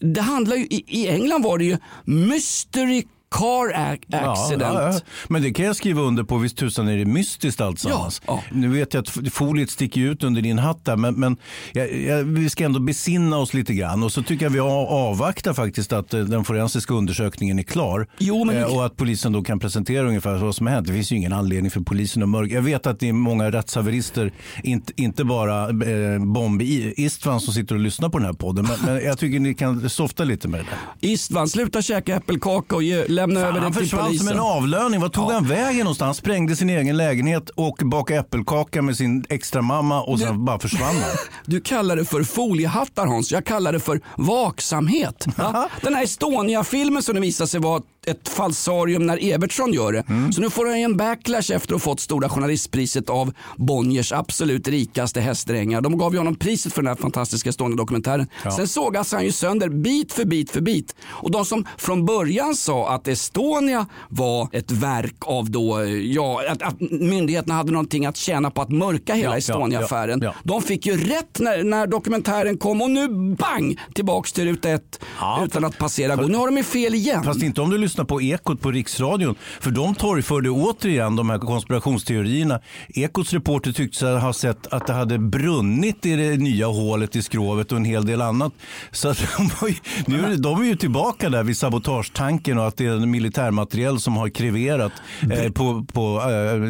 Det 0.00 0.20
handlar 0.20 0.56
ju, 0.56 0.64
i, 0.64 0.84
I 0.86 1.08
England 1.08 1.42
var 1.42 1.58
det 1.58 1.64
ju 1.64 1.78
mystery 2.04 3.02
Car 3.30 3.72
ac- 3.74 4.30
accident. 4.30 4.74
Ja, 4.74 4.92
ja. 4.92 5.00
Men 5.28 5.42
det 5.42 5.52
kan 5.52 5.64
jag 5.66 5.76
skriva 5.76 6.02
under 6.02 6.22
på. 6.24 6.38
Visst 6.38 6.56
tusan 6.56 6.88
är 6.88 6.96
det 6.96 7.04
mystiskt 7.04 7.60
alltsammans. 7.60 8.22
Ja, 8.26 8.42
Nu 8.52 8.68
vet 8.68 8.94
jag 8.94 9.00
att 9.00 9.32
foliet 9.32 9.70
sticker 9.70 10.00
ut 10.00 10.24
under 10.24 10.42
din 10.42 10.58
hatt 10.58 10.84
där, 10.84 10.96
men, 10.96 11.14
men 11.14 11.36
jag, 11.72 11.94
jag, 12.02 12.24
vi 12.24 12.50
ska 12.50 12.64
ändå 12.64 12.80
besinna 12.80 13.36
oss 13.38 13.54
lite 13.54 13.74
grann. 13.74 14.02
Och 14.02 14.12
så 14.12 14.22
tycker 14.22 14.44
jag 14.46 14.50
vi 14.50 14.60
avvaktar 14.60 15.52
faktiskt 15.54 15.92
att 15.92 16.14
eh, 16.14 16.20
den 16.20 16.44
forensiska 16.44 16.94
undersökningen 16.94 17.58
är 17.58 17.62
klar. 17.62 18.06
Jo, 18.18 18.44
men- 18.44 18.56
Eh, 18.56 18.64
Och 18.76 18.86
att 18.86 18.96
polisen 18.96 19.32
då 19.32 19.42
kan 19.42 19.58
presentera 19.60 20.08
ungefär 20.08 20.34
vad 20.36 20.54
som 20.54 20.66
har 20.66 20.74
hänt. 20.74 20.86
Det 20.86 20.92
finns 20.92 21.12
ju 21.12 21.16
ingen 21.16 21.32
anledning 21.32 21.70
för 21.70 21.80
polisen 21.80 22.22
att 22.22 22.28
mörka. 22.28 22.54
Jag 22.54 22.62
vet 22.62 22.86
att 22.86 23.00
det 23.00 23.08
är 23.08 23.12
många 23.12 23.50
rättshaverister, 23.50 24.32
inte, 24.62 24.92
inte 24.96 25.24
bara 25.24 25.62
eh, 25.68 26.18
Bomb 26.24 26.62
i 26.62 26.94
Istvan 26.96 27.40
som 27.40 27.54
sitter 27.54 27.74
och 27.74 27.80
lyssnar 27.80 28.08
på 28.08 28.18
den 28.18 28.26
här 28.26 28.32
podden. 28.32 28.66
Men, 28.66 28.94
men 28.94 29.04
jag 29.04 29.18
tycker 29.18 29.40
ni 29.40 29.54
kan 29.54 29.90
softa 29.90 30.24
lite 30.24 30.48
med 30.48 30.60
det. 31.00 31.06
Istvan, 31.08 31.48
sluta 31.48 31.82
käka 31.82 32.16
äppelkaka 32.16 32.76
och 32.76 32.82
ge, 32.82 33.04
lämna 33.20 33.40
över 33.40 33.52
han 33.52 33.62
den 33.62 33.72
till 33.72 33.82
försvann 33.82 34.04
polisen. 34.06 34.26
som 34.26 34.36
en 34.36 34.42
avlöning. 34.42 35.00
Vad 35.00 35.12
tog 35.12 35.32
han 35.32 35.46
vägen 35.46 35.78
någonstans? 35.78 36.08
Han 36.08 36.14
sprängde 36.14 36.56
sin 36.56 36.70
egen 36.70 36.96
lägenhet 36.96 37.50
och 37.50 37.76
bakade 37.84 38.20
äppelkaka 38.20 38.82
med 38.82 38.96
sin 38.96 39.24
extra 39.28 39.62
mamma 39.62 40.02
och 40.02 40.18
sen 40.20 40.44
bara 40.44 40.58
försvann 40.58 40.96
han. 40.96 41.16
Du 41.46 41.60
kallar 41.60 41.96
det 41.96 42.04
för 42.04 42.22
foliehattar 42.22 43.06
Hans, 43.06 43.32
jag 43.32 43.44
kallar 43.44 43.72
det 43.72 43.80
för 43.80 44.00
vaksamhet. 44.16 45.26
Va? 45.36 45.68
Den 45.82 45.94
här 45.94 46.04
Estonia-filmen 46.04 47.02
som 47.02 47.14
det 47.14 47.20
visade 47.20 47.48
sig 47.48 47.60
vara 47.60 47.82
ett 48.08 48.28
falsarium 48.28 49.06
när 49.06 49.24
Evertsson 49.32 49.72
gör 49.72 49.92
det. 49.92 50.04
Mm. 50.08 50.32
Så 50.32 50.40
nu 50.40 50.50
får 50.50 50.66
han 50.66 50.74
en 50.74 50.96
backlash 50.96 51.38
efter 51.38 51.56
att 51.56 51.70
ha 51.70 51.78
fått 51.78 52.00
Stora 52.00 52.28
Journalistpriset 52.28 53.10
av 53.10 53.32
Bonniers 53.56 54.12
absolut 54.12 54.68
rikaste 54.68 55.20
hästdrängar. 55.20 55.80
De 55.80 55.98
gav 55.98 56.12
ju 56.12 56.18
honom 56.18 56.34
priset 56.36 56.72
för 56.72 56.82
den 56.82 56.88
här 56.88 56.94
fantastiska 56.96 57.50
Estonia-dokumentären. 57.50 58.26
Sen 58.56 58.68
sågas 58.68 59.12
han 59.12 59.24
ju 59.24 59.32
sönder 59.32 59.68
bit 59.68 60.12
för 60.12 60.24
bit 60.24 60.50
för 60.50 60.60
bit. 60.60 60.94
Och 61.08 61.30
de 61.30 61.44
som 61.44 61.64
från 61.76 62.06
början 62.06 62.54
sa 62.54 62.88
att 62.94 63.08
Estonia 63.08 63.86
var 64.08 64.48
ett 64.52 64.70
verk 64.70 65.14
av 65.20 65.50
då, 65.50 65.80
eh, 65.80 65.88
ja, 65.90 66.42
att, 66.48 66.62
att 66.62 66.80
myndigheterna 66.90 67.54
hade 67.54 67.72
någonting 67.72 68.06
att 68.06 68.16
tjäna 68.16 68.50
på 68.50 68.62
att 68.62 68.70
mörka 68.70 69.14
hela 69.14 69.28
Ja, 69.28 69.32
ja, 69.32 69.38
Estonia-affären. 69.38 70.20
ja, 70.22 70.26
ja. 70.28 70.34
De 70.44 70.62
fick 70.62 70.86
ju 70.86 70.96
rätt 70.96 71.38
när, 71.38 71.62
när 71.64 71.86
dokumentären 71.86 72.58
kom 72.58 72.82
och 72.82 72.90
nu 72.90 73.08
bang 73.34 73.78
tillbaks 73.94 74.32
till 74.32 74.44
ruta 74.44 74.68
ett 74.70 75.00
Ja. 75.20 75.40
utan 75.44 75.64
att 75.64 75.78
passera 75.78 76.16
gå. 76.16 76.22
Nu 76.22 76.36
har 76.36 76.46
de 76.46 76.56
ju 76.56 76.62
fel 76.64 76.94
igen. 76.94 77.24
Fast 77.24 77.42
inte 77.42 77.60
om 77.60 77.70
du 77.70 77.78
lyssnar 77.78 77.97
på 78.04 78.22
Ekot 78.22 78.60
på 78.60 78.70
Riksradion. 78.70 79.34
För 79.60 79.70
de 79.70 79.94
torgförde 79.94 80.50
återigen 80.50 81.16
de 81.16 81.30
här 81.30 81.38
konspirationsteorierna. 81.38 82.60
Ekots 82.88 83.32
reporter 83.32 83.72
tyckte 83.72 83.98
sig 83.98 84.18
ha 84.18 84.32
sett 84.32 84.66
att 84.66 84.86
det 84.86 84.92
hade 84.92 85.18
brunnit 85.18 86.06
i 86.06 86.16
det 86.16 86.36
nya 86.36 86.66
hålet 86.66 87.16
i 87.16 87.22
skrovet 87.22 87.72
och 87.72 87.78
en 87.78 87.84
hel 87.84 88.06
del 88.06 88.20
annat. 88.22 88.52
Så 88.90 89.08
att 89.08 89.18
de, 89.60 89.68
ju, 89.68 89.74
nu 90.06 90.24
är, 90.24 90.36
de 90.36 90.60
är 90.62 90.66
ju 90.66 90.76
tillbaka 90.76 91.28
där 91.30 91.42
vid 91.44 91.56
sabotagetanken 91.56 92.58
och 92.58 92.66
att 92.66 92.76
det 92.76 92.86
är 92.86 93.06
militärmateriel 93.06 94.00
som 94.00 94.16
har 94.16 94.28
kreverat 94.28 94.92
eh, 95.32 95.52
på, 95.52 95.84
på 95.92 96.22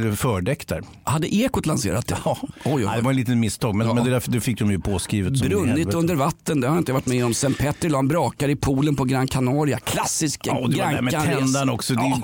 eh, 0.09 0.15
fördäck 0.15 0.67
där. 0.69 0.83
Hade 1.05 1.35
Ekot 1.35 1.67
lanserat 1.67 2.07
det? 2.07 2.17
Ja. 2.25 2.39
Oj, 2.43 2.51
oj, 2.65 2.75
Nej, 2.85 2.87
oj. 2.91 2.97
det 2.97 3.03
var 3.03 3.11
en 3.11 3.17
liten 3.17 3.41
misstag, 3.41 3.75
men, 3.75 3.87
Ja. 3.87 3.95
men 3.95 4.05
det, 4.05 4.11
där, 4.11 4.23
det 4.27 4.41
fick 4.41 4.59
de 4.59 4.71
ju 4.71 4.81
påskrivet. 4.81 5.41
Brunnit 5.41 5.95
under 5.95 6.15
vatten, 6.15 6.61
det 6.61 6.67
har 6.69 6.75
jag 6.75 6.81
inte 6.81 6.93
varit 6.93 7.07
med 7.07 7.25
om 7.25 7.35
sen 7.35 7.55
Petri 7.55 7.91
la 7.91 7.99
en 7.99 8.09
brakare 8.09 8.53
i 8.53 8.57
poolen 8.57 8.97
på 8.97 9.05
Gran 9.05 9.27
Canaria. 9.29 9.79
Klassisk 9.79 10.41
Ja, 10.47 10.59
och 10.59 10.73
med 11.13 11.39
tändaren 11.39 11.69
också. 11.69 11.95
Det 11.95 12.01
är 12.01 12.23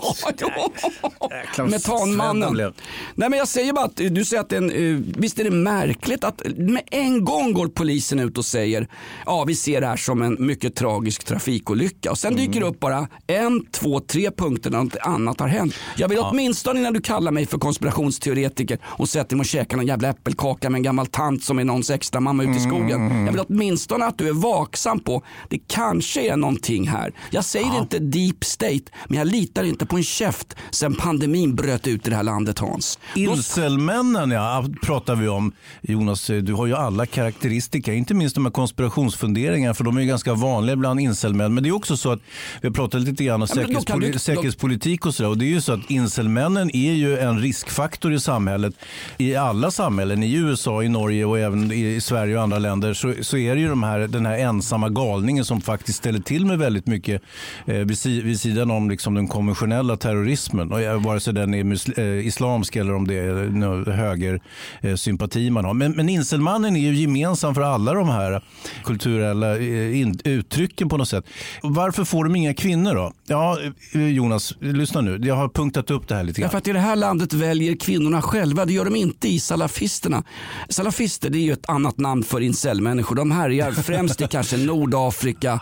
Ja, 1.56 1.64
Metanmannen. 1.70 2.72
Nej 3.14 3.30
men 3.30 3.38
jag 3.38 3.48
säger 3.48 3.72
bara 3.72 3.84
att 3.84 3.96
du 3.96 4.24
säger 4.24 4.40
att 4.40 4.48
den, 4.48 4.70
eh, 4.70 5.00
visst 5.18 5.38
är 5.38 5.44
det 5.44 5.50
märkligt 5.50 6.24
att 6.24 6.42
med 6.56 6.82
en 6.90 7.24
gång 7.24 7.52
går 7.52 7.68
polisen 7.68 8.20
ut 8.20 8.38
och 8.38 8.44
säger 8.44 8.88
ja 9.26 9.44
vi 9.44 9.54
ser 9.54 9.80
det 9.80 9.86
här 9.86 9.96
som 9.96 10.22
en 10.22 10.46
mycket 10.46 10.74
tragisk 10.74 11.24
trafikolycka 11.24 12.10
och 12.10 12.18
sen 12.18 12.36
dyker 12.36 12.60
det 12.60 12.66
upp 12.66 12.80
bara 12.80 13.08
en, 13.26 13.66
två, 13.66 14.00
tre 14.00 14.30
punkter 14.30 14.70
där 14.70 14.78
något 14.78 14.96
annat 15.00 15.40
har 15.40 15.48
hänt. 15.48 15.74
Jag 15.96 16.08
vill 16.08 16.18
åtminstone 16.18 16.80
innan 16.80 16.92
du 16.92 17.00
kallar 17.00 17.32
mig 17.32 17.46
för 17.46 17.58
konspirationsteoretiker 17.58 18.78
och 18.84 19.08
sätter 19.08 19.36
mig 19.36 19.40
och 19.42 19.46
käkar 19.46 19.76
någon 19.76 19.86
jävla 19.86 20.08
äppelkaka 20.08 20.70
med 20.70 20.78
en 20.78 20.82
gammal 20.82 21.06
tant 21.06 21.44
som 21.44 21.58
är 21.58 21.64
någons 21.64 21.90
extra 21.90 22.20
mamma 22.20 22.42
ute 22.42 22.52
i 22.52 22.60
skogen. 22.60 23.24
Jag 23.26 23.32
vill 23.32 23.42
åtminstone 23.48 24.04
att 24.04 24.18
du 24.18 24.28
är 24.28 24.32
vaksam 24.32 25.00
på 25.00 25.22
det 25.48 25.58
kanske 25.68 26.20
är 26.32 26.36
någonting 26.36 26.88
här. 26.88 27.12
Jag 27.30 27.44
säger 27.44 27.78
inte 27.78 27.98
deep 27.98 28.44
state 28.44 28.73
men 29.08 29.18
jag 29.18 29.26
litar 29.26 29.64
inte 29.64 29.86
på 29.86 29.96
en 29.96 30.02
käft 30.04 30.56
sen 30.70 30.94
pandemin 30.94 31.54
bröt 31.54 31.86
ut 31.86 32.06
i 32.06 32.10
det 32.10 32.16
här 32.16 32.22
landet 32.22 32.58
Hans. 32.58 32.98
Incelmännen 33.14 34.30
ja, 34.30 34.64
pratar 34.82 35.16
vi 35.16 35.28
om. 35.28 35.52
Jonas, 35.82 36.26
du 36.26 36.52
har 36.54 36.66
ju 36.66 36.74
alla 36.74 37.06
karaktäristika, 37.06 37.94
inte 37.94 38.14
minst 38.14 38.34
de 38.34 38.44
här 38.44 38.52
konspirationsfunderingarna, 38.52 39.74
för 39.74 39.84
de 39.84 39.96
är 39.96 40.00
ju 40.00 40.06
ganska 40.06 40.34
vanliga 40.34 40.76
bland 40.76 41.00
incelmän. 41.00 41.54
Men 41.54 41.62
det 41.62 41.68
är 41.68 41.74
också 41.74 41.96
så 41.96 42.12
att 42.12 42.20
vi 42.60 42.68
har 42.68 42.74
pratat 42.74 43.00
lite 43.00 43.24
grann 43.24 43.42
om 43.42 43.48
Ja, 43.56 43.62
säkerhetspoli- 43.62 44.12
du- 44.12 44.18
säkerhetspolitik 44.18 45.06
och 45.06 45.14
sådär. 45.14 45.30
Och 45.30 45.38
det 45.38 45.44
är 45.44 45.48
ju 45.48 45.60
så 45.60 45.72
att 45.72 45.90
incelmännen 45.90 46.76
är 46.76 46.92
ju 46.92 47.18
en 47.18 47.38
riskfaktor 47.40 48.12
i 48.12 48.20
samhället. 48.20 48.74
I 49.18 49.34
alla 49.36 49.70
samhällen, 49.70 50.22
i 50.22 50.32
USA, 50.34 50.82
i 50.82 50.88
Norge 50.88 51.24
och 51.24 51.38
även 51.38 51.72
i 51.72 52.00
Sverige 52.00 52.36
och 52.36 52.42
andra 52.42 52.58
länder 52.58 52.94
så, 52.94 53.14
så 53.22 53.36
är 53.36 53.54
det 53.54 53.60
ju 53.60 53.68
de 53.68 53.82
här, 53.82 53.98
den 53.98 54.26
här 54.26 54.38
ensamma 54.38 54.88
galningen 54.88 55.44
som 55.44 55.60
faktiskt 55.60 55.98
ställer 55.98 56.20
till 56.20 56.46
med 56.46 56.58
väldigt 56.58 56.86
mycket 56.86 57.22
eh, 57.66 57.74
vid, 57.74 57.98
vid 58.24 58.40
sidan 58.40 58.63
om 58.70 58.90
liksom 58.90 59.14
den 59.14 59.28
konventionella 59.28 59.96
terrorismen. 59.96 60.72
Och, 60.72 60.80
eh, 60.80 61.02
vare 61.02 61.20
sig 61.20 61.34
den 61.34 61.54
är 61.54 61.64
musl- 61.64 61.98
eh, 61.98 62.26
islamsk 62.26 62.76
eller 62.76 62.94
om 62.94 63.06
det 63.06 63.18
är 63.18 63.34
no, 63.34 63.90
höger 63.90 64.40
eh, 64.80 65.50
man 65.50 65.64
har. 65.64 65.74
Men, 65.74 65.92
men 65.92 66.08
incelmannen 66.08 66.76
är 66.76 66.80
ju 66.80 66.94
gemensam 66.94 67.54
för 67.54 67.62
alla 67.62 67.94
de 67.94 68.08
här 68.08 68.42
kulturella 68.84 69.58
eh, 69.58 70.00
in, 70.00 70.18
uttrycken 70.24 70.88
på 70.88 70.96
något 70.96 71.08
sätt. 71.08 71.24
Varför 71.62 72.04
får 72.04 72.24
de 72.24 72.36
inga 72.36 72.54
kvinnor 72.54 72.94
då? 72.94 73.12
Ja, 73.26 73.58
eh, 73.92 74.06
Jonas, 74.06 74.54
lyssna 74.60 75.00
nu. 75.00 75.20
Jag 75.22 75.34
har 75.34 75.48
punktat 75.48 75.90
upp 75.90 76.08
det 76.08 76.14
här 76.14 76.22
lite 76.22 76.40
grann. 76.40 76.46
Därför 76.46 76.58
att 76.58 76.68
i 76.68 76.72
det 76.72 76.78
här 76.78 76.96
landet 76.96 77.32
väljer 77.32 77.76
kvinnorna 77.76 78.22
själva. 78.22 78.64
Det 78.64 78.72
gör 78.72 78.84
de 78.84 78.96
inte 78.96 79.28
i 79.28 79.40
salafisterna. 79.40 80.24
Salafister 80.68 81.30
det 81.30 81.38
är 81.38 81.42
ju 81.42 81.52
ett 81.52 81.68
annat 81.68 81.98
namn 81.98 82.22
för 82.22 82.40
incelmänniskor. 82.40 83.16
De 83.16 83.30
härjar 83.30 83.72
främst 83.72 84.20
i 84.20 84.26
kanske 84.26 84.56
Nordafrika, 84.66 85.60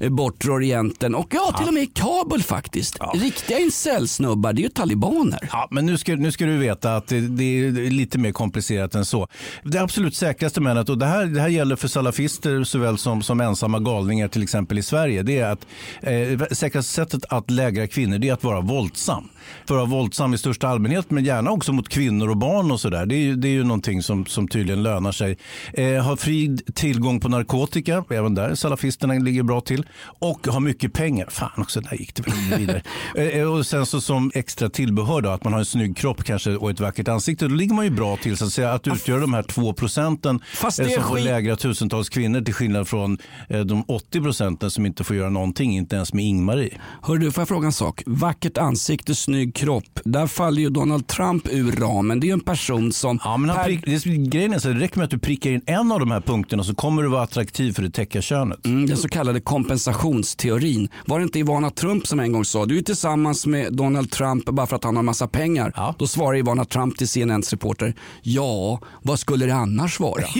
eh, 0.00 0.10
bortre 0.10 0.52
Orienten 0.52 1.14
och 1.14 1.34
ja, 1.34 1.54
till 1.58 1.68
och 1.68 1.74
med 1.74 1.82
i 1.82 1.86
Kabul 1.86 2.39
faktiskt. 2.42 2.98
Riktiga 3.14 3.58
incelsnubbar, 3.58 4.52
det 4.52 4.60
är 4.60 4.62
ju 4.62 4.68
talibaner. 4.68 5.48
Ja, 5.52 5.68
men 5.70 5.86
nu 5.86 5.98
ska, 5.98 6.16
nu 6.16 6.32
ska 6.32 6.46
du 6.46 6.58
veta 6.58 6.96
att 6.96 7.06
det, 7.06 7.20
det 7.20 7.44
är 7.44 7.90
lite 7.90 8.18
mer 8.18 8.32
komplicerat 8.32 8.94
än 8.94 9.04
så. 9.04 9.28
Det 9.64 9.78
absolut 9.78 10.16
säkraste 10.16 10.60
männet, 10.60 10.88
och 10.88 10.98
det 10.98 11.06
här, 11.06 11.26
det 11.26 11.40
här 11.40 11.48
gäller 11.48 11.76
för 11.76 11.88
salafister 11.88 12.64
såväl 12.64 12.98
som, 12.98 13.22
som 13.22 13.40
ensamma 13.40 13.78
galningar 13.78 14.28
till 14.28 14.42
exempel 14.42 14.78
i 14.78 14.82
Sverige, 14.82 15.22
det 15.22 15.38
är 15.38 15.50
att 15.52 15.66
eh, 16.02 16.46
säkraste 16.52 16.92
sättet 16.92 17.24
att 17.28 17.50
lägra 17.50 17.86
kvinnor 17.86 18.18
det 18.18 18.28
är 18.28 18.32
att 18.32 18.44
vara 18.44 18.60
våldsam. 18.60 19.28
För 19.66 19.74
att 19.74 19.88
vara 19.88 20.00
våldsam 20.00 20.34
i 20.34 20.38
största 20.38 20.68
allmänhet, 20.68 21.10
men 21.10 21.24
gärna 21.24 21.50
också 21.50 21.72
mot 21.72 21.88
kvinnor 21.88 22.30
och 22.30 22.36
barn 22.36 22.70
och 22.70 22.80
sådär. 22.80 23.06
Det 23.06 23.14
är 23.14 23.40
det 23.40 23.48
är 23.48 23.52
ju 23.52 23.64
någonting 23.64 24.02
som, 24.02 24.26
som 24.26 24.48
tydligen 24.48 24.82
lönar 24.82 25.12
sig. 25.12 25.38
Eh, 25.72 26.04
ha 26.04 26.16
fri 26.16 26.58
tillgång 26.74 27.20
på 27.20 27.28
narkotika, 27.28 28.04
även 28.10 28.34
där 28.34 28.54
salafisterna 28.54 29.14
ligger 29.14 29.42
bra 29.42 29.60
till. 29.60 29.86
Och 30.02 30.46
ha 30.46 30.60
mycket 30.60 30.92
pengar. 30.92 31.26
Fan 31.30 31.50
också, 31.56 31.80
där 31.80 31.96
gick 31.96 32.14
det 32.14 32.22
vidare. 32.58 32.82
Eh, 33.16 33.42
och 33.52 33.66
sen 33.66 33.86
så 33.86 34.00
som 34.00 34.30
extra 34.34 34.68
tillbehör 34.68 35.20
då, 35.20 35.30
att 35.30 35.44
man 35.44 35.52
har 35.52 35.60
en 35.60 35.66
snygg 35.66 35.96
kropp 35.96 36.24
kanske 36.24 36.50
och 36.50 36.70
ett 36.70 36.80
vackert 36.80 37.08
ansikte. 37.08 37.48
Då 37.48 37.54
ligger 37.54 37.74
man 37.74 37.84
ju 37.84 37.90
bra 37.90 38.16
till 38.16 38.36
så 38.36 38.44
att 38.44 38.52
säga. 38.52 38.72
Att 38.72 38.86
utgöra 38.86 39.20
de 39.20 39.34
här 39.34 39.42
två 39.42 39.72
procenten 39.72 40.40
Fast 40.54 40.78
eh, 40.80 40.86
det 40.86 40.92
som 40.92 41.02
får 41.02 41.14
skit- 41.14 41.24
lägra 41.24 41.56
tusentals 41.56 42.08
kvinnor 42.08 42.40
till 42.40 42.54
skillnad 42.54 42.88
från 42.88 43.18
eh, 43.48 43.60
de 43.60 43.84
80 43.88 44.20
procenten 44.20 44.70
som 44.70 44.86
inte 44.86 45.04
får 45.04 45.16
göra 45.16 45.30
någonting, 45.30 45.76
inte 45.76 45.96
ens 45.96 46.12
med 46.12 46.24
Ingmarie. 46.24 46.78
Hör 47.02 47.16
du, 47.16 47.32
får 47.32 47.40
jag 47.40 47.48
fråga 47.48 47.66
en 47.66 47.72
sak? 47.72 48.02
Vackert 48.06 48.58
ansikte, 48.58 49.14
snygg 49.14 49.54
kropp. 49.54 50.00
Där 50.04 50.26
faller 50.26 50.62
ju 50.62 50.70
Donald 50.70 51.06
Trump 51.06 51.48
ur 51.50 51.72
ramen. 51.72 52.20
Det 52.20 52.24
är 52.24 52.28
ju 52.28 52.32
en 52.32 52.40
person 52.40 52.92
som... 52.92 53.18
Ja, 53.24 53.36
men 53.36 53.50
han 53.50 53.64
prick, 53.64 53.84
det, 53.84 54.04
grejen 54.16 54.52
är 54.52 54.58
så, 54.58 54.68
det 54.68 54.80
räcker 54.80 54.96
med 54.98 55.04
att 55.04 55.10
du 55.10 55.18
prickar 55.18 55.50
in 55.50 55.62
en 55.66 55.92
av 55.92 56.00
de 56.00 56.10
här 56.10 56.20
punkterna 56.20 56.64
så 56.64 56.74
kommer 56.74 57.02
du 57.02 57.08
vara 57.08 57.22
attraktiv 57.22 57.72
för 57.72 57.82
det 57.82 57.90
täcka 57.90 58.22
könet. 58.22 58.66
Mm, 58.66 58.86
den 58.86 58.96
så 58.96 59.08
kallade 59.08 59.40
kompensationsteorin. 59.40 60.88
Var 61.06 61.18
det 61.18 61.22
inte 61.22 61.38
Ivana 61.38 61.70
Trump 61.70 62.06
som 62.06 62.19
en 62.20 62.32
gång 62.32 62.44
sa 62.44 62.66
du 62.66 62.78
är 62.78 62.82
tillsammans 62.82 63.46
med 63.46 63.72
Donald 63.72 64.10
Trump 64.10 64.44
bara 64.44 64.66
för 64.66 64.76
att 64.76 64.84
han 64.84 64.96
har 64.96 65.02
massa 65.02 65.28
pengar. 65.28 65.72
Ja. 65.76 65.94
Då 65.98 66.06
svarar 66.06 66.36
Ivana 66.36 66.64
Trump 66.64 66.98
till 66.98 67.08
CNNs 67.08 67.50
reporter 67.50 67.94
ja, 68.22 68.80
vad 69.02 69.18
skulle 69.18 69.46
det 69.46 69.54
annars 69.54 70.00
vara? 70.00 70.22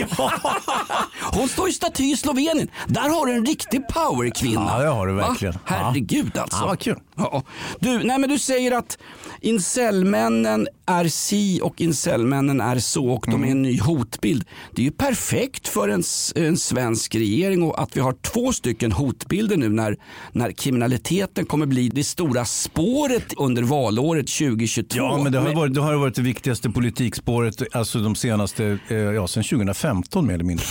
Hon 1.32 1.48
står 1.48 1.68
i 1.68 1.72
staty 1.72 2.04
i 2.12 2.16
Slovenien. 2.16 2.68
Där 2.88 3.08
har 3.08 3.26
du 3.26 3.32
en 3.32 3.46
riktig 3.46 3.88
powerkvinna. 3.88 4.66
Ja, 4.68 4.78
det 4.82 4.88
har 4.88 5.06
du 5.06 5.12
Va? 5.12 5.28
verkligen. 5.28 5.54
Ja. 5.54 5.60
Herregud 5.64 6.38
alltså. 6.38 6.58
Ja, 6.60 6.66
vad 6.66 6.78
kul. 6.78 6.96
Ja. 7.16 7.42
Du, 7.80 7.98
nej, 8.04 8.18
men 8.18 8.30
du 8.30 8.38
säger 8.38 8.72
att 8.72 8.98
incelmännen 9.40 10.68
är 10.86 11.08
si 11.08 11.60
och 11.62 11.80
incelmännen 11.80 12.60
är 12.60 12.78
så 12.78 13.06
och 13.10 13.24
de 13.26 13.32
är 13.32 13.36
Mm. 13.36 13.50
en 13.50 13.62
ny 13.62 13.80
hotbild. 13.80 14.44
Det 14.74 14.82
är 14.82 14.84
ju 14.84 14.90
perfekt 14.90 15.68
för 15.68 15.88
en, 15.88 16.02
en 16.34 16.56
svensk 16.56 17.14
regering 17.14 17.62
och 17.62 17.82
att 17.82 17.96
vi 17.96 18.00
har 18.00 18.12
två 18.12 18.52
stycken 18.52 18.92
hotbilder 18.92 19.56
nu 19.56 19.68
när, 19.68 19.96
när 20.32 20.52
kriminaliteten 20.52 21.46
kommer 21.46 21.66
bli 21.66 21.88
det 21.88 22.04
stora 22.04 22.44
spåret 22.44 23.32
under 23.36 23.62
valåret 23.62 24.26
2022. 24.28 24.96
Ja, 24.98 25.20
men 25.22 25.32
det 25.32 25.38
har, 25.38 25.54
varit, 25.54 25.74
det 25.74 25.80
har 25.80 25.94
varit 25.94 26.14
det 26.14 26.22
viktigaste 26.22 26.70
politikspåret 26.70 27.62
alltså 27.72 27.98
de 27.98 28.14
senaste, 28.14 28.78
eh, 28.88 28.96
ja, 28.96 29.26
sedan 29.28 29.44
2015 29.44 30.26
mer 30.26 30.34
eller 30.34 30.44
mindre. 30.44 30.66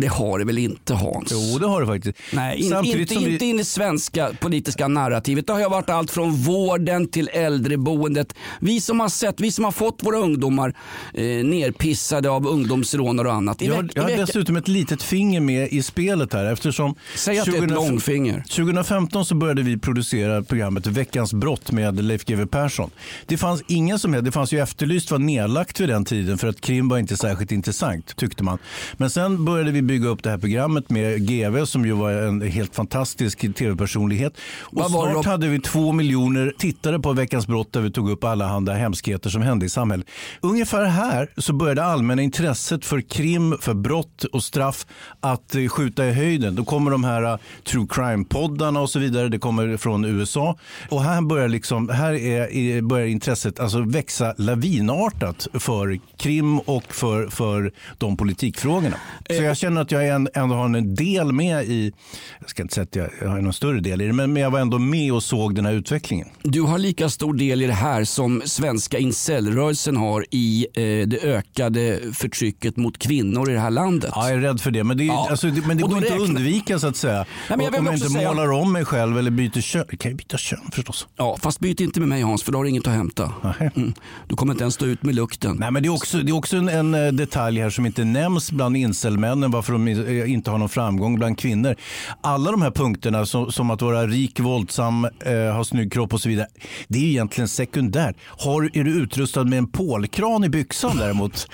Det 0.00 0.06
har 0.06 0.38
det 0.38 0.44
väl 0.44 0.58
inte 0.58 0.94
Hans? 0.94 1.32
Jo, 1.32 1.58
det 1.58 1.66
har 1.66 1.80
det 1.80 1.86
faktiskt. 1.86 2.18
Nej, 2.32 2.58
in, 2.58 2.70
Samtidigt 2.70 3.10
inte, 3.12 3.24
vi- 3.24 3.32
inte 3.32 3.44
in 3.44 3.60
i 3.60 3.64
svenska 3.64 4.30
politiska 4.40 4.88
narrativet. 4.88 5.46
Det 5.46 5.52
har 5.52 5.60
jag 5.60 5.70
varit 5.70 5.90
allt 5.90 6.10
från 6.10 6.32
vården 6.32 7.08
till 7.08 7.28
äldreboendet. 7.32 8.34
Vi 8.60 8.80
som 8.80 9.00
har 9.00 9.08
sett, 9.08 9.40
vi 9.40 9.52
som 9.52 9.64
har 9.64 9.72
fått 9.72 9.98
våra 10.02 10.18
ungdomar 10.18 10.74
eh, 11.14 11.22
nerpissade 11.24 12.30
av 12.30 12.46
ungdomsrånare 12.46 13.28
och 13.28 13.34
annat. 13.34 13.62
I 13.62 13.66
Jag 13.66 13.82
veck- 13.82 13.92
jag 13.94 14.02
har 14.02 14.10
dessutom 14.10 14.56
ett 14.56 14.68
litet 14.68 15.02
finger 15.02 15.40
med 15.40 15.68
i 15.72 15.82
spelet 15.82 16.32
här 16.32 16.52
eftersom 16.52 16.94
Säg 17.16 17.38
att 17.38 17.46
det 17.46 17.58
är 17.58 17.62
ett 17.64 17.70
långfinger. 17.70 18.44
2015 18.48 19.24
så 19.24 19.34
började 19.34 19.62
vi 19.62 19.78
producera 19.78 20.42
programmet 20.42 20.86
Veckans 20.86 21.32
brott 21.32 21.70
med 21.72 22.04
Leif 22.04 22.24
GW 22.24 22.46
Persson. 22.46 22.90
Det 23.26 23.36
fanns 23.36 23.62
ingen 23.66 23.98
som 23.98 24.12
helst, 24.12 24.24
det 24.24 24.32
fanns 24.32 24.52
ju 24.52 24.58
Efterlyst 24.60 25.10
var 25.10 25.18
nedlagt 25.18 25.80
vid 25.80 25.88
den 25.88 26.04
tiden 26.04 26.38
för 26.38 26.48
att 26.48 26.60
krim 26.60 26.88
var 26.88 26.98
inte 26.98 27.16
särskilt 27.16 27.52
intressant 27.52 28.16
tyckte 28.16 28.42
man. 28.44 28.58
Men 28.96 29.10
sen 29.10 29.44
började 29.44 29.70
vi 29.70 29.82
bygga 29.88 30.08
upp 30.08 30.22
det 30.22 30.30
här 30.30 30.38
programmet 30.38 30.90
med 30.90 31.26
GW 31.28 31.66
som 31.66 31.84
ju 31.86 31.92
var 31.92 32.10
en 32.12 32.42
helt 32.42 32.74
fantastisk 32.74 33.54
tv-personlighet. 33.54 34.32
Och 34.60 34.78
Vad 34.78 34.90
snart 34.90 35.24
hade 35.26 35.48
vi 35.48 35.60
två 35.60 35.92
miljoner 35.92 36.52
tittare 36.58 36.98
på 36.98 37.12
Veckans 37.12 37.46
brott 37.46 37.72
där 37.72 37.80
vi 37.80 37.90
tog 37.90 38.10
upp 38.10 38.24
alla 38.24 38.46
handa 38.46 38.72
hemskheter 38.72 39.30
som 39.30 39.42
hände 39.42 39.66
i 39.66 39.68
samhället. 39.68 40.06
Ungefär 40.40 40.84
här 40.84 41.30
så 41.36 41.52
började 41.52 41.84
allmänna 41.84 42.22
intresset 42.22 42.84
för 42.84 43.00
krim, 43.00 43.56
för 43.60 43.74
brott 43.74 44.24
och 44.24 44.42
straff 44.44 44.86
att 45.20 45.54
eh, 45.54 45.68
skjuta 45.68 46.06
i 46.06 46.12
höjden. 46.12 46.54
Då 46.54 46.64
kommer 46.64 46.90
de 46.90 47.04
här 47.04 47.22
eh, 47.22 47.36
true 47.64 47.86
crime-poddarna 47.90 48.80
och 48.80 48.90
så 48.90 48.98
vidare. 48.98 49.28
Det 49.28 49.38
kommer 49.38 49.76
från 49.76 50.04
USA. 50.04 50.56
Och 50.90 51.02
här 51.02 51.20
börjar, 51.22 51.48
liksom, 51.48 51.88
här 51.88 52.12
är, 52.14 52.52
är- 52.52 52.82
börjar 52.82 53.06
intresset 53.06 53.60
alltså 53.60 53.80
växa 53.80 54.34
lavinartat 54.38 55.48
för 55.54 55.98
krim 56.18 56.58
och 56.58 56.84
för, 56.94 57.28
för 57.28 57.72
de 57.98 58.16
politikfrågorna. 58.16 58.96
Så 59.30 59.42
jag 59.42 59.56
känner 59.56 59.77
att 59.78 59.92
jag 59.92 60.08
ändå 60.34 60.54
har 60.54 60.64
en 60.64 60.94
del 60.94 61.32
med 61.32 61.64
i, 61.64 61.92
jag 62.40 62.50
ska 62.50 62.62
inte 62.62 62.74
säga 62.74 62.82
att 62.84 62.96
jag, 62.96 63.08
jag 63.22 63.28
har 63.28 63.40
någon 63.40 63.52
större 63.52 63.80
del 63.80 64.00
i 64.02 64.06
det, 64.06 64.12
men 64.12 64.32
men 64.32 64.42
jag 64.42 64.50
var 64.50 64.58
ändå 64.60 64.78
med 64.78 65.12
och 65.12 65.22
såg 65.22 65.54
den 65.54 65.66
här 65.66 65.72
utvecklingen. 65.72 66.28
Du 66.42 66.62
har 66.62 66.78
lika 66.78 67.08
stor 67.08 67.34
del 67.34 67.62
i 67.62 67.66
det 67.66 67.72
här 67.72 68.04
som 68.04 68.42
svenska 68.44 68.98
incelrörelsen 68.98 69.96
har 69.96 70.24
i 70.30 70.66
eh, 70.74 70.82
det 71.08 71.18
ökade 71.22 72.00
förtrycket 72.14 72.76
mot 72.76 72.98
kvinnor 72.98 73.50
i 73.50 73.54
det 73.54 73.60
här 73.60 73.70
landet. 73.70 74.10
Ja, 74.14 74.28
jag 74.28 74.38
är 74.38 74.40
rädd 74.42 74.60
för 74.60 74.70
det. 74.70 74.84
Men 74.84 74.96
det, 74.96 75.04
är, 75.04 75.06
Ja. 75.08 75.26
alltså, 75.30 75.46
det, 75.50 75.66
men 75.66 75.76
det 75.76 75.82
går 75.82 75.96
inte 75.98 76.14
att 76.14 76.20
undvika 76.20 76.78
så 76.78 76.86
att 76.86 76.96
säga. 76.96 77.26
men 77.48 77.60
jag 77.60 77.74
om 77.78 77.84
jag 77.86 77.94
inte 77.94 78.08
säga- 78.08 78.28
målar 78.28 78.50
om 78.52 78.72
mig 78.72 78.84
själv 78.84 79.18
eller 79.18 79.30
byter 79.30 79.60
kön. 79.60 79.84
Kan 79.98 80.10
jag 80.10 80.18
byta 80.18 80.36
kön 80.36 80.60
förstås? 80.72 81.06
Ja, 81.16 81.36
fast 81.40 81.60
byt 81.60 81.80
inte 81.80 82.00
med 82.00 82.08
mig 82.08 82.22
Hans 82.22 82.42
för 82.42 82.52
då 82.52 82.58
har 82.58 82.64
du 82.64 82.70
inget 82.70 82.86
att 82.86 82.92
hämta. 82.92 83.32
Nej. 83.42 83.70
Mm. 83.76 83.94
Du 84.28 84.36
kommer 84.36 84.52
inte 84.52 84.64
ens 84.64 84.74
stå 84.74 84.86
ut 84.86 85.02
med 85.02 85.14
lukten. 85.14 85.56
Nej, 85.60 85.70
men 85.70 85.82
det 85.82 85.86
är 85.88 85.94
också, 85.94 86.18
det 86.18 86.30
är 86.30 86.34
också 86.36 86.56
en, 86.56 86.68
en 86.68 86.94
eh, 86.94 87.12
detalj 87.12 87.60
här 87.60 87.70
som 87.70 87.86
inte 87.86 88.04
nämns 88.04 88.52
bland 88.52 88.76
incelmännen 88.76 89.50
varför 89.68 89.72
de 89.72 90.20
eh, 90.20 90.32
inte 90.32 90.50
har 90.50 90.58
någon 90.58 90.68
framgång 90.68 91.14
bland 91.14 91.38
kvinnor. 91.38 91.76
Alla 92.20 92.50
de 92.50 92.62
här 92.62 92.70
punkterna 92.70 93.26
som, 93.26 93.52
som 93.52 93.70
att 93.70 93.82
vara 93.82 94.06
rik, 94.06 94.40
våldsam, 94.40 95.04
eh, 95.04 95.54
ha 95.54 95.64
snygg 95.64 95.92
kropp 95.92 96.12
och 96.12 96.20
så 96.20 96.28
vidare. 96.28 96.46
Det 96.88 96.98
är 96.98 97.02
egentligen 97.02 97.48
sekundärt. 97.48 98.16
Har, 98.24 98.70
är 98.72 98.84
du 98.84 98.90
utrustad 98.90 99.44
med 99.44 99.58
en 99.58 99.66
pålkran 99.66 100.44
i 100.44 100.48
byxan 100.48 100.96
däremot 100.96 101.48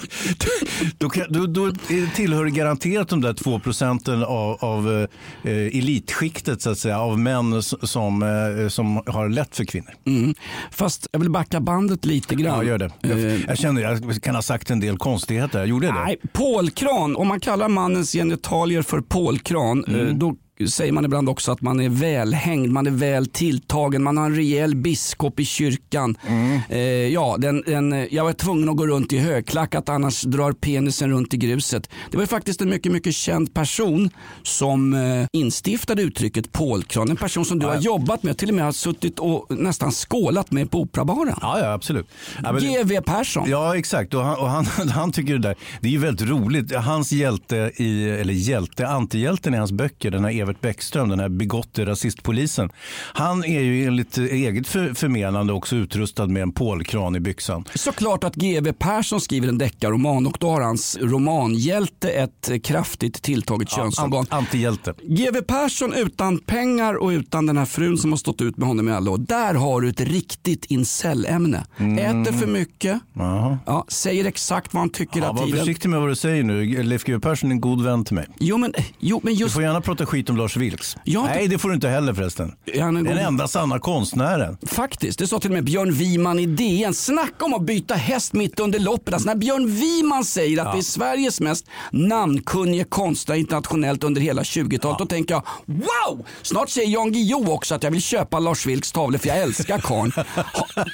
då, 0.98 1.08
då, 1.08 1.10
då, 1.28 1.46
då, 1.46 1.72
tillhör 2.14 2.44
du 2.44 2.50
garanterat 2.50 3.08
de 3.08 3.20
där 3.20 3.34
två 3.34 3.58
procenten 3.58 4.24
av, 4.24 4.56
av 4.60 5.08
eh, 5.42 5.50
elitskiktet 5.52 6.62
så 6.62 6.70
att 6.70 6.78
säga, 6.78 7.00
av 7.00 7.18
män 7.18 7.62
som, 7.62 8.22
eh, 8.22 8.68
som 8.68 9.02
har 9.06 9.28
lätt 9.28 9.56
för 9.56 9.64
kvinnor. 9.64 9.94
Mm. 10.06 10.34
Fast 10.70 11.08
jag 11.12 11.20
vill 11.20 11.30
backa 11.30 11.60
bandet 11.60 12.04
lite 12.04 12.34
grann. 12.34 12.56
Ja, 12.56 12.62
gör 12.62 12.78
det. 12.78 12.90
Jag, 13.00 13.16
Eh, 13.26 13.40
jag 13.48 13.58
känner 13.58 13.82
jag 13.82 14.22
kan 14.22 14.34
ha 14.34 14.42
sagt 14.42 14.70
en 14.70 14.80
del 14.80 14.98
konstigheter. 14.98 15.64
Gjorde 15.64 15.86
jag 15.86 15.94
det? 15.94 16.04
Nej, 16.04 16.16
pålkran. 17.14 17.16
Om 17.22 17.28
man 17.28 17.40
kallar 17.40 17.68
mannens 17.68 18.12
genitalier 18.12 18.82
för 18.82 19.00
pålkran, 19.00 19.84
eh, 19.88 19.94
Mm. 19.94 20.18
då 20.18 20.34
säger 20.68 20.92
man 20.92 21.04
ibland 21.04 21.28
också 21.28 21.52
att 21.52 21.60
man 21.60 21.80
är 21.80 21.88
välhängd, 21.88 22.72
man 22.72 22.86
är 22.86 22.90
väl 22.90 23.26
tilltagen, 23.26 24.02
man 24.02 24.16
har 24.16 24.26
en 24.26 24.36
rejäl 24.36 24.76
biskop 24.76 25.40
i 25.40 25.44
kyrkan. 25.44 26.16
Mm. 26.26 26.60
Eh, 26.68 26.80
ja, 26.80 27.36
den, 27.38 27.62
den, 27.66 28.08
jag 28.10 28.24
var 28.24 28.32
tvungen 28.32 28.68
att 28.68 28.76
gå 28.76 28.86
runt 28.86 29.12
i 29.12 29.18
högklackat 29.18 29.88
annars 29.88 30.22
drar 30.22 30.52
penisen 30.52 31.10
runt 31.10 31.34
i 31.34 31.36
gruset. 31.36 31.90
Det 32.10 32.16
var 32.16 32.26
faktiskt 32.26 32.60
en 32.60 32.70
mycket, 32.70 32.92
mycket 32.92 33.14
känd 33.14 33.54
person 33.54 34.10
som 34.42 34.94
eh, 34.94 35.26
instiftade 35.32 36.02
uttrycket 36.02 36.52
pålkran. 36.52 37.10
En 37.10 37.16
person 37.16 37.44
som 37.44 37.58
du 37.58 37.66
har 37.66 37.76
jobbat 37.76 38.22
med 38.22 38.38
till 38.38 38.48
och 38.48 38.54
med 38.54 38.64
har 38.64 38.72
suttit 38.72 39.18
och 39.18 39.46
nästan 39.48 39.92
skålat 39.92 40.50
med 40.50 40.70
på 40.70 40.80
Operabaren. 40.80 41.34
Ja, 41.40 41.58
ja 41.60 41.72
absolut. 41.72 42.06
Ja, 42.42 42.52
GV 42.52 43.00
Persson. 43.00 43.50
Ja, 43.50 43.76
exakt. 43.76 44.14
Och 44.14 44.24
han, 44.24 44.38
och 44.38 44.50
han, 44.50 44.64
han 44.88 45.12
tycker 45.12 45.32
det 45.32 45.38
där. 45.38 45.56
Det 45.80 45.88
är 45.88 45.92
ju 45.92 45.98
väldigt 45.98 46.28
roligt. 46.28 46.74
Hans 46.74 47.12
hjälte, 47.12 47.70
i, 47.76 48.10
eller 48.10 48.34
hjälte, 48.34 48.88
antihjälten 48.88 49.54
i 49.54 49.56
hans 49.56 49.72
böcker, 49.72 50.10
den 50.10 50.24
här 50.24 50.30
Evert 50.46 50.60
Bäckström, 50.60 51.08
den 51.08 51.20
här 51.20 51.28
bigotte 51.28 51.86
rasistpolisen. 51.86 52.70
Han 53.12 53.44
är 53.44 53.60
ju 53.60 53.84
enligt 53.86 54.18
eget 54.18 54.66
för, 54.68 54.94
förmenande 54.94 55.52
också 55.52 55.76
utrustad 55.76 56.26
med 56.26 56.42
en 56.42 56.52
pålkran 56.52 57.16
i 57.16 57.20
byxan. 57.20 57.64
Såklart 57.74 58.24
att 58.24 58.34
GW 58.34 58.72
Persson 58.78 59.20
skriver 59.20 59.48
en 59.48 59.58
deckarroman 59.58 60.26
och 60.26 60.36
då 60.40 60.48
har 60.50 60.60
hans 60.60 60.98
romanhjälte 61.00 62.10
ett 62.10 62.50
kraftigt 62.62 63.22
tilltaget 63.22 63.68
könsorgan. 63.70 64.18
Ant, 64.20 64.32
antihjälte. 64.32 64.94
GW 65.02 65.40
Persson 65.46 65.92
utan 65.94 66.38
pengar 66.38 66.94
och 66.94 67.08
utan 67.08 67.46
den 67.46 67.58
här 67.58 67.64
frun 67.64 67.98
som 67.98 68.12
har 68.12 68.16
stått 68.16 68.40
ut 68.40 68.56
med 68.56 68.68
honom 68.68 68.88
i 68.88 68.92
alla 68.92 69.10
år. 69.10 69.18
Där 69.18 69.54
har 69.54 69.80
du 69.80 69.88
ett 69.88 70.00
riktigt 70.00 70.64
incellämne. 70.64 71.66
Äter 71.78 72.32
för 72.32 72.46
mycket, 72.46 73.00
ja, 73.66 73.84
säger 73.88 74.24
exakt 74.24 74.74
vad 74.74 74.80
han 74.80 74.90
tycker 74.90 75.20
Ja, 75.20 75.22
hela 75.26 75.32
var 75.32 75.44
tiden. 75.46 75.58
försiktig 75.60 75.88
med 75.88 76.00
vad 76.00 76.08
du 76.08 76.16
säger 76.16 76.42
nu. 76.42 76.82
Leif 76.82 77.04
GW 77.04 77.18
Persson 77.20 77.50
är 77.50 77.54
en 77.54 77.60
god 77.60 77.82
vän 77.84 78.04
till 78.04 78.14
mig. 78.14 78.26
Jo 78.38 78.56
men, 78.58 78.72
jo, 78.98 79.20
men 79.22 79.34
Du 79.34 79.40
just... 79.40 79.54
får 79.54 79.62
gärna 79.62 79.80
prata 79.80 80.06
skit 80.06 80.30
om 80.30 80.35
Lars 80.36 80.56
Vilks. 80.56 80.96
Inte- 81.04 81.22
Nej, 81.22 81.48
det 81.48 81.58
får 81.58 81.68
du 81.68 81.74
inte 81.74 81.88
heller 81.88 82.14
förresten. 82.14 82.52
Är 82.66 82.82
han 82.82 82.96
en 82.96 83.04
Den 83.04 83.18
enda 83.18 83.48
sanna 83.48 83.78
konstnären. 83.78 84.56
Faktiskt, 84.66 85.18
det 85.18 85.26
sa 85.26 85.38
till 85.38 85.50
och 85.50 85.54
med 85.54 85.64
Björn 85.64 85.92
Wiman 85.92 86.38
i 86.38 86.46
DN. 86.46 86.94
Snacka 86.94 87.44
om 87.44 87.54
att 87.54 87.62
byta 87.62 87.94
häst 87.94 88.32
mitt 88.32 88.60
under 88.60 88.78
loppet. 88.78 89.14
Alltså 89.14 89.28
när 89.28 89.36
Björn 89.36 89.66
Wiman 89.74 90.24
säger 90.24 90.62
att 90.66 90.72
det 90.72 90.78
är 90.78 90.82
Sveriges 90.82 91.40
mest 91.40 91.66
namnkunnige 91.92 92.84
konstnär 92.84 93.34
internationellt 93.36 94.04
under 94.04 94.20
hela 94.20 94.42
20-talet. 94.42 94.98
Då 94.98 95.06
tänker 95.06 95.34
jag 95.34 95.42
wow! 95.66 96.26
Snart 96.42 96.68
säger 96.70 96.88
Jan 96.88 97.12
Guillou 97.12 97.48
också 97.50 97.74
att 97.74 97.82
jag 97.82 97.90
vill 97.90 98.02
köpa 98.02 98.38
Lars 98.38 98.66
Vilks 98.66 98.92
tavlor 98.92 99.18
för 99.18 99.28
jag 99.28 99.38
älskar 99.38 99.78
karln. 99.78 100.12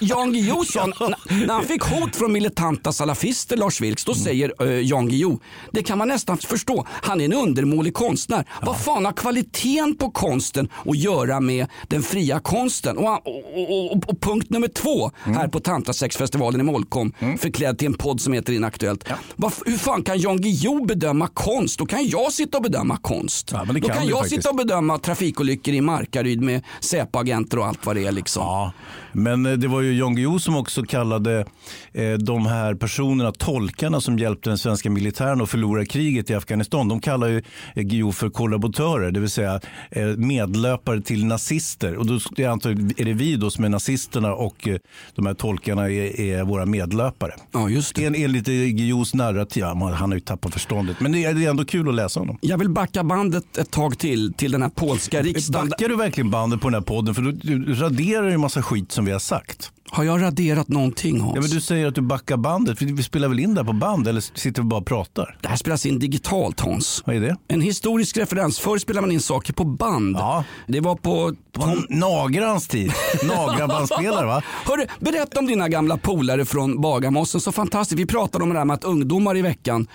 Jan 0.01 0.33
Guillou 0.33 0.65
sa, 0.65 0.87
när 0.87 1.53
han 1.55 1.65
fick 1.65 1.83
hot 1.83 2.17
från 2.17 2.33
militanta 2.33 2.93
salafister, 2.93 3.57
Lars 3.57 3.81
Vilks, 3.81 4.05
då 4.05 4.15
säger 4.15 4.53
eh, 4.63 4.81
Jan 4.81 5.09
Guillou, 5.09 5.39
det 5.73 5.83
kan 5.83 5.99
man 5.99 6.09
nästan 6.09 6.39
förstå, 6.39 6.87
han 6.89 7.21
är 7.21 7.25
en 7.25 7.33
undermålig 7.33 7.95
konstnär. 7.95 8.45
Vad 8.63 8.81
fan 8.81 9.05
har 9.05 9.13
kvaliteten 9.33 9.97
på 9.97 10.11
konsten 10.11 10.69
att 10.87 10.99
göra 10.99 11.41
med 11.41 11.67
den 11.89 12.03
fria 12.03 12.41
konsten? 12.41 12.99
Och, 12.99 13.27
och, 13.27 13.93
och, 13.93 14.09
och, 14.09 14.21
punkt 14.21 14.51
nummer 14.51 14.69
två 14.69 15.11
här 15.25 15.49
på 15.49 15.61
Tantrasexfestivalen 15.61 16.61
i 16.61 16.65
Molkom, 16.65 17.13
förklädd 17.39 17.79
till 17.79 17.87
en 17.87 17.95
podd 17.95 18.21
som 18.21 18.33
heter 18.33 18.53
Inaktuellt. 18.53 19.05
Vad, 19.37 19.53
hur 19.67 19.79
fan 19.79 20.03
kan 20.03 20.19
Jan 20.19 20.41
Guillou 20.41 20.87
bedöma 20.87 21.29
konst? 21.29 21.79
Då 21.79 21.87
kan 21.87 22.07
jag 22.07 22.33
sitta 22.33 22.57
och 22.59 22.63
bedöma 22.63 22.97
konst. 22.97 23.51
Ja, 23.53 23.65
Då 23.65 23.73
kan 23.73 23.83
kan 23.83 24.07
jag 24.07 24.19
faktiskt. 24.19 24.35
sitta 24.35 24.51
och 24.51 24.57
bedöma 24.57 24.99
trafikolyckor 24.99 25.75
i 25.75 25.81
Markaryd 25.81 26.41
med 26.41 26.63
Säpo-agenter 26.81 27.59
och 27.59 27.67
allt 27.67 27.87
vad 27.87 27.97
det 27.97 28.07
är. 28.07 28.13
Liksom. 28.13 28.43
Ja, 28.43 28.73
men 29.13 29.47
eh, 29.47 29.53
det 29.53 29.69
var 29.69 29.81
ju 29.81 29.99
Jan 29.99 30.15
Guillou 30.15 30.39
som 30.39 30.57
också 30.57 30.83
kallade 30.83 31.45
eh, 31.93 32.13
de 32.13 32.47
här 32.47 32.75
personerna, 32.75 33.33
tolkarna 33.33 34.01
som 34.01 34.19
hjälpte 34.19 34.51
den 34.51 34.59
svenska 34.59 34.91
militären 34.91 35.41
att 35.41 35.51
förlora 35.51 35.85
kriget 35.85 36.31
i 36.31 36.35
Afghanistan. 36.35 36.89
De 36.89 37.01
kallar 37.01 37.29
ju 37.29 37.43
eh, 37.75 37.83
Guillou 37.83 38.13
för 38.13 38.31
kollaboratörer, 38.31 39.11
det 39.11 39.21
vill 39.21 39.31
säga 39.31 39.61
medlöpare 40.17 41.01
till 41.01 41.27
nazister. 41.27 41.97
Och 41.97 42.07
då 42.07 42.15
är 42.15 43.05
det 43.05 43.13
vi 43.13 43.37
då 43.37 43.51
som 43.51 43.65
är 43.65 43.69
nazisterna 43.69 44.35
och 44.35 44.69
de 45.15 45.27
här 45.27 45.35
tolkarna 45.35 45.91
är, 45.91 46.21
är 46.21 46.45
våra 46.45 46.67
medlöpare. 46.67 47.33
Ja, 47.53 47.69
just 47.69 47.95
det. 47.95 48.05
En, 48.05 48.15
enligt 48.15 48.47
Guillous 48.47 49.15
narrativ, 49.15 49.65
han 49.65 49.83
har 49.83 50.15
ju 50.15 50.21
tappat 50.21 50.53
förståndet. 50.53 51.01
Men 51.01 51.13
det 51.13 51.25
är, 51.25 51.35
det 51.35 51.45
är 51.45 51.51
ändå 51.51 51.65
kul 51.65 51.89
att 51.89 51.95
läsa 51.95 52.21
honom. 52.21 52.39
Jag 52.41 52.59
vill 52.59 52.69
backa 52.69 53.05
bandet 53.05 53.57
ett 53.59 53.71
tag 53.71 53.99
till, 53.99 54.35
till 54.35 54.53
den 54.53 54.63
här 54.63 54.69
polska 54.69 55.23
riksdagen. 55.23 55.69
Backar 55.69 55.89
du 55.89 55.97
verkligen 55.97 56.31
bandet 56.31 56.61
på 56.61 56.69
den 56.69 56.75
här 56.75 56.81
podden? 56.81 57.15
För 57.15 57.23
du, 57.23 57.33
du 57.33 57.75
raderar 57.75 58.27
ju 58.27 58.35
en 58.35 58.41
massa 58.41 58.63
skit 58.63 58.93
som 58.93 59.02
vi 59.05 59.13
har 59.13 59.19
sagt. 59.19 59.73
Har 59.91 60.05
jag 60.05 60.23
raderat 60.23 60.69
någonting 60.69 61.21
Hans? 61.21 61.35
Ja, 61.35 61.41
men 61.41 61.51
du 61.51 61.61
säger 61.61 61.87
att 61.87 61.95
du 61.95 62.01
backar 62.01 62.37
bandet. 62.37 62.83
Vi, 62.83 62.93
vi 62.93 63.03
spelar 63.03 63.29
väl 63.29 63.41
in 63.41 63.55
det 63.55 63.61
här 63.61 63.67
på 63.67 63.73
band 63.73 64.09
eller 64.09 64.21
sitter 64.21 64.63
vi 64.63 64.69
bara 64.69 64.81
och 64.81 64.87
pratar? 64.87 65.37
Det 65.41 65.49
här 65.49 65.57
spelas 65.57 65.87
in 65.87 65.99
digitalt 65.99 66.61
Hans. 66.61 67.03
Vad 67.07 67.17
är 67.17 67.21
det? 67.21 67.37
En 67.49 67.61
historisk 67.61 68.17
referens. 68.17 68.59
Förr 68.59 68.79
spelade 68.79 69.07
man 69.07 69.13
in 69.13 69.21
saker 69.21 69.53
på 69.53 69.65
band. 69.65 70.17
Ja. 70.17 70.45
Det 70.67 70.81
var 70.81 70.95
på... 70.95 71.35
På 71.53 71.77
Nagrans 71.89 72.69
tid. 72.69 72.93
Nagrabandspelare 73.23 74.27
va? 74.27 74.43
Hörru, 74.67 74.87
berätta 75.01 75.39
om 75.39 75.47
dina 75.47 75.69
gamla 75.69 75.97
polare 75.97 76.45
från 76.45 76.81
Bagarmossen. 76.81 77.41
Så 77.41 77.53
fantastiskt. 77.53 77.99
Vi 77.99 78.07
pratade 78.07 78.45
om 78.45 78.51
det 78.51 78.59
där 78.59 78.65
med 78.65 78.75
att 78.75 78.85
ungdomar 78.85 79.37
i 79.37 79.43
veckan 79.43 79.87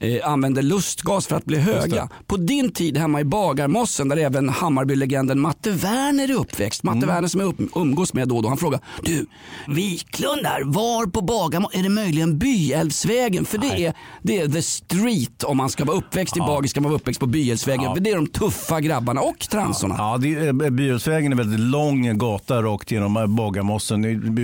eh, 0.00 0.30
använder 0.30 0.62
lustgas 0.62 1.26
för 1.26 1.36
att 1.36 1.44
bli 1.44 1.58
höga. 1.58 2.08
På 2.26 2.36
din 2.36 2.72
tid 2.72 2.96
hemma 2.96 3.20
i 3.20 3.24
Bagarmossen 3.24 4.08
där 4.08 4.16
även 4.16 4.48
Hammarby-legenden 4.48 5.40
Matte 5.40 5.70
Werner 5.70 6.30
är 6.30 6.34
uppväxt. 6.34 6.82
Matte 6.82 6.96
Mm. 6.96 7.08
Werner 7.08 7.28
som 7.28 7.40
jag 7.40 7.48
upp, 7.48 7.76
umgås 7.76 8.14
med 8.14 8.28
då 8.28 8.36
och 8.36 8.42
då. 8.42 8.48
Han 8.48 8.58
frågar, 8.58 8.80
du 9.02 9.26
Wiklund 9.66 10.42
där, 10.42 10.62
var 10.64 11.06
på 11.06 11.20
Bagarmossen, 11.20 11.80
är 11.80 11.82
det 11.82 11.88
möjligen 11.88 12.38
Byälvsvägen? 12.38 13.44
För 13.44 13.58
det 13.58 13.86
är, 13.86 13.94
det 14.22 14.40
är 14.40 14.48
the 14.48 14.62
street 14.62 15.42
om 15.42 15.56
man 15.56 15.70
ska 15.70 15.84
vara 15.84 15.96
uppväxt 15.96 16.36
i 16.36 16.40
Bagis 16.40 16.70
ska 16.70 16.80
man 16.80 16.90
vara 16.90 16.98
uppväxt 16.98 17.20
på 17.20 17.26
Byälvsvägen. 17.26 17.94
För 17.94 18.00
det 18.00 18.10
är 18.10 18.16
de 18.16 18.26
tuffa 18.26 18.80
grabbarna 18.80 19.20
och 19.20 19.38
transorna. 19.38 19.94
Ja, 19.98 20.18
det 20.18 20.34
är, 20.34 20.46
eh, 20.48 20.70
Bylsvägen 21.06 21.32
är 21.32 21.36
väldigt 21.36 21.60
lång 21.60 22.18
gata 22.18 22.62
rakt 22.62 22.90
genom 22.90 23.16
eh, 23.16 23.26
Bagarmossen. 23.26 24.00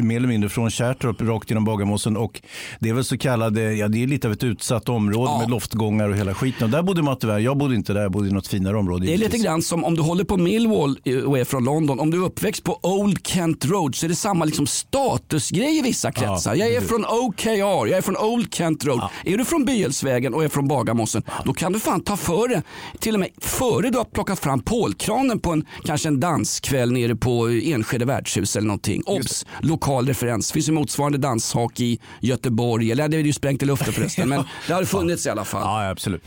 Mer 0.07 0.17
eller 0.17 0.29
mindre 0.29 0.51
från 0.51 0.71
Kärrtorp 0.71 1.21
rakt 1.21 1.51
genom 1.51 1.65
Bagarmossen. 1.65 2.17
Och 2.17 2.43
det 2.81 2.89
är 2.89 2.95
väl 2.95 3.05
så 3.05 3.19
kallade, 3.19 3.75
ja 3.75 3.89
det 3.89 4.03
är 4.03 4.07
lite 4.07 4.27
av 4.27 4.33
ett 4.33 4.45
utsatt 4.45 4.89
område 4.89 5.31
Ja. 5.33 5.39
med 5.39 5.51
loftgångar 5.51 6.09
och 6.09 6.17
hela 6.17 6.35
skiten. 6.35 6.65
Och 6.65 6.71
där 6.71 6.83
bodde 6.83 7.03
man 7.03 7.17
tyvärr. 7.19 7.39
Jag 7.39 7.57
bodde 7.57 7.75
inte 7.75 7.93
där, 7.93 8.03
jag 8.03 8.13
bodde 8.13 8.29
i 8.29 8.33
något 8.33 8.47
finare 8.47 8.77
område. 8.77 9.07
Det 9.07 9.15
är 9.15 9.19
lite 9.19 9.39
grann 9.39 9.63
som 9.63 9.85
om 9.85 9.95
du 9.95 10.03
håller 10.03 10.25
på 10.25 10.37
Millwall 10.37 10.99
eh, 11.05 11.17
och 11.19 11.39
är 11.39 11.45
från 11.45 11.65
London. 11.65 12.01
Om 12.01 12.11
du 12.11 12.23
är 12.23 12.27
uppväxt 12.27 12.65
på 12.65 12.79
Old 12.83 13.27
Kent 13.27 13.65
Road 13.65 13.95
så 13.95 14.07
är 14.07 14.09
det 14.09 14.15
samma 14.17 14.45
liksom 14.45 14.67
statusgrej 14.67 15.79
i 15.79 15.83
vissa 15.83 16.13
kretsar. 16.13 16.55
jag 16.55 16.75
är 16.75 16.81
från 16.81 17.05
OKR, 17.05 17.49
jag 17.87 17.91
är 17.91 18.03
från 18.03 18.17
Old 18.17 18.55
Kent 18.55 18.85
Road. 18.85 19.01
Är 19.25 19.39
du 19.39 19.45
från 19.45 19.65
Bylsvägen 19.65 20.35
och 20.35 20.45
är 20.45 20.49
från 20.49 20.69
Bagarmossen, 20.69 21.23
då 21.45 21.53
kan 21.53 21.73
du 21.73 21.81
fan 21.81 22.01
ta 22.01 22.17
för 22.17 22.49
det. 22.49 22.63
Till 22.99 23.15
och 23.15 23.21
med 23.21 23.29
före 23.41 23.91
du 23.91 23.99
har 23.99 24.05
plockat 24.05 24.39
fram 24.39 24.61
pålkranen 24.61 25.39
på 25.41 25.53
en, 25.53 25.65
kanske 25.85 26.09
en 26.09 26.21
danskväll 26.53 26.93
nere 26.93 27.17
på 27.17 27.49
Enskede 27.49 28.05
värdshus 28.05 28.57
eller 28.57 28.67
någonting. 28.67 29.03
Obs! 29.07 29.47
Lokal 29.61 30.07
referens. 30.07 30.53
finns 30.53 30.69
ju 30.69 30.73
motsvarande 30.73 31.19
danshak 31.19 31.81
i 31.81 31.99
Göteborg. 32.21 32.93
Eller 32.93 33.09
det 33.09 33.17
är 33.17 33.21
ju 33.21 33.33
sprängt 33.33 33.63
i 33.63 33.67
luften 33.67 33.93
förresten. 33.93 34.29
Men 34.29 34.45
det 34.67 34.73
har 34.73 34.85
funnits 34.85 35.27
i 35.27 35.31
alla 35.31 35.45
fall. 35.45 35.63
Ja, 35.63 35.91
absolut. 35.91 36.23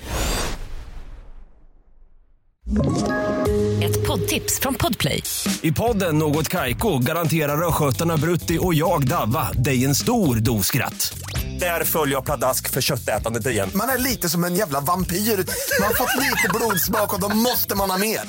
Ett 3.84 4.08
poddtips 4.08 4.60
från 4.60 4.76
Podplay. 4.76 5.24
I 5.62 5.72
podden 5.72 6.18
Något 6.18 6.50
Kaiko 6.50 7.00
garanterar 7.00 7.68
östgötarna 7.68 8.18
Brutti 8.18 8.58
och 8.62 8.74
jag, 8.74 9.08
Davva, 9.08 9.52
dig 9.52 9.86
en 9.86 9.96
stor 9.96 10.36
dos 10.36 10.68
skratt. 10.68 11.18
Där 11.60 11.84
följer 11.84 12.16
jag 12.16 12.26
pladask 12.26 12.70
för 12.70 12.82
köttätandet 12.82 13.48
igen. 13.48 13.70
Man 13.76 13.90
är 13.90 13.98
lite 13.98 14.30
som 14.30 14.44
en 14.44 14.56
jävla 14.56 14.80
vampyr. 14.80 15.18
Man 15.18 15.88
har 15.88 15.94
fått 15.94 16.24
lite 16.24 16.50
blodsmak 16.54 17.14
och 17.14 17.22
då 17.22 17.36
måste 17.36 17.76
man 17.76 17.90
ha 17.90 17.98
mer. 17.98 18.20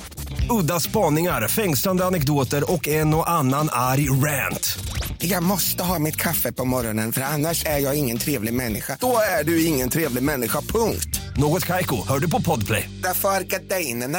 Udda 0.50 0.80
spaningar, 0.80 1.48
fängslande 1.48 2.04
anekdoter 2.04 2.72
och 2.72 2.88
en 2.88 3.14
och 3.14 3.30
annan 3.30 3.68
arg 3.72 4.10
rant. 4.10 4.78
Jag 5.18 5.42
måste 5.42 5.82
ha 5.82 5.98
mitt 5.98 6.16
kaffe 6.16 6.52
på 6.52 6.64
morgonen 6.64 7.12
för 7.12 7.20
annars 7.20 7.66
är 7.66 7.78
jag 7.78 7.98
ingen 7.98 8.18
trevlig 8.18 8.54
människa. 8.54 8.96
Då 9.00 9.16
är 9.40 9.44
du 9.44 9.64
ingen 9.64 9.88
trevlig 9.88 10.22
människa, 10.22 10.60
punkt. 10.60 11.20
Något 11.36 11.64
Kaiko, 11.64 11.96
hör 12.08 12.18
du 12.18 12.30
på 12.30 12.42
Podplay. 12.42 12.90
Därför 13.02 13.28
är 13.28 13.42
gardinerna. 13.42 14.18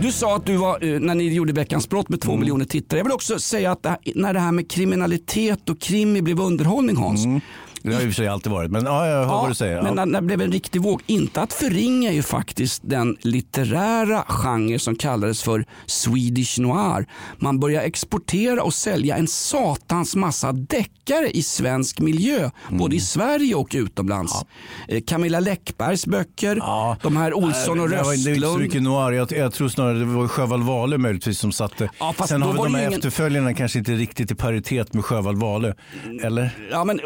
Du 0.00 0.12
sa 0.12 0.36
att 0.36 0.46
du 0.46 0.56
var, 0.56 0.84
eh, 0.84 1.00
när 1.00 1.14
ni 1.14 1.34
gjorde 1.34 1.52
Veckans 1.52 1.88
brott 1.88 2.08
med 2.08 2.20
två 2.20 2.36
miljoner 2.36 2.64
tittare. 2.64 2.98
Jag 2.98 3.04
vill 3.04 3.12
också 3.12 3.38
säga 3.38 3.72
att 3.72 3.82
det 3.82 3.88
här, 3.88 3.98
när 4.14 4.32
det 4.32 4.40
här 4.40 4.52
med 4.52 4.70
kriminalitet 4.70 5.68
och 5.68 5.80
krimi 5.80 6.22
blev 6.22 6.40
underhållning 6.40 6.96
Hans. 6.96 7.26
Det 7.82 7.88
har 7.94 7.96
och 7.96 8.02
för 8.02 8.12
sig 8.12 8.28
alltid 8.28 8.52
varit. 8.52 8.70
Men 8.70 8.84
ja, 8.84 9.06
jag 9.06 9.16
hör 9.18 9.26
vad 9.26 9.50
du 9.50 9.54
säger. 9.54 9.76
Ja. 9.76 9.82
Men 9.92 10.10
när 10.12 10.20
det 10.20 10.26
blev 10.26 10.40
en 10.42 10.52
riktig 10.52 10.82
våg, 10.82 11.02
inte 11.06 11.40
att 11.40 11.52
förringa 11.52 12.12
ju 12.12 12.22
faktiskt 12.22 12.82
den 12.84 13.16
litterära 13.20 14.22
genre 14.28 14.78
som 14.78 14.96
kallades 14.96 15.42
för 15.42 15.64
Swedish 15.86 16.58
noir. 16.60 17.06
Man 17.38 17.60
börjar 17.60 17.82
exportera 17.82 18.62
och 18.62 18.74
sälja 18.74 19.16
en 19.16 19.26
satans 19.26 20.16
massa 20.16 20.52
deckare 20.52 21.30
i 21.30 21.42
svensk 21.42 22.00
miljö, 22.00 22.50
både 22.68 22.84
Mm. 22.84 22.92
i 22.92 23.00
Sverige 23.00 23.54
och 23.54 23.70
utomlands. 23.74 24.32
Eh, 24.88 25.00
Camilla 25.06 25.40
Läckbergs 25.40 26.06
böcker, 26.06 26.62
de 27.02 27.16
här 27.16 27.34
Olsson 27.34 27.80
och 27.80 27.88
det 27.88 28.02
var 28.02 28.12
inte 28.12 28.24
så 28.24 28.30
Röstlund. 28.30 28.58
mycket 28.62 28.82
noir. 28.82 29.12
Jag, 29.12 29.32
jag 29.32 29.52
tror 29.52 29.68
snarare 29.68 29.98
det 29.98 30.04
var 30.04 30.28
Sjöwall 30.28 30.62
Wahlöö 30.62 30.98
möjligtvis 30.98 31.38
som 31.38 31.52
satte. 31.52 31.90
Ja, 31.98 32.14
Sen 32.28 32.42
har 32.42 32.52
var 32.52 32.64
de 32.64 32.74
här 32.74 32.80
ju 32.82 32.86
ingen- 32.86 32.98
efterföljarna 32.98 33.54
kanske 33.54 33.78
inte 33.78 33.92
riktigt 33.92 34.30
i 34.30 34.34
paritet 34.34 34.94
med 34.94 35.04
Sjöwall 35.04 35.36
Wahlöö. 35.36 35.72
Eller? 36.22 36.50
Ja, 36.70 36.84
men 36.84 37.00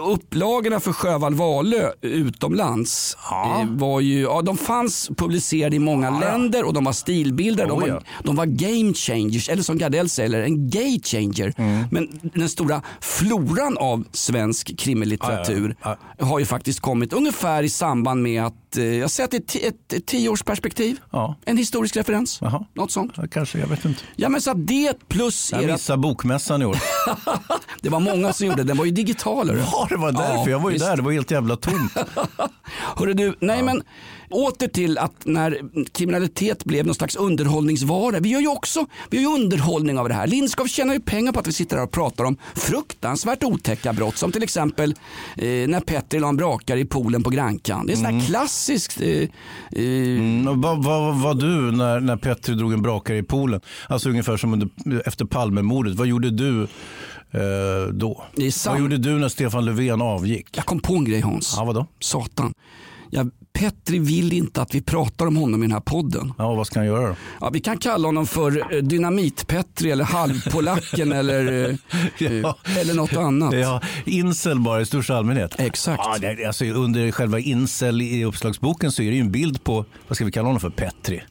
upplagorna 0.64 0.80
för 0.80 0.92
Sjöwall 0.92 1.34
Wahlöö 1.34 1.90
utomlands 2.00 3.16
eh, 3.30 3.68
var 3.70 4.00
ju, 4.00 4.20
ja, 4.20 4.42
de 4.42 4.56
fanns 4.56 5.10
publicerade 5.16 5.76
i 5.76 5.78
många 5.78 6.10
länder 6.20 6.64
och 6.64 6.72
de 6.74 6.84
var 6.84 6.92
stilbilder. 6.92 7.66
De, 7.66 7.80
var, 7.80 7.88
ja. 7.88 8.00
de 8.22 8.36
var 8.36 8.46
game 8.46 8.94
changers, 8.94 9.48
eller 9.48 9.62
som 9.62 9.78
Gardell 9.78 10.08
säger, 10.08 10.42
en 10.42 10.70
gay 10.70 11.00
changer. 11.02 11.54
Mm. 11.56 11.84
Men 11.90 12.08
den 12.22 12.48
stora 12.48 12.82
floran 13.00 13.78
av 13.78 14.04
svensk 14.12 14.78
krimlitteratur 14.78 15.76
Ja, 15.82 15.96
har 16.20 16.38
ju 16.38 16.44
faktiskt 16.44 16.80
kommit 16.80 17.12
ungefär 17.12 17.62
i 17.62 17.68
samband 17.68 18.22
med 18.22 18.44
att, 18.44 18.76
eh, 18.76 18.84
jag 18.84 19.10
säger 19.10 19.28
att 19.28 19.34
ti- 19.34 19.68
ett, 19.68 19.92
ett 19.92 20.06
tioårsperspektiv. 20.06 20.96
Ja. 21.10 21.36
En 21.44 21.56
historisk 21.56 21.96
referens. 21.96 22.38
Jaha. 22.40 22.64
Något 22.74 22.92
sånt. 22.92 23.12
Ja, 23.16 23.22
kanske, 23.30 23.58
jag 23.58 23.66
vet 23.66 23.84
inte. 23.84 24.00
Ja 24.16 24.28
men 24.28 24.40
så 24.40 24.50
att 24.50 24.66
det 24.66 25.08
plus 25.08 25.52
Jag 25.52 25.62
era, 25.62 25.72
missade 25.72 25.98
bokmässan 25.98 26.62
i 26.62 26.64
år. 26.64 26.78
det 27.82 27.88
var 27.88 28.00
många 28.00 28.32
som 28.32 28.46
gjorde 28.46 28.62
det. 28.62 28.64
Den 28.68 28.76
var 28.76 28.84
ju 28.84 28.90
digital. 28.90 29.58
Ja, 29.72 29.86
det 29.90 29.96
var 29.96 30.12
därför. 30.12 30.50
Jag 30.54 30.60
var 30.60 30.70
ju 30.70 30.74
visst. 30.74 30.86
där. 30.86 30.96
Det 30.96 31.02
var 31.02 31.12
helt 31.12 31.30
jävla 31.30 31.56
tomt. 31.56 31.92
Hörru 32.96 33.14
du, 33.14 33.34
nej 33.40 33.62
men 33.62 33.82
åter 34.30 34.68
till 34.68 34.98
att 34.98 35.12
när 35.24 35.60
kriminalitet 35.92 36.64
blev 36.64 36.86
någon 36.86 36.94
slags 36.94 37.16
underhållningsvara. 37.16 38.20
Vi 38.20 38.28
gör 38.28 38.40
ju 38.40 38.48
också 38.48 38.86
vi 39.10 39.22
gör 39.22 39.30
ju 39.30 39.42
underhållning 39.42 39.98
av 39.98 40.08
det 40.08 40.14
här. 40.14 40.26
Lindskov 40.26 40.66
tjänar 40.66 40.94
ju 40.94 41.00
pengar 41.00 41.32
på 41.32 41.40
att 41.40 41.46
vi 41.46 41.52
sitter 41.52 41.76
här 41.76 41.84
och 41.84 41.90
pratar 41.90 42.24
om 42.24 42.36
fruktansvärt 42.54 43.44
otäcka 43.44 43.92
brott. 43.92 44.16
Som 44.16 44.32
till 44.32 44.42
exempel 44.42 44.94
eh, 45.36 45.46
när 45.46 46.28
en 46.28 46.36
brakare 46.36 46.80
i 46.80 46.84
poolen 46.84 47.22
på 47.22 47.30
Grankan. 47.30 47.86
Det 47.86 47.92
är 47.92 47.96
sån 47.96 48.04
här 48.04 48.26
klassiskt. 48.26 49.00
Eh, 49.00 49.08
eh, 49.08 49.28
Mm, 50.24 50.48
och 50.48 50.56
vad, 50.56 50.84
vad 50.84 51.20
var 51.20 51.34
du 51.34 51.76
när, 51.76 52.00
när 52.00 52.16
Petri 52.16 52.54
drog 52.54 52.72
en 52.72 52.82
brakare 52.82 53.18
i 53.18 53.22
poolen? 53.22 53.60
Alltså 53.88 54.08
ungefär 54.08 54.36
som 54.36 54.52
under, 54.52 54.68
efter 55.08 55.24
Palmemordet. 55.24 55.94
Vad 55.94 56.06
gjorde 56.06 56.30
du 56.30 56.66
eh, 57.34 57.92
då? 57.92 58.24
Vad 58.66 58.78
gjorde 58.78 58.98
du 58.98 59.18
när 59.18 59.28
Stefan 59.28 59.64
Löfven 59.64 60.02
avgick? 60.02 60.56
Jag 60.56 60.66
kom 60.66 60.80
på 60.80 60.94
en 60.94 61.04
grej 61.04 61.20
Hans. 61.20 61.54
Ja, 61.56 61.64
vadå? 61.64 61.86
Satan. 62.00 62.54
Ja, 63.10 63.24
Petri 63.58 63.98
vill 63.98 64.32
inte 64.32 64.62
att 64.62 64.74
vi 64.74 64.82
pratar 64.82 65.26
om 65.26 65.36
honom 65.36 65.62
i 65.62 65.66
den 65.66 65.72
här 65.72 65.80
podden. 65.80 66.32
Ja, 66.38 66.54
vad 66.54 66.66
ska 66.66 66.78
han 66.78 66.86
göra 66.86 67.08
då? 67.08 67.14
Ja, 67.40 67.50
vi 67.50 67.60
kan 67.60 67.78
kalla 67.78 68.08
honom 68.08 68.26
för 68.26 68.74
eh, 68.74 68.82
Dynamit-Petri 68.82 69.90
eller 69.90 70.04
Halvpolacken 70.04 71.12
eller, 71.20 71.70
eh, 71.70 71.76
Ja. 72.18 72.56
eh, 72.66 72.78
eller 72.78 72.94
något 72.94 73.16
annat. 73.16 73.54
Ja, 73.54 73.80
incel 74.04 74.60
bara 74.60 74.80
i 74.80 74.86
största 74.86 75.16
allmänhet. 75.16 75.54
Exakt. 75.58 76.02
Ja, 76.04 76.16
det, 76.34 76.44
alltså, 76.46 76.64
under 76.64 77.10
själva 77.10 77.38
incel 77.40 78.02
i 78.02 78.24
uppslagsboken 78.24 78.92
så 78.92 79.02
är 79.02 79.06
det 79.10 79.14
ju 79.16 79.20
en 79.20 79.32
bild 79.32 79.64
på, 79.64 79.84
vad 80.08 80.16
ska 80.16 80.24
vi 80.24 80.32
kalla 80.32 80.46
honom 80.48 80.60
för, 80.60 80.70
Petri. 80.70 81.22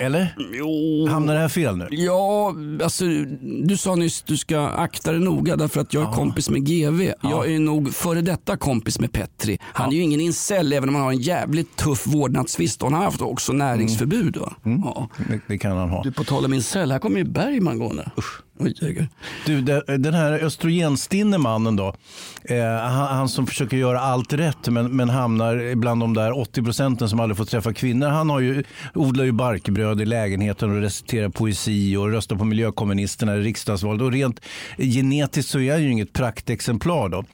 Eller? 0.00 0.34
Jo. 0.52 1.06
Hamnar 1.10 1.34
det 1.34 1.40
här 1.40 1.48
fel 1.48 1.76
nu? 1.76 1.86
Ja, 1.90 2.54
alltså 2.82 3.04
du 3.64 3.76
sa 3.76 3.94
nyss 3.94 4.22
du 4.22 4.36
ska 4.36 4.60
akta 4.68 5.12
dig 5.12 5.20
noga 5.20 5.56
därför 5.56 5.80
att 5.80 5.94
jag 5.94 6.08
är 6.08 6.12
kompis 6.12 6.50
med 6.50 6.66
GV. 6.66 7.12
Jag 7.22 7.52
är 7.54 7.58
nog 7.58 7.94
före 7.94 8.20
detta 8.20 8.56
kompis 8.56 9.00
med 9.00 9.12
Petri. 9.12 9.58
Han 9.62 9.88
är 9.92 9.96
ju 9.96 10.02
ingen 10.02 10.20
incel 10.20 10.72
även 10.72 10.88
om 10.88 10.94
han 10.94 11.04
har 11.04 11.12
en 11.12 11.20
jävligt 11.32 11.76
tuff 11.76 12.06
vårdnadstvist 12.06 12.82
och 12.82 12.90
han 12.90 12.98
har 12.98 13.04
haft 13.04 13.20
också 13.20 13.52
näringsförbud. 13.52 14.36
Va? 14.36 14.52
Ja. 14.62 15.08
Det, 15.28 15.40
det 15.46 15.58
kan 15.58 15.76
han 15.76 15.90
ha. 15.90 16.02
Du, 16.02 16.12
på 16.12 16.24
tal 16.24 16.44
om 16.44 16.54
incel, 16.54 16.92
här 16.92 16.98
kommer 16.98 17.18
ju 17.18 17.24
Bergman 17.24 17.78
gående. 17.78 18.10
Usch. 18.18 18.42
Du, 19.46 19.60
den 19.98 20.14
här 20.14 20.32
östrogenstinne 20.32 21.38
mannen 21.38 21.76
då, 21.76 21.94
eh, 22.44 22.64
han, 22.64 23.16
han 23.16 23.28
som 23.28 23.46
försöker 23.46 23.76
göra 23.76 24.00
allt 24.00 24.32
rätt 24.32 24.68
men, 24.68 24.96
men 24.96 25.08
hamnar 25.08 25.74
bland 25.74 26.00
de 26.00 26.14
där 26.14 26.38
80 26.38 26.62
procenten 26.62 27.08
som 27.08 27.20
aldrig 27.20 27.36
får 27.36 27.44
träffa 27.44 27.72
kvinnor. 27.72 28.08
Han 28.08 28.30
har 28.30 28.40
ju, 28.40 28.64
odlar 28.94 29.24
ju 29.24 29.32
barkbröd 29.32 30.00
i 30.00 30.04
lägenheten 30.04 30.70
och 30.70 30.80
reciterar 30.80 31.28
poesi 31.28 31.96
och 31.96 32.10
röstar 32.10 32.36
på 32.36 32.44
miljökommunisterna 32.44 33.36
i 33.36 33.40
riksdagsvalet. 33.40 34.02
Och 34.02 34.12
rent 34.12 34.40
genetiskt 34.78 35.50
så 35.50 35.60
är 35.60 35.72
han 35.72 35.82
ju 35.82 35.90
inget 35.90 36.12
praktexemplar 36.12 37.08
då. 37.08 37.24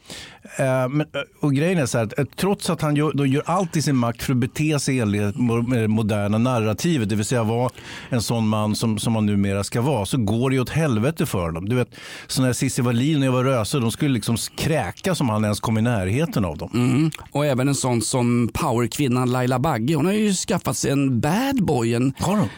Eh, 0.57 0.89
men, 0.89 1.07
och 1.41 1.55
grejen 1.55 1.79
är 1.79 1.87
så 1.87 1.99
här 1.99 2.09
eh, 2.19 2.25
trots 2.37 2.71
att 2.71 2.83
han 2.83 2.97
gör, 2.97 3.13
då 3.15 3.27
gör 3.27 3.43
allt 3.47 3.77
i 3.77 3.83
sin 3.83 3.97
makt 3.97 4.23
för 4.23 4.33
att 4.33 4.39
bete 4.39 4.81
sig 4.81 5.07
med 5.07 5.81
det 5.81 5.89
moderna 5.89 6.39
narrativet, 6.39 7.09
det 7.09 7.17
vill 7.17 7.25
säga 7.25 7.43
vara 7.43 7.71
en 8.09 8.23
sån 8.23 8.49
man 8.49 8.77
som, 8.77 8.99
som 8.99 9.13
man 9.13 9.27
numera 9.27 9.65
ska 9.65 9.81
vara, 9.81 10.07
så 10.07 10.17
går 10.17 10.51
det 10.51 10.57
ju 10.57 10.63
åt 10.63 10.71
helvete 10.71 11.27
för 11.27 11.43
honom. 11.43 11.69
Du 11.69 11.77
vet, 11.77 11.89
så 12.27 12.43
när 12.43 12.53
Cissi 12.53 12.83
Wallin 12.83 13.19
och 13.19 13.25
Eva 13.25 13.45
Röse, 13.45 13.79
de 13.79 13.91
skulle 13.91 14.15
liksom 14.15 14.37
kräkas 14.57 15.21
om 15.21 15.29
han 15.29 15.45
ens 15.45 15.61
kom 15.61 15.79
i 15.79 15.83
närheten 15.83 16.45
av 16.45 16.59
dem. 16.59 16.71
Mm. 16.75 17.11
Och 17.33 17.47
även 17.47 17.69
en 17.69 17.75
sån 17.75 18.03
som 18.03 18.51
powerkvinnan 18.53 19.33
Laila 19.33 19.59
Bagge. 19.59 19.95
Hon 19.95 20.07
har 20.07 20.13
ju 20.13 20.33
skaffat 20.33 20.77
sig 20.77 20.91
en 20.91 21.21
bad 21.21 21.65
boy. 21.65 21.95
En, 21.95 22.15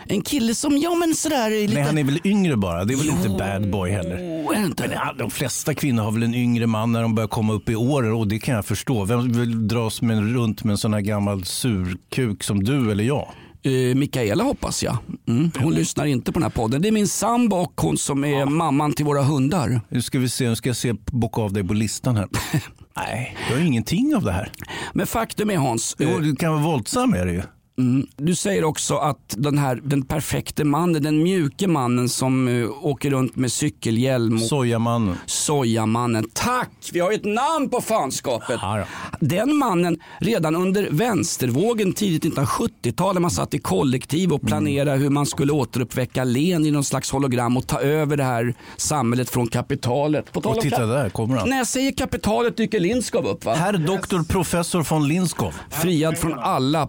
en 0.06 0.22
kille 0.22 0.54
som, 0.54 0.78
ja 0.78 0.94
men 0.94 1.14
sådär 1.14 1.50
lite... 1.50 1.74
Nej, 1.74 1.82
han 1.82 1.98
är 1.98 2.04
väl 2.04 2.20
yngre 2.24 2.56
bara. 2.56 2.84
Det 2.84 2.94
är 2.94 2.98
väl 2.98 3.08
inte 3.08 3.28
bad 3.28 3.70
boy 3.70 3.90
heller. 3.90 4.40
Inte? 4.64 4.88
Men 4.88 5.16
de 5.18 5.30
flesta 5.30 5.74
kvinnor 5.74 6.02
har 6.02 6.12
väl 6.12 6.22
en 6.22 6.34
yngre 6.34 6.66
man 6.66 6.92
när 6.92 7.02
de 7.02 7.14
börjar 7.14 7.28
komma 7.28 7.52
upp 7.52 7.68
i 7.68 7.76
åren 7.80 8.12
och 8.12 8.28
det 8.28 8.38
kan 8.38 8.54
jag 8.54 8.66
förstå. 8.66 9.04
Vem 9.04 9.32
vill 9.32 9.68
dras 9.68 10.02
med, 10.02 10.34
runt 10.34 10.64
med 10.64 10.72
en 10.72 10.78
sån 10.78 10.94
här 10.94 11.00
gammal 11.00 11.44
surkuk 11.44 12.42
som 12.42 12.64
du 12.64 12.90
eller 12.90 13.04
jag? 13.04 13.28
Eh, 13.62 13.94
Mikaela 13.94 14.44
hoppas 14.44 14.82
jag. 14.82 14.96
Mm. 15.28 15.50
Hon 15.58 15.74
lyssnar 15.74 16.06
inte 16.06 16.32
på 16.32 16.38
den 16.38 16.42
här 16.42 16.50
podden. 16.50 16.82
Det 16.82 16.88
är 16.88 16.92
min 16.92 17.08
sambo 17.08 17.56
och 17.56 17.72
hon 17.80 17.98
som 17.98 18.24
är 18.24 18.46
mamman 18.46 18.92
till 18.92 19.04
våra 19.04 19.22
hundar. 19.22 19.80
Nu 19.88 20.02
ska 20.02 20.18
vi 20.18 20.28
se, 20.28 20.48
nu 20.48 20.56
ska 20.56 20.68
jag 20.68 20.76
se, 20.76 20.94
bocka 21.06 21.40
av 21.40 21.52
dig 21.52 21.64
på 21.64 21.74
listan 21.74 22.16
här. 22.16 22.28
Nej, 22.96 23.36
du 23.48 23.54
har 23.54 23.60
ingenting 23.60 24.16
av 24.16 24.22
det 24.22 24.32
här. 24.32 24.52
Men 24.92 25.06
faktum 25.06 25.50
är 25.50 25.56
Hans, 25.56 25.96
eh, 25.98 26.10
Jo, 26.12 26.18
du 26.18 26.36
kan 26.36 26.52
vara 26.52 26.62
våldsam 26.62 27.14
är 27.14 27.26
det 27.26 27.32
ju. 27.32 27.42
Mm. 27.80 28.06
Du 28.16 28.34
säger 28.34 28.64
också 28.64 28.96
att 28.96 29.34
den 29.36 29.58
här 29.58 29.80
den 29.84 30.02
perfekte 30.02 30.64
mannen, 30.64 31.02
den 31.02 31.22
mjuke 31.22 31.66
mannen 31.66 32.08
som 32.08 32.48
uh, 32.48 32.86
åker 32.86 33.10
runt 33.10 33.36
med 33.36 33.52
cykelhjälm. 33.52 34.34
Och... 34.34 34.42
Sojamannen. 34.42 35.16
Sojamannen. 35.26 36.26
Tack! 36.32 36.70
Vi 36.92 37.00
har 37.00 37.10
ju 37.10 37.16
ett 37.16 37.24
namn 37.24 37.68
på 37.70 37.80
fanskapet. 37.80 38.58
Ja, 38.62 38.84
Den 39.20 39.56
mannen, 39.56 39.98
redan 40.18 40.56
under 40.56 40.88
vänstervågen 40.90 41.92
tidigt 41.92 42.24
1970-tal, 42.24 43.14
när 43.14 43.20
man 43.20 43.30
satt 43.30 43.54
i 43.54 43.58
kollektiv 43.58 44.32
och 44.32 44.42
planerade 44.42 44.98
hur 44.98 45.10
man 45.10 45.26
skulle 45.26 45.52
återuppväcka 45.52 46.24
Len 46.24 46.66
i 46.66 46.70
någon 46.70 46.84
slags 46.84 47.10
hologram 47.10 47.56
och 47.56 47.66
ta 47.66 47.80
över 47.80 48.16
det 48.16 48.24
här 48.24 48.54
samhället 48.76 49.30
från 49.30 49.46
kapitalet. 49.46 50.32
På 50.32 50.40
tal 50.40 50.56
Och 50.56 50.62
titta 50.62 50.86
där 50.86 51.08
kommer 51.08 51.36
han. 51.36 51.48
När 51.48 51.56
jag 51.56 51.66
säger 51.66 51.92
kapitalet 51.92 52.56
dyker 52.56 52.80
Lindskov 52.80 53.26
upp 53.26 53.44
va? 53.44 53.54
Herr 53.54 53.72
doktor 53.72 54.22
professor 54.22 54.86
von 54.90 55.08
Linskov. 55.08 55.54
Friad 55.70 56.18
från 56.18 56.38
alla 56.38 56.86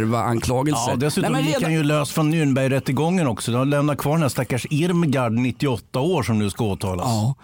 Pandora-härva-anklagelser. 0.00 0.90
Ja, 0.90 0.96
dessutom 0.96 1.32
Nej, 1.32 1.42
gick 1.42 1.50
redan- 1.50 1.64
han 1.64 1.72
ju 1.72 1.82
lös 1.82 2.12
från 2.12 2.34
Nürnbergrättegången 2.34 3.26
också. 3.26 3.52
De 3.52 3.68
lämnar 3.68 3.94
kvar 3.94 4.12
den 4.12 4.22
här 4.22 4.28
stackars 4.28 4.66
Irmgard, 4.70 5.32
98 5.32 6.00
år, 6.00 6.22
som 6.22 6.38
nu 6.38 6.50
ska 6.50 6.64
åtalas. 6.64 7.06
Ja. 7.06 7.34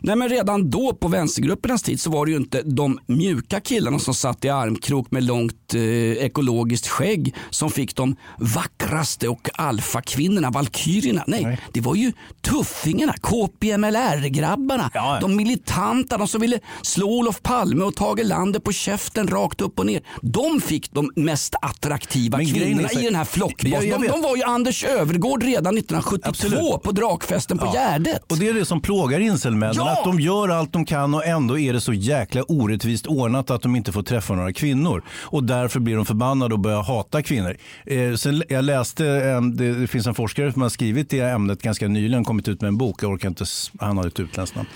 Nej, 0.00 0.16
men 0.16 0.28
redan 0.28 0.70
då 0.70 0.94
på 0.94 1.08
vänstergruppernas 1.08 1.82
tid 1.82 2.00
så 2.00 2.10
var 2.10 2.26
det 2.26 2.30
ju 2.32 2.36
inte 2.38 2.62
de 2.62 2.98
mjuka 3.06 3.60
killarna 3.60 3.98
som 3.98 4.14
satt 4.14 4.44
i 4.44 4.48
armkrok 4.48 5.10
med 5.10 5.22
långt 5.24 5.74
eh, 5.74 5.80
ekologiskt 6.12 6.88
skägg 6.88 7.34
som 7.50 7.70
fick 7.70 7.96
de 7.96 8.16
vackraste 8.38 9.28
och 9.28 9.48
alfakvinnorna, 9.54 10.50
valkyrierna. 10.50 11.24
Nej, 11.26 11.58
det 11.72 11.80
var 11.80 11.94
ju 11.94 12.12
tuffingarna, 12.40 13.12
KPMLR-grabbarna, 13.22 14.90
Ja, 14.94 15.14
ja. 15.14 15.20
de 15.20 15.36
militanta, 15.36 16.18
de 16.18 16.28
som 16.28 16.40
ville 16.40 16.58
slå 16.82 17.06
Olof 17.18 17.42
Palme 17.42 17.84
och 17.84 17.94
Tage 17.94 18.18
Erlander 18.20 18.60
på 18.60 18.72
käften 18.72 19.28
rakt 19.28 19.60
upp 19.60 19.78
och 19.78 19.86
ner. 19.86 20.02
De 20.22 20.60
fick 20.60 20.92
de 20.92 21.10
mest 21.16 21.54
attraktiva 21.62 21.91
Men 22.30 22.46
grejen 22.46 22.62
är 22.62 22.64
kvinnorna 22.66 22.88
så- 22.88 23.00
i 23.00 23.04
den 23.04 23.14
här 23.14 23.24
flockbasen. 23.24 23.88
Jag 23.88 24.00
De, 24.00 24.06
de 24.08 24.22
var 24.22 24.36
ju 24.36 24.42
Anders 24.42 24.84
Övergård 24.84 25.42
redan 25.42 25.74
1972 25.78 26.28
Absolut. 26.28 26.82
på 26.82 26.92
drakfesten 26.92 27.58
på 27.58 27.66
Ja. 27.66 27.72
Gärdet. 27.72 28.32
Och 28.32 28.38
det 28.38 28.48
är 28.48 28.54
det 28.54 28.64
som 28.64 28.80
plågar 28.80 29.20
incelmännen. 29.20 29.74
Ja! 29.76 29.90
Att 29.92 30.04
de 30.04 30.20
gör 30.20 30.48
allt 30.48 30.72
de 30.72 30.84
kan 30.84 31.14
och 31.14 31.26
ändå 31.26 31.58
är 31.58 31.72
det 31.72 31.80
så 31.80 31.92
jäkla 31.92 32.42
orättvist 32.42 33.06
ordnat 33.06 33.50
att 33.50 33.62
de 33.62 33.76
inte 33.76 33.92
får 33.92 34.02
träffa 34.02 34.34
några 34.34 34.52
kvinnor. 34.52 35.02
Och 35.20 35.44
därför 35.44 35.80
blir 35.80 35.96
de 35.96 36.06
förbannade 36.06 36.54
och 36.54 36.60
börjar 36.60 36.82
hata 36.82 37.22
kvinnor. 37.22 37.56
Eh, 37.86 38.14
sen, 38.14 38.42
jag 38.48 38.64
läste, 38.64 39.06
en, 39.06 39.56
det, 39.56 39.72
det 39.80 39.86
finns 39.86 40.06
en 40.06 40.14
forskare 40.14 40.52
som 40.52 40.62
har 40.62 40.68
skrivit 40.68 41.10
det 41.10 41.20
ämnet 41.20 41.62
ganska 41.62 41.88
nyligen, 41.88 42.24
kommit 42.24 42.48
ut 42.48 42.60
med 42.60 42.68
en 42.68 42.76
bok. 42.78 43.02
Jag 43.02 43.10
orkar 43.10 43.28
inte, 43.28 43.44
han 43.80 43.96
har 43.98 44.06
ett 44.06 44.20
utländskt 44.20 44.56
namn. 44.56 44.68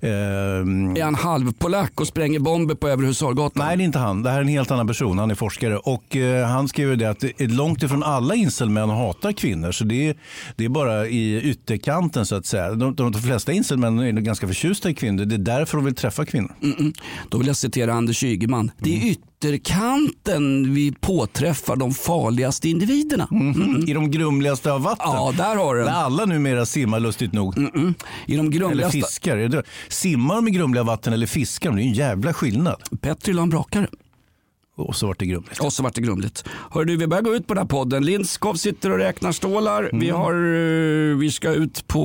Eh, 0.00 0.10
Är 0.10 1.04
han 1.04 1.14
halvpolack 1.14 2.00
och 2.00 2.06
spränger 2.06 2.38
bomber 2.38 2.74
på 2.74 2.88
Övre 2.88 3.06
Husargatan? 3.06 3.66
Nej, 3.66 3.76
det 3.76 3.82
är 3.82 3.84
inte 3.84 3.98
han. 3.98 4.22
Det 4.22 4.30
här 4.30 4.36
är 4.36 4.42
en 4.42 4.48
helt 4.48 4.70
annan 4.70 4.86
person. 4.86 5.18
Han 5.18 5.30
är 5.30 5.34
forskare. 5.34 5.76
Och 5.76 6.16
eh, 6.16 6.46
Han 6.54 6.68
skriver 6.68 6.96
det 6.96 7.10
att 7.10 7.20
det 7.20 7.40
är 7.40 7.48
långt 7.48 7.82
ifrån 7.82 8.02
alla 8.02 8.34
incelmän 8.34 8.90
hatar 8.90 9.32
kvinnor. 9.32 9.72
Så 9.72 9.84
det 9.84 10.08
är, 10.08 10.16
det 10.56 10.64
är 10.64 10.68
bara 10.68 11.06
i 11.08 11.40
ytterkanten 11.42 12.26
så 12.26 12.34
att 12.34 12.46
säga. 12.46 12.70
De, 12.74 12.94
de, 12.94 13.12
de 13.12 13.22
flesta 13.22 13.52
incelmän 13.52 13.98
är 13.98 14.12
nog 14.12 14.24
ganska 14.24 14.46
förtjusta 14.46 14.90
i 14.90 14.94
kvinnor. 14.94 15.24
Det 15.24 15.34
är 15.34 15.38
därför 15.38 15.76
de 15.76 15.84
vill 15.84 15.94
träffa 15.94 16.24
kvinnor. 16.26 16.52
Då 17.30 17.38
vill 17.38 17.46
jag 17.46 17.56
citera 17.56 17.92
Anders 17.94 18.24
Ygeman. 18.24 18.70
Det 18.78 18.96
är 18.96 19.10
ytterkanten 19.10 20.74
vi 20.74 20.92
påträffar 21.00 21.76
de 21.76 21.94
farligaste 21.94 22.68
individerna. 22.68 23.28
I 23.86 23.92
de 23.92 24.10
grumligaste 24.10 24.72
av 24.72 24.82
vatten. 24.82 25.06
Ja, 25.12 25.32
där 25.36 25.56
har 25.56 25.74
du 25.74 25.80
Där 25.80 25.86
den. 25.86 25.94
alla 25.96 26.24
numera 26.24 26.66
simmar 26.66 27.00
lustigt 27.00 27.32
nog. 27.32 27.58
I 27.58 28.36
de 28.36 28.46
Eller 28.46 28.50
grumligaste... 28.58 28.98
fiskar. 28.98 29.36
Är 29.36 29.48
det- 29.48 29.62
Simmar 29.88 30.34
de 30.34 30.48
i 30.48 30.50
grumliga 30.50 30.82
vatten 30.82 31.12
eller 31.12 31.26
fiskar 31.26 31.70
de? 31.70 31.76
Det 31.76 31.82
är 31.82 31.86
en 31.86 31.92
jävla 31.92 32.32
skillnad. 32.34 32.76
Petri 33.00 33.32
la 33.32 33.42
en 33.42 33.50
brakare. 33.50 33.86
Och 34.76 34.96
så 34.96 35.06
vart 35.06 35.18
det 35.18 35.26
grumligt. 35.26 35.60
Och 35.60 35.72
så 35.72 35.82
vart 35.82 35.94
det 35.94 36.00
grumligt. 36.00 36.44
Hör 36.70 36.84
du, 36.84 36.96
vi 36.96 37.06
börjar 37.06 37.22
gå 37.22 37.34
ut 37.34 37.46
på 37.46 37.54
den 37.54 37.60
här 37.62 37.68
podden. 37.68 38.04
Lindskov 38.04 38.54
sitter 38.54 38.90
och 38.90 38.98
räknar 38.98 39.32
stålar. 39.32 39.90
Vi, 39.92 40.08
Mm. 40.08 40.20
har, 40.20 40.32
eh, 40.34 41.16
vi 41.16 41.30
ska 41.32 41.50
ut 41.52 41.86
på 41.88 42.04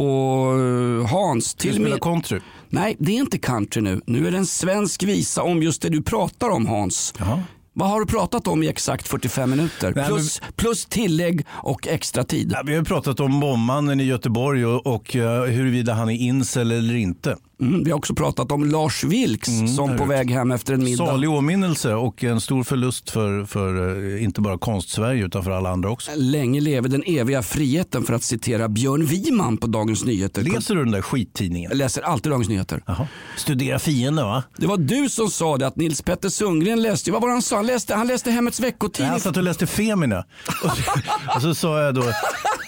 eh, 1.04 1.12
Hans. 1.12 1.56
Vi 1.58 1.62
Till 1.62 1.74
spela 1.74 1.90
min... 1.90 2.00
country? 2.00 2.40
Nej, 2.70 2.96
det 3.00 3.12
är 3.12 3.16
inte 3.16 3.38
country 3.38 3.82
nu. 3.82 4.02
Nu 4.06 4.28
är 4.28 4.32
det 4.32 4.38
en 4.38 4.46
svensk 4.46 5.04
visa 5.04 5.44
om 5.44 5.64
just 5.64 5.82
det 5.82 5.90
du 5.90 6.02
pratar 6.02 6.50
om 6.50 6.66
Hans. 6.68 7.14
Jaha. 7.20 7.44
Vad 7.74 7.90
har 7.90 8.00
du 8.00 8.06
pratat 8.06 8.48
om 8.48 8.64
i 8.64 8.68
exakt 8.68 9.08
45 9.08 9.50
minuter? 9.50 9.94
Nej, 9.96 10.06
plus, 10.08 10.42
plus 10.56 10.86
tillägg 10.86 11.46
och 11.52 11.88
extra 11.88 12.24
tid. 12.24 12.52
Ja, 12.56 12.62
vi 12.66 12.76
har 12.76 12.84
pratat 12.84 13.20
om 13.20 13.40
bombmannen 13.40 14.00
i 14.00 14.04
Göteborg 14.04 14.66
och, 14.66 14.88
och 14.96 15.16
eh, 15.16 15.44
huruvida 15.44 15.94
han 15.94 16.10
är 16.10 16.14
incel 16.16 16.72
eller 16.72 16.96
inte. 16.96 17.38
Mm, 17.62 17.84
vi 17.84 17.91
har 17.91 17.97
också 17.97 18.16
pratat 18.16 18.51
om 18.51 18.66
Lars 18.66 19.03
Vilks 19.03 19.47
Mm, 19.47 19.68
som 19.68 19.97
på 19.97 20.05
väg 20.05 20.32
hem 20.32 20.51
efter 20.51 20.74
en 20.74 20.84
middag. 20.84 21.05
Salig 21.05 21.30
åminnelse 21.30 21.93
och 21.93 22.24
en 22.24 22.41
stor 22.41 22.64
förlust 22.64 23.10
för, 23.10 23.45
för 23.45 23.97
eh, 24.16 24.24
inte 24.24 24.41
bara 24.41 24.57
konst-Sverige 24.57 25.26
utan 25.26 25.43
för 25.43 25.51
alla 25.51 25.70
andra 25.70 25.89
också. 25.89 26.12
Länge 26.16 26.62
leve 26.62 26.88
den 26.88 27.03
eviga 27.05 27.43
friheten 27.43 28.03
för 28.03 28.14
att 28.14 28.24
citera 28.24 28.70
Björn 28.70 29.05
Wiman 29.05 29.57
på 29.57 29.68
Dagens 29.68 30.05
Nyheter. 30.05 30.43
Läser 30.43 30.76
du 30.76 30.84
den 30.84 30.91
där 30.91 31.01
skittidningen? 31.01 31.72
Jag 31.72 31.78
läser 31.78 32.01
alltid 32.01 32.32
Dagens 32.32 32.49
Nyheter. 32.49 32.84
Jaha. 32.86 33.07
Studera 33.38 33.80
fienden 33.80 34.26
va? 34.26 34.43
Det 34.57 34.68
var 34.68 34.78
du 34.78 35.10
som 35.10 35.30
sa 35.30 35.57
det 35.57 35.68
att 35.68 35.76
Nils 35.76 36.01
Petter 36.01 36.30
Sundgren 36.30 36.82
läste, 36.82 37.12
vad 37.12 37.22
var 37.22 37.30
det 37.30 37.36
han 37.36 37.41
sa? 37.41 37.55
Han 37.55 37.66
läste, 37.68 37.95
han 37.95 38.07
läste 38.07 38.32
Hemmets 38.32 38.60
veckotidning. 38.60 39.12
Jag 39.12 39.22
satt 39.22 39.38
och 39.38 39.43
läste 39.43 39.68
Femina. 39.68 40.20
Och 40.64 40.72
så, 40.72 40.91
och 41.36 41.41
så 41.41 41.55
sa 41.55 41.82
jag 41.82 41.95
då, 41.95 42.03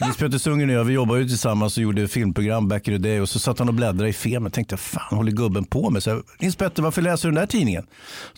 Nils 0.01 0.17
Peter 0.17 0.37
Sundgren 0.37 0.69
och 0.69 0.75
jag, 0.75 0.83
vi 0.83 0.93
jobbade 0.93 1.21
ju 1.21 1.27
tillsammans 1.27 1.77
och 1.77 1.83
gjorde 1.83 2.07
filmprogram 2.07 2.67
back 2.67 2.87
in 2.87 2.93
the 2.93 3.09
day. 3.09 3.21
Och 3.21 3.29
så 3.29 3.39
satt 3.39 3.59
han 3.59 3.67
och 3.67 3.73
bläddrade 3.73 4.09
i 4.09 4.13
Fem. 4.13 4.43
Jag 4.43 4.53
tänkte, 4.53 4.77
fan 4.81 5.17
håller 5.17 5.31
gubben 5.31 5.63
på 5.65 5.89
med? 5.89 6.03
Så 6.03 6.09
jag, 6.09 6.23
Nils 6.39 6.55
Petter, 6.55 6.83
varför 6.83 7.01
läser 7.01 7.27
du 7.29 7.35
den 7.35 7.41
där 7.41 7.47
tidningen? 7.47 7.85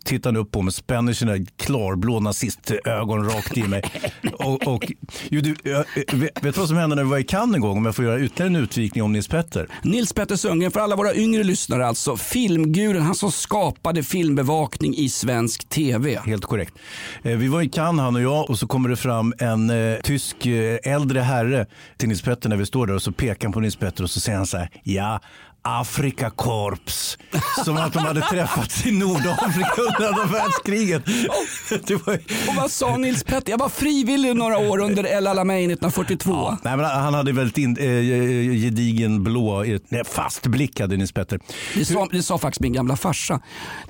Tittar 0.03 0.29
han 0.29 0.37
upp 0.37 0.51
på 0.51 0.61
mig, 0.61 0.73
spänner 0.73 1.13
sina 1.13 1.33
klarblå 1.57 2.19
nazistögon 2.19 3.29
rakt 3.29 3.57
i 3.57 3.63
mig. 3.63 3.83
Och, 4.33 4.67
och, 4.67 4.91
jo, 5.29 5.41
du, 5.41 5.55
jag, 5.63 5.85
vet 6.13 6.43
vet 6.43 6.53
du 6.55 6.59
vad 6.59 6.67
som 6.67 6.77
hände 6.77 6.95
när 6.95 7.03
vi 7.03 7.09
var 7.09 7.17
i 7.17 7.23
Cannes 7.23 7.55
en 7.55 7.61
gång? 7.61 7.77
Om 7.77 7.85
jag 7.85 7.95
får 7.95 8.05
göra 8.05 8.19
ytterligare 8.19 8.47
en 8.47 8.55
utvikning 8.55 9.03
om 9.03 9.13
Nils 9.13 9.27
Petter. 9.27 9.67
Nils 9.83 10.13
Petter 10.13 10.35
Sundgren, 10.35 10.71
för 10.71 10.79
alla 10.79 10.95
våra 10.95 11.15
yngre 11.15 11.43
lyssnare 11.43 11.87
alltså, 11.87 12.17
filmguren, 12.17 13.01
han 13.01 13.15
som 13.15 13.31
skapade 13.31 14.03
filmbevakning 14.03 14.95
i 14.97 15.09
svensk 15.09 15.69
TV. 15.69 16.19
Helt 16.25 16.45
korrekt. 16.45 16.73
Eh, 17.23 17.37
Vi 17.37 17.47
var 17.47 17.61
i 17.61 17.69
Cannes 17.69 18.01
han 18.01 18.15
och 18.15 18.21
jag 18.21 18.49
och 18.49 18.59
så 18.59 18.67
kommer 18.67 18.89
det 18.89 18.95
fram 18.95 19.33
en 19.39 19.69
eh, 19.69 19.99
tysk 20.03 20.45
eh, 20.45 20.77
äldre 20.83 21.19
herre 21.19 21.65
till 21.97 22.07
Nils 22.09 22.21
Petter 22.21 22.49
när 22.49 22.57
vi 22.57 22.65
står 22.65 22.87
där 22.87 22.93
och 22.95 23.01
så 23.01 23.11
pekar 23.11 23.47
han 23.47 23.53
på 23.53 23.59
Nils 23.59 23.75
Petter 23.75 24.03
och 24.03 24.09
så 24.09 24.19
säger 24.19 24.37
han 24.37 24.47
så 24.47 24.57
här, 24.57 24.69
ja, 24.83 25.19
Afrika 25.65 26.29
Korps. 26.29 27.17
Som 27.65 27.77
att 27.77 27.93
de 27.93 27.99
hade 27.99 28.21
träffats 28.21 28.85
i 28.85 28.91
Nordafrika 28.91 29.81
under 29.81 30.07
andra 30.07 30.25
världskriget. 30.25 31.03
Det 31.87 32.07
var, 32.07 32.13
Och 32.47 32.55
vad 32.55 32.71
sa 32.71 32.97
Nils 32.97 33.23
Petter? 33.23 33.51
Jag 33.51 33.57
var 33.57 33.69
frivillig 33.69 34.35
några 34.35 34.57
år 34.57 34.79
under 34.79 35.03
El 35.03 35.27
Alamein 35.27 35.71
1942. 35.71 36.57
nej, 36.63 36.77
men 36.77 36.85
han 36.85 37.13
hade 37.13 37.31
väldigt 37.31 37.57
in, 37.57 37.77
eh, 37.77 37.85
gedigen 38.63 39.23
blå, 39.23 39.63
eh, 39.63 39.79
nej, 39.89 40.03
fast 40.05 40.47
blick 40.47 40.79
hade 40.79 40.97
Nils 40.97 41.11
Petter. 41.11 41.39
Det 41.75 41.85
sa, 41.85 42.07
det 42.11 42.23
sa 42.23 42.37
faktiskt 42.37 42.61
min 42.61 42.73
gamla 42.73 42.95
farsa. 42.95 43.39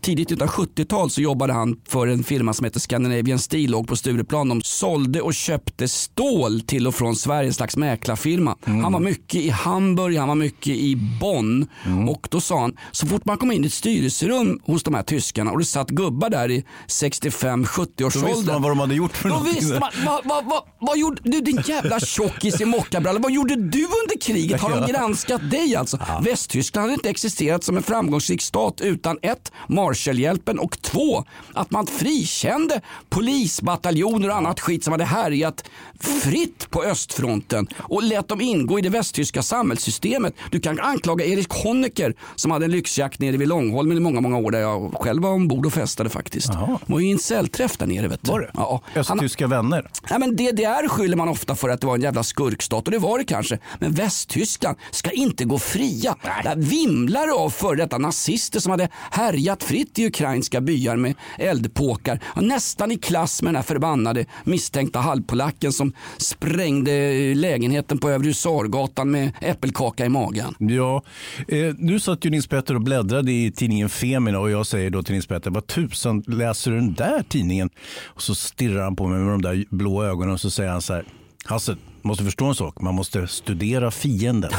Tidigt 0.02 0.30
1970-tal 0.32 1.10
så 1.10 1.22
jobbade 1.22 1.54
han 1.54 1.76
för 1.88 2.08
en 2.08 2.24
firma 2.24 2.54
som 2.54 2.64
heter 2.64 2.80
Scandinavian 2.80 3.40
Steel, 3.40 3.72
låg 3.72 3.88
på 3.88 3.96
Stureplan. 3.96 4.50
De 4.50 4.62
sålde 4.62 5.22
och 5.22 5.34
köpte 5.34 5.88
stål 5.88 6.62
till 6.62 6.88
och 6.88 6.96
från 6.96 7.16
Sverige, 7.16 7.48
en 7.48 7.54
slags 7.54 7.78
mäklarfirma. 7.78 8.56
Han 8.66 8.94
var 8.94 9.00
mycket 9.00 9.42
i 9.42 9.50
Hamburg, 9.50 10.18
han 10.18 10.28
var 10.28 10.36
mycket 10.36 10.68
i 10.76 10.96
Bonn. 11.22 11.63
Och 12.10 12.28
då 12.32 12.42
sa 12.42 12.62
han, 12.62 12.78
så 12.92 13.08
fort 13.08 13.26
man 13.26 13.38
kom 13.38 13.52
in 13.52 13.64
i 13.64 13.68
ett 13.68 13.74
styrelserum 13.74 14.60
hos 14.66 14.84
de 14.84 14.94
här 14.94 15.04
tyskarna 15.04 15.52
och 15.52 15.60
det 15.60 15.66
satt 15.66 15.90
gubbar 15.90 16.30
där 16.30 16.52
i 16.52 16.66
65-70 16.88 18.04
års 18.06 18.14
Då 18.14 18.26
visste 18.28 18.52
man 18.52 18.62
vad 18.62 18.72
de 18.72 18.80
hade 18.80 18.96
gjort 18.96 19.18
för 19.18 19.30
Då 19.30 19.36
någonting. 19.36 19.60
visste 19.60 19.80
man, 19.80 19.92
vad, 20.06 20.22
vad, 20.26 20.46
vad, 20.46 20.64
vad 20.80 20.98
gjorde 20.98 21.22
du 21.24 21.42
din 21.42 21.62
jävla 21.68 22.00
tjockis 22.00 22.62
i 22.62 22.66
mockabrallor, 22.66 23.20
vad 23.20 23.32
gjorde 23.32 23.56
du 23.56 23.84
under 23.84 24.22
kriget? 24.22 24.62
Har 24.62 24.70
de 24.70 24.80
Ja. 24.80 24.88
granskat 24.88 25.52
dig 25.52 25.76
alltså? 25.76 26.00
Västtyskland 26.22 26.84
hade 26.84 26.94
inte 26.94 27.10
existerat 27.10 27.64
som 27.64 27.78
en 27.78 27.84
framgångsrik 27.84 28.42
stat 28.42 28.82
utan 28.82 29.18
ett, 29.22 29.52
Marshallhjälpen 29.70 30.60
och 30.60 30.82
två, 30.82 31.24
att 31.54 31.72
man 31.72 31.88
frikände 31.88 32.82
polisbataljoner 33.10 34.30
och 34.30 34.36
annat 34.36 34.60
skit 34.60 34.84
som 34.84 34.92
hade 34.92 35.06
härjat 35.06 35.64
fritt 36.00 36.68
på 36.70 36.84
östfronten 36.84 37.68
och 37.80 38.04
lät 38.04 38.28
dem 38.28 38.42
ingå 38.42 38.80
i 38.80 38.82
det 38.82 38.90
västtyska 38.90 39.44
samhällssystemet. 39.44 40.34
Du 40.52 40.60
kan 40.60 40.80
anklaga 40.80 41.26
Erich 41.26 41.48
Honecker 41.64 42.14
som 42.36 42.52
hade 42.52 42.66
en 42.66 42.72
lyxjakt 42.72 43.20
nere 43.20 43.38
vid 43.38 43.48
Långholmen 43.48 43.98
i 43.98 44.00
många, 44.00 44.22
många 44.22 44.38
år 44.38 44.52
där 44.52 44.60
jag 44.60 44.94
själv 45.00 45.24
var 45.24 45.30
ombord 45.30 45.66
och 45.66 45.74
festade 45.74 46.10
faktiskt. 46.10 46.52
Det 46.52 46.80
var 46.86 47.00
ju 47.00 47.12
en 47.12 47.20
cellträff 47.20 47.78
där 47.78 47.86
nere. 47.88 48.08
Vet 48.08 48.24
du. 48.24 48.32
Var 48.32 48.40
det? 48.40 48.52
Ja. 48.54 48.82
Han, 48.96 49.02
Östtyska 49.20 49.48
vänner. 49.48 49.90
Ja, 50.10 50.18
men 50.20 50.36
DDR 50.36 50.88
skyller 50.88 51.18
man 51.18 51.30
ofta 51.30 51.56
för 51.56 51.70
att 51.70 51.82
det 51.82 51.88
var 51.88 51.96
en 51.96 52.02
jävla 52.02 52.24
skurkstat 52.24 52.86
och 52.86 52.92
det 52.92 53.00
var 53.00 53.18
det 53.18 53.24
kanske. 53.24 53.60
Men 53.80 53.92
Västtyskland 53.94 54.78
ska 54.92 55.12
inte 55.12 55.46
gå 55.46 55.60
fria. 55.60 56.16
Där 56.44 56.56
vimlar 56.56 57.28
det 57.28 57.34
av 57.34 57.50
före 57.50 57.76
detta 57.76 57.98
nazister 57.98 58.60
som 58.60 58.72
hade 58.72 58.90
härjat 59.12 59.64
fritt 59.64 60.00
i 60.00 60.06
ukrainska 60.08 60.62
byar 60.62 60.96
med 60.96 61.16
eldpåkar. 61.38 62.20
Nästan 62.36 62.92
i 62.92 62.98
klass 62.98 63.42
med 63.42 63.50
den 63.50 63.56
här 63.56 63.64
förbannade 63.64 64.26
misstänkta 64.44 65.00
halvpolacken 65.00 65.74
som 65.74 65.94
sprängde 66.18 67.34
lägenheten 67.36 67.98
på 67.98 68.10
Övre 68.10 68.28
Husargatan 68.28 69.12
med 69.12 69.32
äppelkaka 69.42 70.06
i 70.06 70.10
magen. 70.10 70.56
Ja, 70.58 71.04
Eh, 71.48 71.74
nu 71.78 72.00
satt 72.00 72.26
ju 72.26 72.30
Nils 72.30 72.48
Petter 72.48 72.76
och 72.76 72.82
bläddrade 72.82 73.32
i 73.32 73.52
tidningen 73.52 73.90
Femina 73.90 74.40
och 74.40 74.52
jag 74.52 74.68
säger 74.68 74.90
då 74.90 75.04
till 75.04 75.14
Nils 75.16 75.28
Petter, 75.28 75.52
vad 75.52 75.68
tusan 75.68 76.24
läser 76.28 76.72
du 76.72 76.78
den 76.78 76.94
där 76.94 77.24
tidningen? 77.30 77.70
Och 78.04 78.22
så 78.22 78.36
stirrar 78.36 78.84
han 78.84 78.96
på 78.96 79.08
mig 79.08 79.20
med 79.20 79.34
de 79.34 79.42
där 79.42 79.66
blå 79.70 80.04
ögonen 80.04 80.34
och 80.34 80.42
så 80.42 80.50
säger 80.50 80.70
han 80.72 80.82
så 80.82 80.94
här, 80.94 81.06
Hasse, 81.46 81.78
måste 82.02 82.24
förstå 82.24 82.46
en 82.46 82.56
sak, 82.56 82.82
man 82.82 82.96
måste 82.96 83.28
studera 83.28 83.92
fienden. 83.92 84.52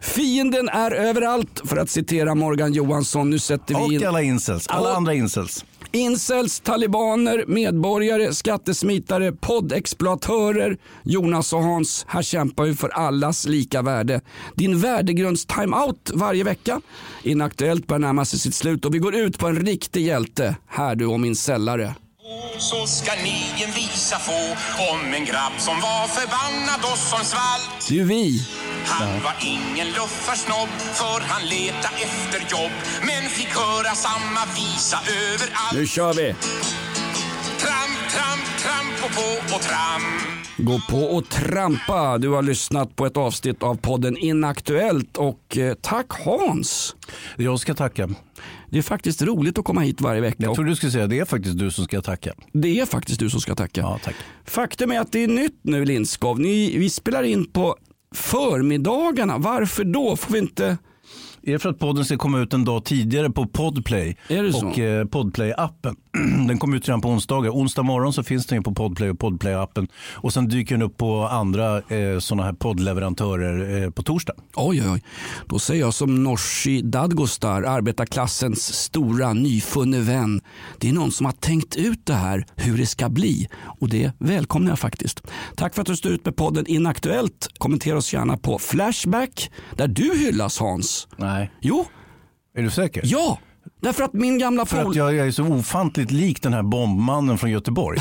Fienden 0.00 0.68
är 0.68 0.90
överallt, 0.90 1.60
för 1.64 1.76
att 1.76 1.90
citera 1.90 2.34
Morgan 2.34 2.72
Johansson. 2.72 3.30
Nu 3.30 3.38
sätter 3.38 3.74
vi 3.74 3.80
och 3.80 3.92
in 3.92 4.06
alla 4.06 4.22
incels, 4.22 4.66
alla 4.68 4.88
Ja. 4.88 4.96
andra 4.96 5.14
incels 5.14 5.64
incels, 5.96 6.60
talibaner, 6.60 7.44
medborgare, 7.46 8.34
skattesmitare, 8.34 9.32
poddexploatörer. 9.32 10.78
Jonas 11.02 11.52
och 11.52 11.62
Hans, 11.62 12.06
här 12.08 12.22
kämpar 12.22 12.64
vi 12.64 12.74
för 12.74 12.88
allas 12.88 13.46
lika 13.46 13.82
värde. 13.82 14.20
Din 14.54 14.78
värdegrunds-timeout 14.78 16.10
varje 16.14 16.44
vecka. 16.44 16.80
Inaktuellt 17.22 17.86
börjar 17.86 18.00
närma 18.00 18.24
sig 18.24 18.38
sitt 18.38 18.54
slut 18.54 18.84
och 18.84 18.94
vi 18.94 18.98
går 18.98 19.14
ut 19.14 19.38
på 19.38 19.46
en 19.46 19.66
riktig 19.66 20.06
hjälte. 20.06 20.56
Här 20.66 20.94
du 20.94 21.06
och 21.06 21.20
min 21.20 21.36
sällare. 21.36 21.94
Så 22.58 22.86
ska 22.86 23.12
ni 23.22 23.64
en 23.64 23.70
visa 23.70 24.18
få 24.18 24.40
om 24.92 25.14
en 25.14 25.24
grabb 25.24 25.52
som 25.58 25.80
var 25.80 26.08
förbannad 26.08 26.80
och 26.92 26.98
som 26.98 27.24
svalt. 27.24 27.88
Det 27.88 27.94
är 27.94 27.98
ju 27.98 28.04
vi. 28.04 28.46
Han 28.84 29.22
var 29.22 29.34
ingen 29.40 29.86
luffarsnobb 29.86 30.68
för 30.68 31.20
han 31.20 31.42
leta 31.48 31.88
efter 31.88 32.40
jobb 32.56 32.70
men 33.00 33.30
fick 33.30 33.48
höra 33.48 33.94
samma 33.94 34.40
visa 34.56 34.98
överallt. 35.24 35.72
Nu 35.74 35.86
kör 35.86 36.14
vi. 36.14 36.34
Tramp, 37.58 37.98
tramp, 38.10 38.46
tramp 38.58 39.04
och 39.04 39.14
på 39.16 39.54
och 39.56 39.62
tramp. 39.62 40.36
Gå 40.56 40.80
på 40.90 41.16
och 41.16 41.28
trampa. 41.28 42.18
Du 42.18 42.28
har 42.28 42.42
lyssnat 42.42 42.96
på 42.96 43.06
ett 43.06 43.16
avsnitt 43.16 43.62
av 43.62 43.74
podden 43.74 44.16
Inaktuellt 44.16 45.16
och 45.16 45.56
eh, 45.56 45.74
tack 45.74 46.06
Hans. 46.24 46.96
Jag 47.36 47.60
ska 47.60 47.74
tacka. 47.74 48.08
Det 48.70 48.78
är 48.78 48.82
faktiskt 48.82 49.22
roligt 49.22 49.58
att 49.58 49.64
komma 49.64 49.80
hit 49.80 50.00
varje 50.00 50.20
vecka. 50.20 50.36
Jag 50.38 50.54
tror 50.54 50.64
du 50.64 50.76
skulle 50.76 50.92
säga 50.92 51.06
det 51.06 51.18
är 51.18 51.24
faktiskt 51.24 51.58
du 51.58 51.70
som 51.70 51.84
ska 51.84 52.00
tacka. 52.02 52.32
Det 52.52 52.80
är 52.80 52.86
faktiskt 52.86 53.20
du 53.20 53.30
som 53.30 53.40
ska 53.40 53.54
tacka. 53.54 53.80
Ja, 53.80 53.98
tack. 54.04 54.14
Faktum 54.44 54.92
är 54.92 55.00
att 55.00 55.12
det 55.12 55.24
är 55.24 55.28
nytt 55.28 55.60
nu 55.62 55.84
Lindskov. 55.84 56.40
Ni, 56.40 56.78
vi 56.78 56.90
spelar 56.90 57.22
in 57.22 57.44
på 57.50 57.76
förmiddagarna. 58.14 59.38
Varför 59.38 59.84
då? 59.84 60.16
Får 60.16 60.32
vi 60.32 60.38
inte... 60.38 60.78
Är 61.42 61.52
det 61.52 61.58
för 61.58 61.68
att 61.68 61.78
podden 61.78 62.04
ska 62.04 62.16
komma 62.16 62.40
ut 62.40 62.52
en 62.52 62.64
dag 62.64 62.84
tidigare 62.84 63.30
på 63.30 63.46
Podplay 63.46 64.16
Är 64.28 64.42
det 64.42 64.52
så? 64.52 64.66
och 64.66 64.78
eh, 64.78 65.04
Podplay-appen? 65.04 65.96
Den 66.48 66.58
kommer 66.58 66.76
ut 66.76 66.88
redan 66.88 67.00
på 67.00 67.08
onsdagar. 67.08 67.50
Onsdag 67.50 67.82
morgon 67.82 68.12
så 68.12 68.22
finns 68.22 68.46
den 68.46 68.62
på 68.62 68.74
Podplay 68.74 69.10
och 69.10 69.18
Podplay-appen. 69.18 69.88
Och 70.14 70.32
sen 70.32 70.48
dyker 70.48 70.74
den 70.74 70.82
upp 70.82 70.96
på 70.96 71.26
andra 71.26 71.76
eh, 71.78 72.18
sådana 72.18 72.42
här 72.42 72.52
poddleverantörer 72.52 73.82
eh, 73.82 73.90
på 73.90 74.02
torsdag. 74.02 74.34
Oj, 74.54 74.82
oj, 74.82 74.90
oj. 74.90 75.02
Då 75.46 75.58
säger 75.58 75.80
jag 75.80 75.94
som 75.94 76.22
Norsi 76.24 76.82
Dadgostar, 76.82 77.62
arbetarklassens 77.62 78.74
stora 78.74 79.32
nyfunne 79.32 80.00
vän. 80.00 80.40
Det 80.78 80.88
är 80.88 80.92
någon 80.92 81.12
som 81.12 81.26
har 81.26 81.32
tänkt 81.32 81.76
ut 81.76 82.06
det 82.06 82.14
här, 82.14 82.46
hur 82.56 82.78
det 82.78 82.86
ska 82.86 83.08
bli. 83.08 83.48
Och 83.80 83.88
det 83.88 84.12
välkomnar 84.18 84.70
jag 84.70 84.78
faktiskt. 84.78 85.22
Tack 85.56 85.74
för 85.74 85.80
att 85.82 85.86
du 85.88 85.96
står 85.96 86.12
ut 86.12 86.24
med 86.24 86.36
podden 86.36 86.66
Inaktuellt. 86.66 87.48
Kommentera 87.58 87.96
oss 87.96 88.12
gärna 88.12 88.36
på 88.36 88.58
Flashback, 88.58 89.50
där 89.76 89.88
du 89.88 90.18
hyllas 90.18 90.58
Hans. 90.58 91.08
Nej. 91.16 91.50
Jo, 91.60 91.84
Är 92.56 92.62
du 92.62 92.70
säker? 92.70 93.02
ja. 93.04 93.38
Därför 93.86 94.04
att 94.04 94.12
min 94.12 94.38
gamla 94.38 94.66
För 94.66 94.90
att 94.90 94.96
jag, 94.96 95.16
är 95.18 95.30
så 95.30 95.44
ofantligt 95.44 96.10
lik 96.10 96.42
den 96.42 96.52
här 96.52 96.62
bombmannen 96.62 97.38
från 97.38 97.50
Göteborg. 97.50 97.98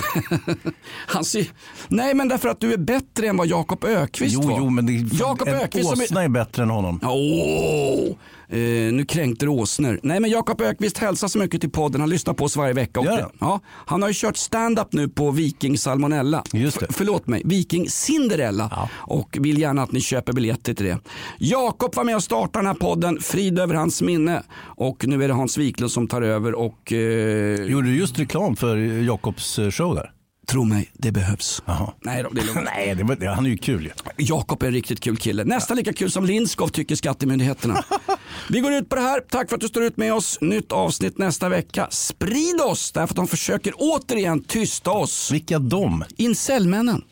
Han 1.07 1.25
ser... 1.25 1.47
Nej, 1.87 2.13
men 2.13 2.27
därför 2.27 2.49
att 2.49 2.59
du 2.59 2.73
är 2.73 2.77
bättre 2.77 3.27
än 3.27 3.37
vad 3.37 3.47
Jakob 3.47 3.83
Ökvist 3.83 4.33
jo, 4.33 4.41
var. 4.41 4.57
jo, 4.57 4.69
men 4.69 4.85
det, 4.85 4.93
Jakob 4.93 5.47
en 5.47 5.55
Ökvist 5.55 5.89
som 5.89 5.99
är- 5.99 6.03
åsna 6.03 6.23
är 6.23 6.29
bättre 6.29 6.63
än 6.63 6.69
honom. 6.69 6.99
Åh, 7.03 8.15
eh, 8.49 8.57
nu 8.93 9.05
kränkte 9.05 9.45
du 9.45 9.49
åsnor. 9.49 9.99
Nej 10.03 10.19
men 10.19 10.29
Jakob 10.31 10.61
Ökvist 10.61 10.97
hälsar 10.97 11.27
så 11.27 11.37
mycket 11.39 11.61
till 11.61 11.69
podden. 11.71 12.01
Han 12.01 12.09
lyssnar 12.09 12.33
på 12.33 12.43
oss 12.45 12.57
varje 12.57 12.73
vecka. 12.73 12.99
Och 12.99 13.05
ja, 13.39 13.59
han 13.67 14.01
har 14.01 14.09
ju 14.09 14.13
kört 14.17 14.37
stand-up 14.37 14.93
nu 14.93 15.09
på 15.09 15.31
Viking 15.31 15.77
Salmonella. 15.77 16.43
Just 16.53 16.79
det. 16.79 16.85
F- 16.89 16.95
förlåt 16.97 17.27
mig, 17.27 17.41
Viking 17.45 17.89
Cinderella. 17.89 18.67
Ja. 18.71 18.89
Och 18.95 19.37
vill 19.41 19.59
gärna 19.61 19.83
att 19.83 19.91
ni 19.91 20.01
köper 20.01 20.33
biljetter 20.33 20.73
till 20.73 20.85
det. 20.85 20.99
Jakob 21.39 21.95
var 21.95 22.03
med 22.03 22.15
och 22.15 22.23
startade 22.23 22.59
den 22.59 22.67
här 22.67 22.73
podden. 22.73 23.19
Frid 23.21 23.59
över 23.59 23.75
hans 23.75 24.01
minne. 24.01 24.43
Och 24.61 25.07
nu 25.07 25.23
är 25.23 25.27
det 25.27 25.33
Hans 25.33 25.57
Wiklund 25.57 25.91
som 25.91 26.07
tar 26.07 26.21
över. 26.21 26.53
Och 26.55 26.93
eh, 26.93 27.63
Gjorde 27.65 27.87
du 27.87 27.95
just 27.97 28.19
reklam 28.19 28.55
för 28.55 28.77
Jakobs 28.77 29.59
eh, 29.59 29.71
show 29.71 29.95
där? 29.95 30.11
Tro 30.45 30.63
mig, 30.63 30.91
det 30.93 31.11
behövs. 31.11 31.63
Jaha. 31.65 31.93
Nej 32.01 32.23
då, 32.23 32.29
det 32.29 32.41
är 32.41 32.45
lugnt. 32.45 32.59
Nej, 32.75 32.95
det 32.95 33.03
var, 33.03 33.15
det, 33.15 33.29
han 33.29 33.45
är 33.45 33.49
ju 33.49 33.57
kul 33.57 33.83
ju. 33.83 33.91
Jakob 34.17 34.63
är 34.63 34.67
en 34.67 34.73
riktigt 34.73 34.99
kul 34.99 35.17
kille. 35.17 35.43
Nästan 35.43 35.77
lika 35.77 35.93
kul 35.93 36.11
som 36.11 36.25
Lindskov 36.25 36.67
tycker 36.67 36.95
skattemyndigheterna. 36.95 37.83
Vi 38.49 38.59
går 38.59 38.73
ut 38.73 38.89
på 38.89 38.95
det 38.95 39.01
här. 39.01 39.19
Tack 39.19 39.49
för 39.49 39.55
att 39.55 39.61
du 39.61 39.67
står 39.67 39.83
ut 39.83 39.97
med 39.97 40.13
oss. 40.13 40.37
Nytt 40.41 40.71
avsnitt 40.71 41.17
nästa 41.17 41.49
vecka. 41.49 41.87
Sprid 41.91 42.61
oss 42.61 42.91
därför 42.91 43.13
att 43.13 43.15
de 43.15 43.27
försöker 43.27 43.73
återigen 43.75 44.43
tysta 44.43 44.91
oss. 44.91 45.31
Vilka 45.31 45.59
dom? 45.59 46.03
Incellmännen. 46.17 47.01